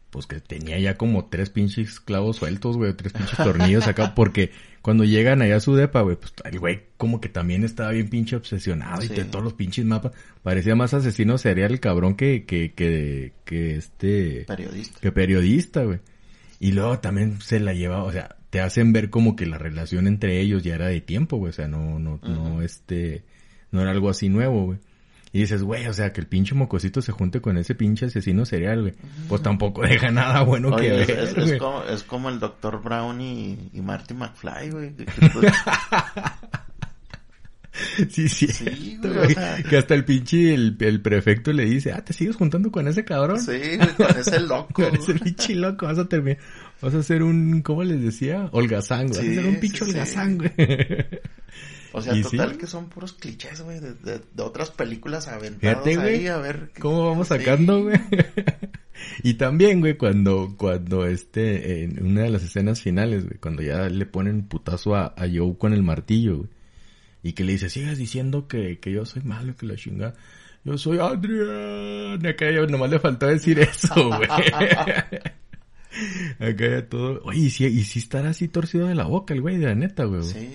pues 0.10 0.26
que 0.26 0.39
tenía 0.39 0.80
ya 0.80 0.98
como 0.98 1.26
tres 1.26 1.50
pinches 1.50 2.00
clavos 2.00 2.38
sueltos, 2.38 2.78
güey, 2.78 2.93
tres 2.93 3.13
pinches 3.13 3.38
tornillos 3.38 3.88
acá, 3.88 4.13
porque 4.15 4.52
cuando 4.82 5.04
llegan 5.04 5.41
allá 5.41 5.58
a 5.58 5.60
su 5.60 5.76
depa, 5.76 6.02
güey, 6.02 6.15
pues 6.15 6.34
el 6.45 6.60
güey 6.60 6.82
como 6.98 7.22
que 7.22 7.30
también 7.30 7.63
estaba 7.63 7.91
bien 7.91 8.10
pinche 8.10 8.36
obsesionado 8.36 9.04
y 9.04 9.08
de 9.08 9.26
todos 9.26 9.43
los 9.43 9.54
pinches 9.54 9.86
mapas. 9.86 10.13
Parecía 10.41 10.76
más 10.76 10.93
asesino 10.93 11.38
serial 11.38 11.72
el 11.72 11.80
cabrón 11.80 12.15
que, 12.15 12.45
que, 12.45 12.74
que, 12.74 13.34
que 13.45 13.76
este... 13.76 14.45
Periodista. 14.48 15.00
Que 15.00 15.12
periodista, 15.12 15.84
güey. 15.84 16.00
Y 16.60 16.72
luego 16.72 17.00
también 17.00 17.39
se 17.41 17.60
la 17.60 17.74
lleva, 17.74 18.04
o 18.04 18.12
sea, 18.12 18.36
te 18.50 18.62
hacen 18.62 18.91
ver 18.93 19.10
como 19.10 19.36
que 19.36 19.45
la 19.45 19.58
relación 19.58 20.08
entre 20.08 20.41
ellos 20.41 20.63
ya 20.63 20.76
era 20.76 20.88
de 20.88 21.02
tiempo, 21.02 21.38
güey, 21.38 21.52
o 21.52 21.54
sea, 21.54 21.67
no, 21.67 22.00
no, 22.00 22.19
no, 22.24 22.62
este, 22.62 23.24
no 23.72 23.82
era 23.82 23.91
algo 23.91 24.10
así 24.10 24.28
nuevo, 24.28 24.65
güey. 24.65 24.80
Y 25.31 25.41
dices, 25.41 25.61
güey, 25.61 25.85
o 25.85 25.93
sea, 25.93 26.11
que 26.11 26.21
el 26.21 26.27
pinche 26.27 26.55
mocosito 26.55 27.01
se 27.01 27.11
junte 27.11 27.39
con 27.39 27.57
ese 27.57 27.75
pinche 27.75 28.07
asesino 28.07 28.45
serial, 28.45 28.81
güey. 28.81 28.93
Pues 29.27 29.43
tampoco 29.43 29.81
deja 29.87 30.09
nada 30.09 30.41
bueno 30.41 30.75
que 30.75 30.89
ver, 30.89 31.09
es, 31.11 31.59
como, 31.59 31.83
es, 31.83 32.03
como, 32.03 32.29
el 32.29 32.39
Dr. 32.39 32.81
Brown 32.81 33.21
y, 33.21 33.69
y 33.73 33.81
Marty 33.81 34.13
McFly, 34.15 34.69
güey. 34.71 34.93
Sí, 38.09 38.27
sí. 38.27 38.47
Sí, 38.47 38.99
güey, 39.01 39.17
o 39.17 39.29
sea... 39.29 39.63
Que 39.63 39.77
hasta 39.77 39.93
el 39.93 40.03
pinche, 40.03 40.53
el, 40.53 40.75
el, 40.79 41.01
prefecto 41.01 41.53
le 41.53 41.65
dice, 41.65 41.93
ah, 41.93 42.03
¿te 42.03 42.13
sigues 42.13 42.35
juntando 42.35 42.71
con 42.71 42.87
ese 42.87 43.05
cabrón? 43.05 43.39
Sí, 43.39 43.77
con 43.95 44.17
ese 44.17 44.39
loco. 44.41 44.67
con 44.73 44.95
ese 44.95 45.13
pinche 45.15 45.55
loco, 45.55 45.85
vas 45.85 45.97
a 45.97 46.07
terminar, 46.09 46.39
vas 46.81 46.93
a 46.93 47.03
ser 47.03 47.23
un, 47.23 47.61
¿cómo 47.61 47.83
les 47.83 48.01
decía? 48.01 48.49
Holgazán, 48.51 49.07
güey. 49.07 49.19
vas 49.19 49.29
a 49.29 49.41
ser 49.41 49.45
un 49.45 49.59
pinche 49.59 49.77
sí, 49.77 49.83
holgazán, 49.91 50.37
güey. 50.37 50.51
O 51.91 52.01
sea, 52.01 52.19
total 52.21 52.57
que 52.57 52.67
son 52.67 52.89
puros 52.89 53.13
clichés, 53.13 53.62
güey, 53.62 53.79
de, 53.79 53.93
de, 53.93 54.19
de, 54.19 54.43
otras 54.43 54.69
películas 54.69 55.27
aventados 55.27 55.83
Fíjate, 55.83 56.07
ahí, 56.07 56.27
a 56.27 56.38
ver. 56.38 56.71
¿Cómo 56.79 57.07
vamos 57.07 57.29
sacando, 57.29 57.83
güey? 57.83 57.97
y 59.23 59.33
también, 59.35 59.79
güey, 59.79 59.97
cuando, 59.97 60.55
cuando 60.57 61.07
este, 61.07 61.83
en 61.83 62.05
una 62.05 62.21
de 62.21 62.29
las 62.29 62.43
escenas 62.43 62.81
finales, 62.81 63.25
güey, 63.25 63.39
cuando 63.39 63.63
ya 63.63 63.89
le 63.89 64.05
ponen 64.05 64.47
putazo 64.47 64.95
a, 64.95 65.15
a 65.17 65.27
Joe 65.33 65.57
con 65.57 65.73
el 65.73 65.81
martillo, 65.81 66.38
güey 66.38 66.49
y 67.21 67.33
que 67.33 67.43
le 67.43 67.53
dice, 67.53 67.69
sigas 67.69 67.97
diciendo 67.97 68.47
que, 68.47 68.79
que 68.79 68.91
yo 68.91 69.05
soy 69.05 69.23
malo, 69.23 69.55
que 69.55 69.65
la 69.65 69.75
chingada. 69.75 70.13
Yo 70.63 70.77
soy 70.77 70.99
Adrián. 70.99 72.25
Acá 72.25 72.51
ya 72.51 72.65
nomás 72.65 72.89
le 72.89 72.99
faltó 72.99 73.27
decir 73.27 73.59
eso, 73.71 73.93
güey. 73.95 74.29
Acá 76.39 76.69
ya 76.69 76.88
todo. 76.88 77.21
Oye, 77.23 77.39
¿y 77.39 77.49
si, 77.49 77.65
y 77.65 77.83
si 77.83 77.99
estará 77.99 78.29
así 78.29 78.47
torcido 78.47 78.88
de 78.88 78.95
la 78.95 79.05
boca 79.05 79.33
el 79.33 79.41
güey, 79.41 79.57
de 79.57 79.65
la 79.67 79.75
neta, 79.75 80.05
güey. 80.05 80.23
Sí, 80.23 80.49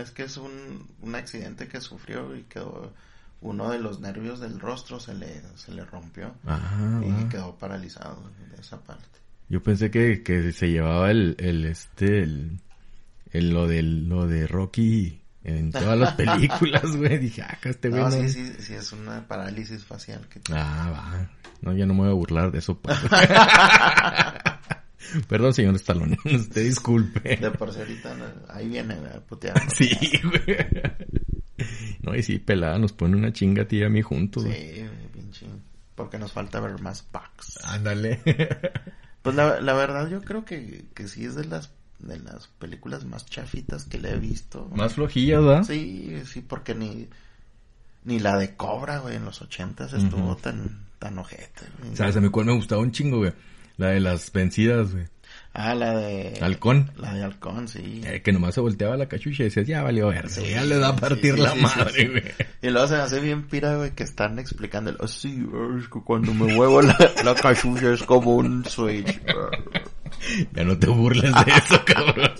es 0.00 0.10
que 0.10 0.24
es 0.24 0.36
un, 0.36 0.86
un 1.00 1.14
accidente 1.14 1.68
que 1.68 1.80
sufrió 1.80 2.34
y 2.36 2.42
quedó. 2.44 2.92
Uno 3.40 3.70
de 3.70 3.78
los 3.78 4.00
nervios 4.00 4.40
del 4.40 4.58
rostro 4.58 4.98
se 4.98 5.14
le, 5.14 5.42
se 5.56 5.72
le 5.72 5.84
rompió. 5.84 6.34
Ah, 6.44 7.00
y 7.04 7.28
quedó 7.28 7.56
paralizado 7.56 8.20
de 8.50 8.60
esa 8.60 8.80
parte. 8.80 9.06
Yo 9.48 9.62
pensé 9.62 9.90
que, 9.90 10.22
que 10.22 10.52
se 10.52 10.70
llevaba 10.70 11.10
el, 11.10 11.36
el 11.38 11.64
este, 11.64 12.22
el, 12.22 12.58
el 13.30 13.50
lo 13.50 13.68
del, 13.68 14.08
lo 14.08 14.26
de 14.26 14.46
Rocky 14.48 15.20
en 15.44 15.70
todas 15.72 15.96
las 15.98 16.14
películas, 16.14 16.96
güey. 16.96 17.18
Dije, 17.18 17.42
ah, 17.42 17.56
este 17.62 17.88
güey. 17.90 18.02
No, 18.02 18.10
sí, 18.10 18.28
sí, 18.28 18.52
sí, 18.58 18.74
es 18.74 18.92
una 18.92 19.26
parálisis 19.26 19.84
facial 19.84 20.26
que 20.28 20.40
Ah, 20.52 20.90
va. 20.92 21.30
No, 21.60 21.72
ya 21.72 21.86
no 21.86 21.94
me 21.94 22.00
voy 22.00 22.10
a 22.10 22.14
burlar 22.14 22.50
de 22.52 22.58
eso. 22.58 22.80
Perdón, 25.28 25.54
señor 25.54 25.74
Stallone. 25.76 26.18
Usted 26.24 26.64
disculpe. 26.64 27.36
De 27.36 27.50
por 27.50 27.68
ahorita 27.70 28.16
ahí 28.48 28.68
viene 28.68 28.94
a 28.94 29.20
putear. 29.20 29.56
Sí, 29.74 29.90
güey. 30.22 30.56
No, 32.02 32.14
y 32.14 32.22
sí, 32.22 32.38
pelada, 32.38 32.78
nos 32.78 32.92
pone 32.92 33.16
una 33.16 33.32
chinga 33.32 33.66
tía 33.66 33.86
a 33.86 33.90
mí 33.90 34.02
juntos. 34.02 34.44
Sí, 34.44 34.84
pinche. 35.12 35.46
Porque 35.94 36.18
nos 36.18 36.32
falta 36.32 36.60
ver 36.60 36.80
más 36.80 37.02
packs. 37.02 37.58
Ándale. 37.64 38.20
Pues 39.20 39.34
la, 39.34 39.60
la 39.60 39.74
verdad 39.74 40.08
yo 40.08 40.22
creo 40.22 40.44
que, 40.44 40.86
que 40.94 41.08
sí 41.08 41.24
es 41.24 41.34
de 41.34 41.44
las 41.44 41.72
de 41.98 42.18
las 42.20 42.46
películas 42.46 43.04
más 43.04 43.26
chafitas 43.26 43.84
que 43.84 43.98
le 43.98 44.12
he 44.12 44.16
visto. 44.16 44.70
Más 44.74 44.94
flojillas, 44.94 45.42
¿verdad? 45.42 45.64
Sí, 45.64 46.22
sí, 46.24 46.40
porque 46.40 46.74
ni, 46.74 47.08
ni 48.04 48.20
la 48.20 48.38
de 48.38 48.54
Cobra, 48.54 48.98
güey, 48.98 49.16
en 49.16 49.24
los 49.24 49.42
ochentas 49.42 49.92
estuvo 49.92 50.36
tan, 50.36 50.86
tan 50.98 51.18
ojete. 51.18 51.66
Güey. 51.78 51.96
¿Sabes 51.96 52.16
a 52.16 52.20
mi 52.20 52.30
cual 52.30 52.46
me 52.46 52.54
gustaba 52.54 52.80
un 52.80 52.92
chingo, 52.92 53.18
güey? 53.18 53.32
La 53.78 53.88
de 53.88 54.00
las 54.00 54.30
vencidas, 54.32 54.92
güey. 54.92 55.06
Ah, 55.54 55.74
la 55.74 55.96
de... 55.96 56.38
Halcón. 56.40 56.90
La 56.96 57.14
de 57.14 57.24
Halcón, 57.24 57.68
sí. 57.68 58.02
Eh, 58.04 58.22
que 58.22 58.32
nomás 58.32 58.54
se 58.54 58.60
volteaba 58.60 58.96
la 58.96 59.08
cachucha 59.08 59.42
y 59.42 59.46
decías, 59.46 59.66
ya 59.66 59.82
valió 59.82 60.08
ver, 60.08 60.28
sí, 60.28 60.42
ya 60.50 60.64
le 60.64 60.78
da 60.78 60.90
a 60.90 60.96
partir 60.96 61.38
la 61.38 61.54
madre, 61.54 62.08
güey. 62.08 62.22
Y 62.62 62.70
luego 62.70 62.86
se 62.86 62.94
me 62.94 63.02
hace 63.02 63.20
bien 63.20 63.48
pira, 63.48 63.76
güey, 63.76 63.92
que 63.92 64.04
están 64.04 64.38
explicando, 64.38 64.94
oh, 64.98 65.08
sí, 65.08 65.46
es 65.78 65.88
que 65.88 66.00
cuando 66.04 66.34
me 66.34 66.52
muevo 66.52 66.82
la, 66.82 66.96
la 67.24 67.34
cachucha 67.34 67.92
es 67.92 68.02
como 68.02 68.36
un 68.36 68.64
switch. 68.64 69.20
ya 70.52 70.64
no 70.64 70.78
te 70.78 70.88
burles 70.88 71.32
de 71.32 71.52
eso, 71.52 71.82
cabrón. 71.86 72.30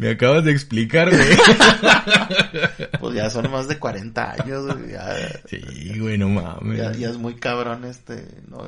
Me 0.00 0.08
acabas 0.08 0.46
de 0.46 0.52
explicar, 0.52 1.10
güey. 1.10 1.22
Pues 3.00 3.14
ya 3.14 3.28
son 3.28 3.50
más 3.50 3.68
de 3.68 3.78
40 3.78 4.32
años, 4.32 4.66
güey. 4.66 4.92
Ya, 4.92 5.14
sí, 5.46 5.98
güey, 5.98 6.16
no 6.16 6.30
mames. 6.30 6.78
Ya, 6.78 6.92
ya, 6.92 7.10
es 7.10 7.18
muy 7.18 7.34
cabrón 7.34 7.84
este, 7.84 8.26
¿no? 8.48 8.66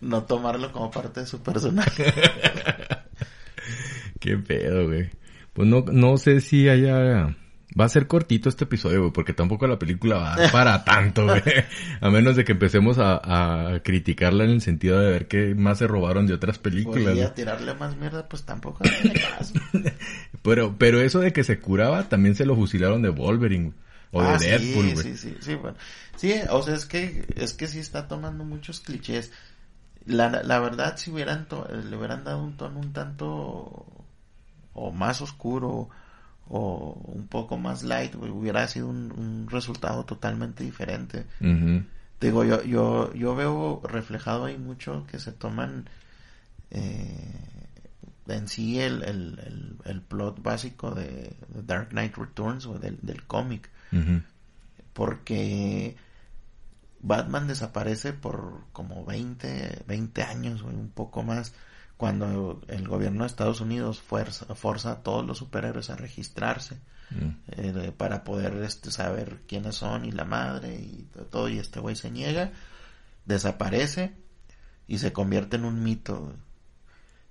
no 0.00 0.22
tomarlo 0.24 0.72
como 0.72 0.90
parte 0.90 1.20
de 1.20 1.26
su 1.26 1.42
personaje. 1.42 2.04
Qué 4.20 4.38
pedo, 4.38 4.86
güey. 4.86 5.10
Pues 5.52 5.68
no, 5.68 5.84
no 5.92 6.16
sé 6.16 6.40
si 6.40 6.68
haya... 6.68 7.36
Va 7.78 7.84
a 7.84 7.88
ser 7.88 8.06
cortito 8.06 8.48
este 8.48 8.64
episodio, 8.64 9.00
güey, 9.00 9.12
porque 9.12 9.32
tampoco 9.32 9.66
la 9.66 9.78
película 9.78 10.16
va 10.16 10.36
para 10.50 10.84
tanto, 10.84 11.24
güey. 11.24 11.42
A 12.00 12.10
menos 12.10 12.36
de 12.36 12.44
que 12.44 12.52
empecemos 12.52 12.98
a, 12.98 13.20
a, 13.74 13.80
criticarla 13.80 14.44
en 14.44 14.50
el 14.50 14.60
sentido 14.60 14.98
de 14.98 15.10
ver 15.10 15.28
qué 15.28 15.54
más 15.54 15.78
se 15.78 15.86
robaron 15.86 16.26
de 16.26 16.34
otras 16.34 16.58
películas. 16.58 17.16
Y 17.16 17.20
a 17.20 17.34
tirarle 17.34 17.74
más 17.74 17.96
mierda, 17.96 18.28
pues 18.28 18.42
tampoco 18.42 18.82
pero, 20.42 20.76
pero 20.78 21.00
eso 21.00 21.20
de 21.20 21.32
que 21.32 21.44
se 21.44 21.60
curaba, 21.60 22.08
también 22.08 22.34
se 22.34 22.44
lo 22.44 22.56
fusilaron 22.56 23.02
de 23.02 23.10
Wolverine, 23.10 23.72
O 24.10 24.22
de 24.22 24.28
ah, 24.28 24.38
Deadpool, 24.38 24.92
güey. 24.94 25.04
Sí, 25.04 25.16
sí, 25.16 25.36
sí, 25.40 25.54
bueno. 25.54 25.76
Sí, 26.16 26.34
o 26.50 26.62
sea, 26.62 26.74
es 26.74 26.86
que, 26.86 27.24
es 27.36 27.54
que 27.54 27.66
sí 27.68 27.78
está 27.78 28.08
tomando 28.08 28.44
muchos 28.44 28.80
clichés 28.80 29.30
la, 30.06 30.42
la 30.42 30.60
verdad, 30.60 30.96
si 30.96 31.10
hubieran 31.10 31.46
le 31.88 31.96
hubieran 31.96 32.24
dado 32.24 32.42
un 32.42 32.56
tono 32.56 32.80
un 32.80 32.92
tanto 32.92 33.86
o 34.72 34.92
más 34.92 35.20
oscuro 35.20 35.88
o 36.50 37.00
un 37.06 37.28
poco 37.28 37.56
más 37.56 37.84
light, 37.84 38.14
hubiera 38.16 38.66
sido 38.66 38.88
un, 38.88 39.46
resultado 39.48 40.04
totalmente 40.04 40.64
diferente. 40.64 41.24
Digo, 42.20 42.44
yo, 42.44 42.62
yo, 42.64 43.14
yo 43.14 43.34
veo 43.34 43.80
reflejado 43.84 44.44
ahí 44.44 44.58
mucho 44.58 45.06
que 45.06 45.18
se 45.18 45.32
toman 45.32 45.88
eh, 46.70 47.34
en 48.26 48.48
sí 48.48 48.80
el, 48.80 49.02
el, 49.04 49.76
el, 49.84 50.00
plot 50.02 50.42
básico 50.42 50.90
de, 50.90 51.36
Dark 51.48 51.90
Knight 51.90 52.16
Returns 52.16 52.66
o 52.66 52.78
del, 52.78 52.98
del 53.00 53.22
cómic. 53.24 53.70
Porque 54.92 55.96
Batman 57.00 57.46
desaparece 57.46 58.12
por 58.12 58.64
como 58.72 59.04
20, 59.04 59.84
20 59.86 60.22
años, 60.22 60.62
o 60.62 60.66
un 60.66 60.90
poco 60.90 61.22
más, 61.22 61.54
cuando 62.00 62.62
el 62.68 62.88
gobierno 62.88 63.24
de 63.24 63.26
Estados 63.26 63.60
Unidos 63.60 64.00
fuerza, 64.00 64.54
forza 64.54 64.92
a 64.92 65.02
todos 65.02 65.26
los 65.26 65.36
superhéroes 65.36 65.90
a 65.90 65.96
registrarse 65.96 66.78
mm. 67.10 67.28
eh, 67.48 67.92
para 67.94 68.24
poder 68.24 68.54
este, 68.62 68.90
saber 68.90 69.42
quiénes 69.46 69.74
son 69.74 70.06
y 70.06 70.10
la 70.10 70.24
madre 70.24 70.76
y 70.76 71.06
todo, 71.30 71.50
y 71.50 71.58
este 71.58 71.78
güey 71.78 71.96
se 71.96 72.10
niega, 72.10 72.52
desaparece 73.26 74.14
y 74.88 74.96
se 74.96 75.12
convierte 75.12 75.56
en 75.56 75.66
un 75.66 75.82
mito. 75.82 76.32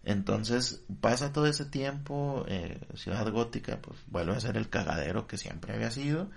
Entonces 0.03 0.83
pasa 1.01 1.33
todo 1.33 1.47
ese 1.47 1.65
tiempo, 1.65 2.45
eh, 2.47 2.79
Ciudad 2.93 3.27
Gótica 3.31 3.79
pues 3.81 3.97
vuelve 4.05 4.33
a 4.33 4.39
ser 4.39 4.55
el 4.55 4.69
cagadero 4.69 5.25
que 5.25 5.39
siempre 5.39 5.73
había 5.73 5.89
sido 5.89 6.29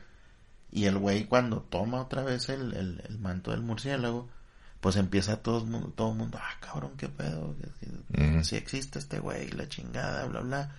y 0.71 0.87
el 0.87 0.97
güey 0.97 1.27
cuando 1.27 1.61
toma 1.61 2.01
otra 2.01 2.23
vez 2.23 2.49
el, 2.49 2.73
el, 2.73 3.18
manto 3.18 3.51
del 3.51 3.61
murciélago, 3.61 4.31
pues 4.83 4.97
empieza 4.97 5.37
todo, 5.37 5.62
todo 5.92 6.11
el 6.11 6.18
mundo, 6.18 6.40
ah, 6.42 6.57
cabrón, 6.59 6.95
qué 6.97 7.09
pedo, 7.09 7.55
si 8.42 8.57
existe 8.57 8.99
este 8.99 9.21
güey, 9.21 9.49
la 9.53 9.68
chingada, 9.68 10.27
bla, 10.27 10.40
bla. 10.40 10.75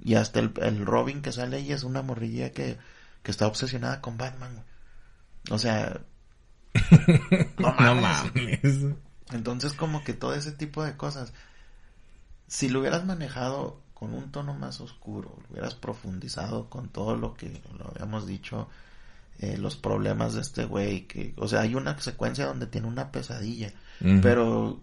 Y 0.00 0.14
hasta 0.14 0.38
el, 0.38 0.52
el 0.62 0.86
Robin 0.86 1.20
que 1.20 1.32
sale 1.32 1.56
ahí 1.56 1.72
es 1.72 1.82
una 1.82 2.00
morrilla 2.00 2.52
que, 2.52 2.78
que 3.24 3.30
está 3.32 3.48
obsesionada 3.48 4.00
con 4.00 4.18
Batman. 4.18 4.62
O 5.50 5.58
sea, 5.58 6.00
no 7.58 7.94
mames. 7.96 8.94
Entonces 9.32 9.72
como 9.72 10.04
que 10.04 10.12
todo 10.12 10.34
ese 10.34 10.52
tipo 10.52 10.84
de 10.84 10.96
cosas, 10.96 11.32
si 12.46 12.68
lo 12.68 12.78
hubieras 12.78 13.04
manejado 13.04 13.80
con 13.94 14.14
un 14.14 14.30
tono 14.30 14.54
más 14.54 14.80
oscuro, 14.80 15.36
lo 15.42 15.50
hubieras 15.50 15.74
profundizado 15.74 16.70
con 16.70 16.88
todo 16.88 17.16
lo 17.16 17.34
que 17.34 17.62
lo 17.76 17.88
habíamos 17.88 18.28
dicho, 18.28 18.68
eh, 19.38 19.56
los 19.56 19.76
problemas 19.76 20.34
de 20.34 20.40
este 20.40 20.64
güey, 20.64 21.06
que, 21.06 21.34
o 21.36 21.46
sea, 21.46 21.60
hay 21.60 21.74
una 21.74 21.98
secuencia 22.00 22.46
donde 22.46 22.66
tiene 22.66 22.88
una 22.88 23.12
pesadilla, 23.12 23.72
pero 24.22 24.80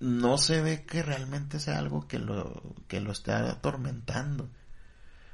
no 0.00 0.38
se 0.38 0.60
ve 0.60 0.84
que 0.84 1.02
realmente 1.02 1.60
sea 1.60 1.78
algo 1.78 2.06
que 2.08 2.18
lo, 2.18 2.74
que 2.88 3.00
lo 3.00 3.12
esté 3.12 3.32
atormentando. 3.32 4.50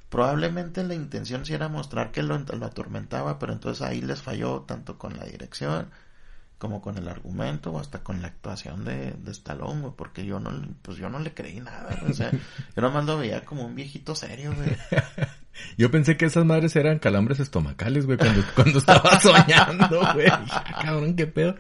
Probablemente 0.08 0.84
la 0.84 0.94
intención 0.94 1.44
sí 1.44 1.54
era 1.54 1.68
mostrar 1.68 2.11
que 2.11 2.22
lo, 2.22 2.38
lo 2.38 2.66
atormentaba, 2.66 3.38
pero 3.38 3.52
entonces 3.52 3.82
ahí 3.82 4.00
les 4.00 4.22
falló 4.22 4.62
tanto 4.62 4.98
con 4.98 5.16
la 5.16 5.24
dirección 5.24 5.90
como 6.58 6.82
con 6.82 6.98
el 6.98 7.08
argumento 7.08 7.70
o 7.72 7.78
hasta 7.78 8.02
con 8.02 8.20
la 8.20 8.28
actuación 8.28 8.84
de, 8.84 9.12
de 9.12 9.30
Stallone, 9.30 9.92
porque 9.96 10.26
yo 10.26 10.40
no, 10.40 10.50
pues 10.82 10.98
yo 10.98 11.08
no 11.08 11.18
le 11.20 11.32
creí 11.32 11.61
nada, 11.61 12.02
o 12.08 12.12
sea, 12.12 12.30
yo 12.76 12.82
nomás 12.82 13.04
lo 13.04 13.16
veía 13.16 13.44
como 13.44 13.64
un 13.64 13.74
viejito 13.74 14.14
serio, 14.14 14.54
güey. 14.54 14.76
Yo 15.76 15.90
pensé 15.90 16.16
que 16.16 16.26
esas 16.26 16.44
madres 16.44 16.74
eran 16.76 16.98
calambres 16.98 17.40
estomacales, 17.40 18.06
güey, 18.06 18.18
cuando, 18.18 18.42
cuando 18.54 18.78
estaba 18.78 19.20
soñando, 19.20 20.00
güey. 20.14 20.28
Ah, 20.50 20.82
cabrón, 20.82 21.14
qué 21.14 21.26
pedo. 21.26 21.56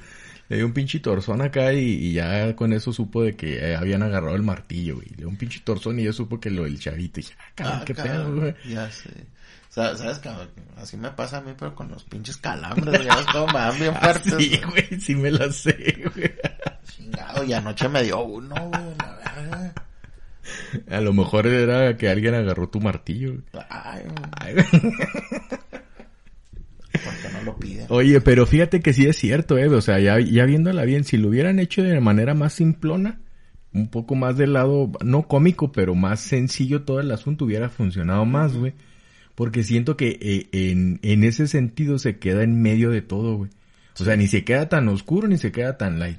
Le 0.48 0.56
dio 0.56 0.66
un 0.66 0.72
pinche 0.72 1.00
torzón 1.00 1.42
acá 1.42 1.72
y, 1.74 2.12
ya 2.12 2.56
con 2.56 2.72
eso 2.72 2.92
supo 2.92 3.22
de 3.22 3.36
que 3.36 3.58
eh, 3.58 3.76
habían 3.76 4.02
agarrado 4.02 4.34
el 4.34 4.42
martillo, 4.42 4.96
güey. 4.96 5.08
Le 5.10 5.16
dio 5.18 5.28
un 5.28 5.36
pinche 5.36 5.60
torzón 5.60 6.00
y 6.00 6.04
ya 6.04 6.12
supo 6.12 6.40
que 6.40 6.50
lo 6.50 6.64
del 6.64 6.78
chavito. 6.78 7.20
Y 7.20 7.24
ya, 7.24 7.34
ah, 7.38 7.52
cabrón, 7.54 7.78
ah, 7.80 7.84
qué 7.84 7.94
pedo, 7.94 8.34
güey. 8.34 8.54
Ya 8.66 8.90
sé. 8.90 9.10
¿Sabes, 9.68 10.18
cabrón? 10.18 10.50
Así 10.76 10.96
me 10.96 11.10
pasa 11.10 11.38
a 11.38 11.40
mí, 11.40 11.52
pero 11.56 11.74
con 11.74 11.88
los 11.88 12.02
pinches 12.04 12.38
calambres, 12.38 13.04
ya 13.04 13.20
es 13.20 13.26
como 13.26 13.46
me 13.46 13.78
bien 13.78 13.94
fuertes. 14.00 14.34
sí, 14.36 14.60
güey, 14.68 15.00
sí 15.00 15.14
me 15.14 15.30
la 15.30 15.52
sé, 15.52 16.02
güey. 16.14 16.32
Chingado, 16.84 17.44
y 17.44 17.52
anoche 17.52 17.88
me 17.88 18.02
dio 18.02 18.20
uno, 18.20 18.54
güey. 18.54 19.07
A 20.90 21.00
lo 21.00 21.12
mejor 21.12 21.46
era 21.46 21.96
que 21.96 22.08
alguien 22.08 22.34
agarró 22.34 22.68
tu 22.68 22.80
martillo. 22.80 23.34
Ay, 23.70 24.02
Ay. 24.40 24.54
Porque 26.92 27.28
no 27.32 27.42
lo 27.44 27.56
piden. 27.56 27.86
Oye, 27.90 28.20
pero 28.20 28.46
fíjate 28.46 28.80
que 28.80 28.92
sí 28.92 29.06
es 29.06 29.16
cierto, 29.16 29.58
eh. 29.58 29.68
O 29.68 29.80
sea, 29.80 29.98
ya, 29.98 30.18
ya 30.20 30.44
viéndola 30.44 30.84
bien, 30.84 31.04
si 31.04 31.16
lo 31.16 31.28
hubieran 31.28 31.58
hecho 31.58 31.82
de 31.82 32.00
manera 32.00 32.34
más 32.34 32.54
simplona, 32.54 33.20
un 33.72 33.88
poco 33.88 34.14
más 34.14 34.36
del 34.36 34.54
lado, 34.54 34.90
no 35.04 35.28
cómico, 35.28 35.72
pero 35.72 35.94
más 35.94 36.20
sencillo 36.20 36.82
todo 36.82 37.00
el 37.00 37.10
asunto 37.10 37.44
hubiera 37.44 37.68
funcionado 37.68 38.24
más, 38.24 38.56
güey. 38.56 38.74
Porque 39.34 39.62
siento 39.62 39.96
que 39.96 40.18
eh, 40.20 40.48
en, 40.52 40.98
en 41.02 41.22
ese 41.22 41.46
sentido 41.46 41.98
se 41.98 42.18
queda 42.18 42.42
en 42.42 42.60
medio 42.60 42.90
de 42.90 43.02
todo, 43.02 43.36
güey. 43.36 43.50
O 44.00 44.04
sea, 44.04 44.16
ni 44.16 44.26
se 44.26 44.44
queda 44.44 44.68
tan 44.68 44.88
oscuro 44.88 45.28
ni 45.28 45.38
se 45.38 45.52
queda 45.52 45.76
tan 45.76 45.98
light. 45.98 46.18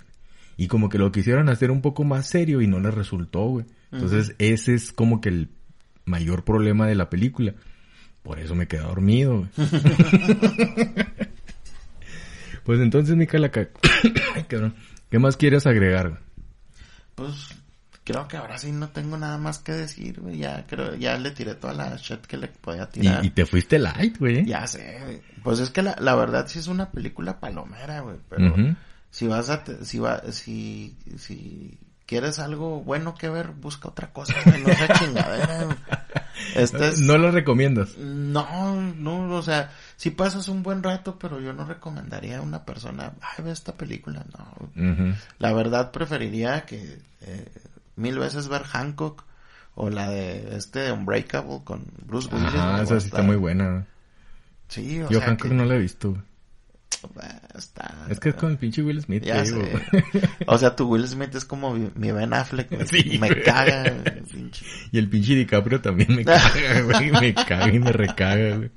Y 0.58 0.68
como 0.68 0.90
que 0.90 0.98
lo 0.98 1.12
quisieron 1.12 1.50
hacer 1.50 1.72
un 1.72 1.82
poco 1.82 2.04
más 2.04 2.28
serio 2.28 2.62
y 2.62 2.68
no 2.68 2.80
les 2.80 2.94
resultó, 2.94 3.46
güey. 3.48 3.66
Entonces, 3.92 4.36
ese 4.38 4.74
es 4.76 4.92
como 4.92 5.22
que 5.22 5.30
el 5.30 5.50
mayor 6.06 6.44
problema 6.44 6.88
de 6.88 6.96
la 6.96 7.10
película. 7.10 7.54
Por 8.24 8.40
eso 8.40 8.54
me 8.54 8.68
quedé 8.68 8.82
dormido, 8.82 9.48
pues 12.66 12.82
entonces, 12.82 13.16
Micaela, 13.16 13.50
¿qué 15.10 15.20
más 15.20 15.38
quieres 15.38 15.66
agregar? 15.66 16.20
Pues 17.16 17.56
creo 18.04 18.28
que 18.28 18.38
ahora 18.38 18.58
sí 18.58 18.72
no 18.72 18.90
tengo 18.90 19.18
nada 19.18 19.38
más 19.38 19.60
que 19.60 19.72
decir, 19.72 20.20
güey. 20.20 20.40
Ya 20.40 20.66
creo, 20.68 20.96
ya 20.96 21.18
le 21.18 21.32
tiré 21.32 21.56
toda 21.56 21.74
la 21.74 21.96
shit 21.96 22.22
que 22.22 22.38
le 22.38 22.48
podía 22.48 22.90
tirar. 22.90 23.24
Y, 23.24 23.30
te 23.30 23.46
fuiste 23.46 23.80
light, 23.80 24.18
güey. 24.18 24.46
Ya 24.46 24.66
sé, 24.68 25.00
güey. 25.04 25.22
Pues 25.44 25.60
es 25.60 25.70
que 25.70 25.82
la, 25.82 25.96
la 26.00 26.16
verdad 26.16 26.48
sí 26.48 26.60
es 26.60 26.68
una 26.68 26.92
película 26.92 27.40
palomera, 27.40 28.02
güey. 28.02 28.18
Pero 28.30 28.76
si 29.12 29.28
vas 29.28 29.50
a, 29.50 29.64
si 29.84 30.00
va, 30.00 30.24
si, 30.32 30.96
si 31.18 31.78
quieres 32.10 32.40
algo 32.40 32.82
bueno 32.82 33.14
que 33.14 33.30
ver, 33.30 33.50
busca 33.50 33.90
otra 33.90 34.12
cosa. 34.12 34.34
No 34.46 34.74
sea 34.74 34.88
chingadera, 34.98 35.78
Este 36.56 36.88
es... 36.88 37.02
¿No 37.02 37.20
lo 37.20 37.30
recomiendas? 37.32 37.96
No, 38.00 38.82
no, 38.82 39.30
o 39.30 39.42
sea, 39.44 39.72
si 39.96 40.10
pasas 40.10 40.48
un 40.48 40.64
buen 40.64 40.82
rato, 40.82 41.20
pero 41.20 41.40
yo 41.40 41.54
no 41.54 41.66
recomendaría 41.66 42.40
a 42.40 42.42
una 42.42 42.66
persona, 42.66 43.14
ay, 43.22 43.44
ve 43.44 43.52
esta 43.52 43.74
película, 43.74 44.26
no. 44.36 45.14
La 45.38 45.54
verdad 45.54 45.92
preferiría 45.92 46.66
que 46.66 46.98
eh, 47.22 47.52
mil 47.96 48.18
veces 48.18 48.48
ver 48.48 48.64
Hancock 48.64 49.24
o 49.76 49.92
la 49.92 50.10
de 50.10 50.58
este 50.58 50.92
Unbreakable 50.92 51.60
con 51.64 51.86
Bruce 52.08 52.28
Willis. 52.34 52.54
Ah, 52.56 52.80
esa 52.82 53.00
sí 53.00 53.08
está 53.08 53.22
muy 53.22 53.36
buena. 53.36 53.86
Sí, 54.68 55.00
o 55.02 55.10
Yo 55.10 55.22
Hancock 55.22 55.52
no 55.52 55.66
la 55.66 55.76
he 55.76 55.80
visto. 55.80 56.18
Está... 57.56 58.08
Es 58.10 58.20
que 58.20 58.30
es 58.30 58.36
con 58.36 58.52
el 58.52 58.58
pinche 58.58 58.82
Will 58.82 59.02
Smith. 59.02 59.24
Ya 59.24 59.44
o 60.48 60.58
sea, 60.58 60.76
tu 60.76 60.88
Will 60.88 61.08
Smith 61.08 61.34
es 61.36 61.46
como 61.46 61.74
mi, 61.74 62.12
Ben 62.12 62.34
Affleck. 62.34 62.70
me 63.20 63.42
caga. 63.42 64.04
Y 64.92 64.98
el 64.98 65.10
pinche 65.10 65.36
DiCaprio 65.36 65.82
también 65.82 66.16
me 66.16 66.26
caga, 66.26 66.82
güey. 66.86 67.12
Me 67.12 67.34
caga 67.34 67.74
y 67.74 67.80
me 67.80 67.92
recaga, 67.92 68.58
güey. 68.58 68.72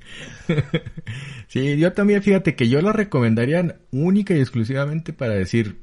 sí, 1.47 1.77
yo 1.77 1.93
también, 1.93 2.23
fíjate 2.23 2.55
que 2.55 2.69
yo 2.69 2.81
la 2.81 2.93
recomendaría 2.93 3.77
única 3.91 4.33
y 4.33 4.39
exclusivamente 4.39 5.11
para 5.13 5.33
decir, 5.33 5.81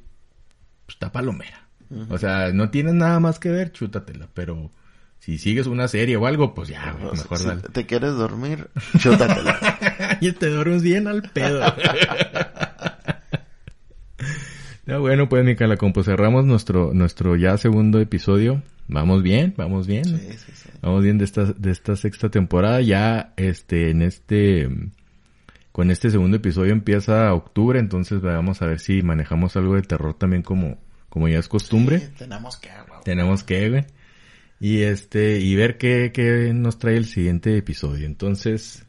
pues 0.86 0.96
está 0.96 1.12
palomera. 1.12 1.68
O 2.08 2.18
sea, 2.18 2.52
no 2.52 2.70
tienes 2.70 2.94
nada 2.94 3.18
más 3.18 3.38
que 3.38 3.50
ver, 3.50 3.72
chútatela, 3.72 4.28
pero 4.32 4.70
si 5.20 5.36
sigues 5.36 5.66
una 5.66 5.86
serie 5.86 6.16
o 6.16 6.26
algo, 6.26 6.54
pues 6.54 6.68
ya, 6.70 6.96
mejor 6.98 7.38
si 7.38 7.48
te 7.72 7.84
quieres 7.84 8.14
dormir, 8.14 8.68
chútatela. 8.98 10.18
y 10.20 10.32
te 10.32 10.48
duermes 10.48 10.82
bien 10.82 11.06
al 11.06 11.22
pedo. 11.22 11.62
ya 14.86 14.98
bueno, 14.98 15.28
pues 15.28 15.44
Micaela, 15.44 15.76
como 15.76 15.92
pues 15.92 16.06
cerramos 16.06 16.46
nuestro, 16.46 16.94
nuestro 16.94 17.36
ya 17.36 17.58
segundo 17.58 18.00
episodio. 18.00 18.62
Vamos 18.88 19.22
bien, 19.22 19.54
vamos 19.56 19.86
bien. 19.86 20.04
Sí, 20.04 20.18
sí, 20.32 20.52
sí. 20.54 20.68
Vamos 20.80 21.04
bien 21.04 21.18
de 21.18 21.26
esta, 21.26 21.44
de 21.44 21.70
esta 21.70 21.96
sexta 21.96 22.30
temporada. 22.30 22.80
Ya, 22.80 23.34
este, 23.36 23.90
en 23.90 24.00
este, 24.00 24.68
con 25.70 25.90
este 25.90 26.10
segundo 26.10 26.38
episodio 26.38 26.72
empieza 26.72 27.32
octubre, 27.34 27.78
entonces 27.78 28.22
vamos 28.22 28.62
a 28.62 28.66
ver 28.66 28.80
si 28.80 29.02
manejamos 29.02 29.54
algo 29.54 29.76
de 29.76 29.82
terror 29.82 30.14
también 30.14 30.42
como, 30.42 30.78
como 31.10 31.28
ya 31.28 31.38
es 31.38 31.46
costumbre. 31.46 31.98
Sí, 31.98 32.08
tenemos 32.18 32.56
que, 32.56 32.70
güey. 32.88 33.00
Tenemos 33.04 33.44
que, 33.44 33.68
güey. 33.68 33.84
Y 34.61 34.82
este, 34.82 35.40
y 35.40 35.56
ver 35.56 35.78
qué, 35.78 36.12
qué 36.12 36.52
nos 36.52 36.78
trae 36.78 36.98
el 36.98 37.06
siguiente 37.06 37.56
episodio. 37.56 38.06
Entonces, 38.06 38.84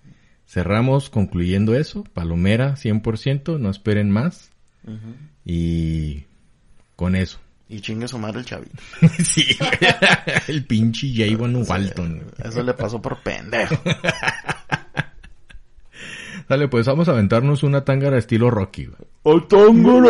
cerramos 0.46 1.10
concluyendo 1.10 1.76
eso. 1.76 2.04
Palomera 2.14 2.76
100%, 2.76 3.58
no 3.58 3.70
esperen 3.70 4.12
más. 4.12 4.52
Y 5.46 6.26
con 6.98 7.16
eso. 7.16 7.40
Y 7.70 7.80
chingue 7.80 8.06
su 8.06 8.20
madre 8.20 8.40
el 8.40 8.46
chavito. 8.46 8.76
sí, 9.24 9.58
el 10.50 10.66
pinche 10.66 11.08
Javon 11.16 11.64
Walton. 11.66 12.26
Eso 12.44 12.64
le 12.64 12.74
pasó 12.74 13.02
por 13.02 13.24
pendejo. 13.24 13.76
Dale, 16.50 16.68
pues 16.68 16.86
vamos 16.86 17.08
a 17.08 17.14
aventarnos 17.14 17.64
una 17.64 17.86
tángara 17.86 18.18
estilo 18.18 18.52
Rocky. 18.52 18.90
¡Oh, 19.24 19.42
tángara! 19.44 20.10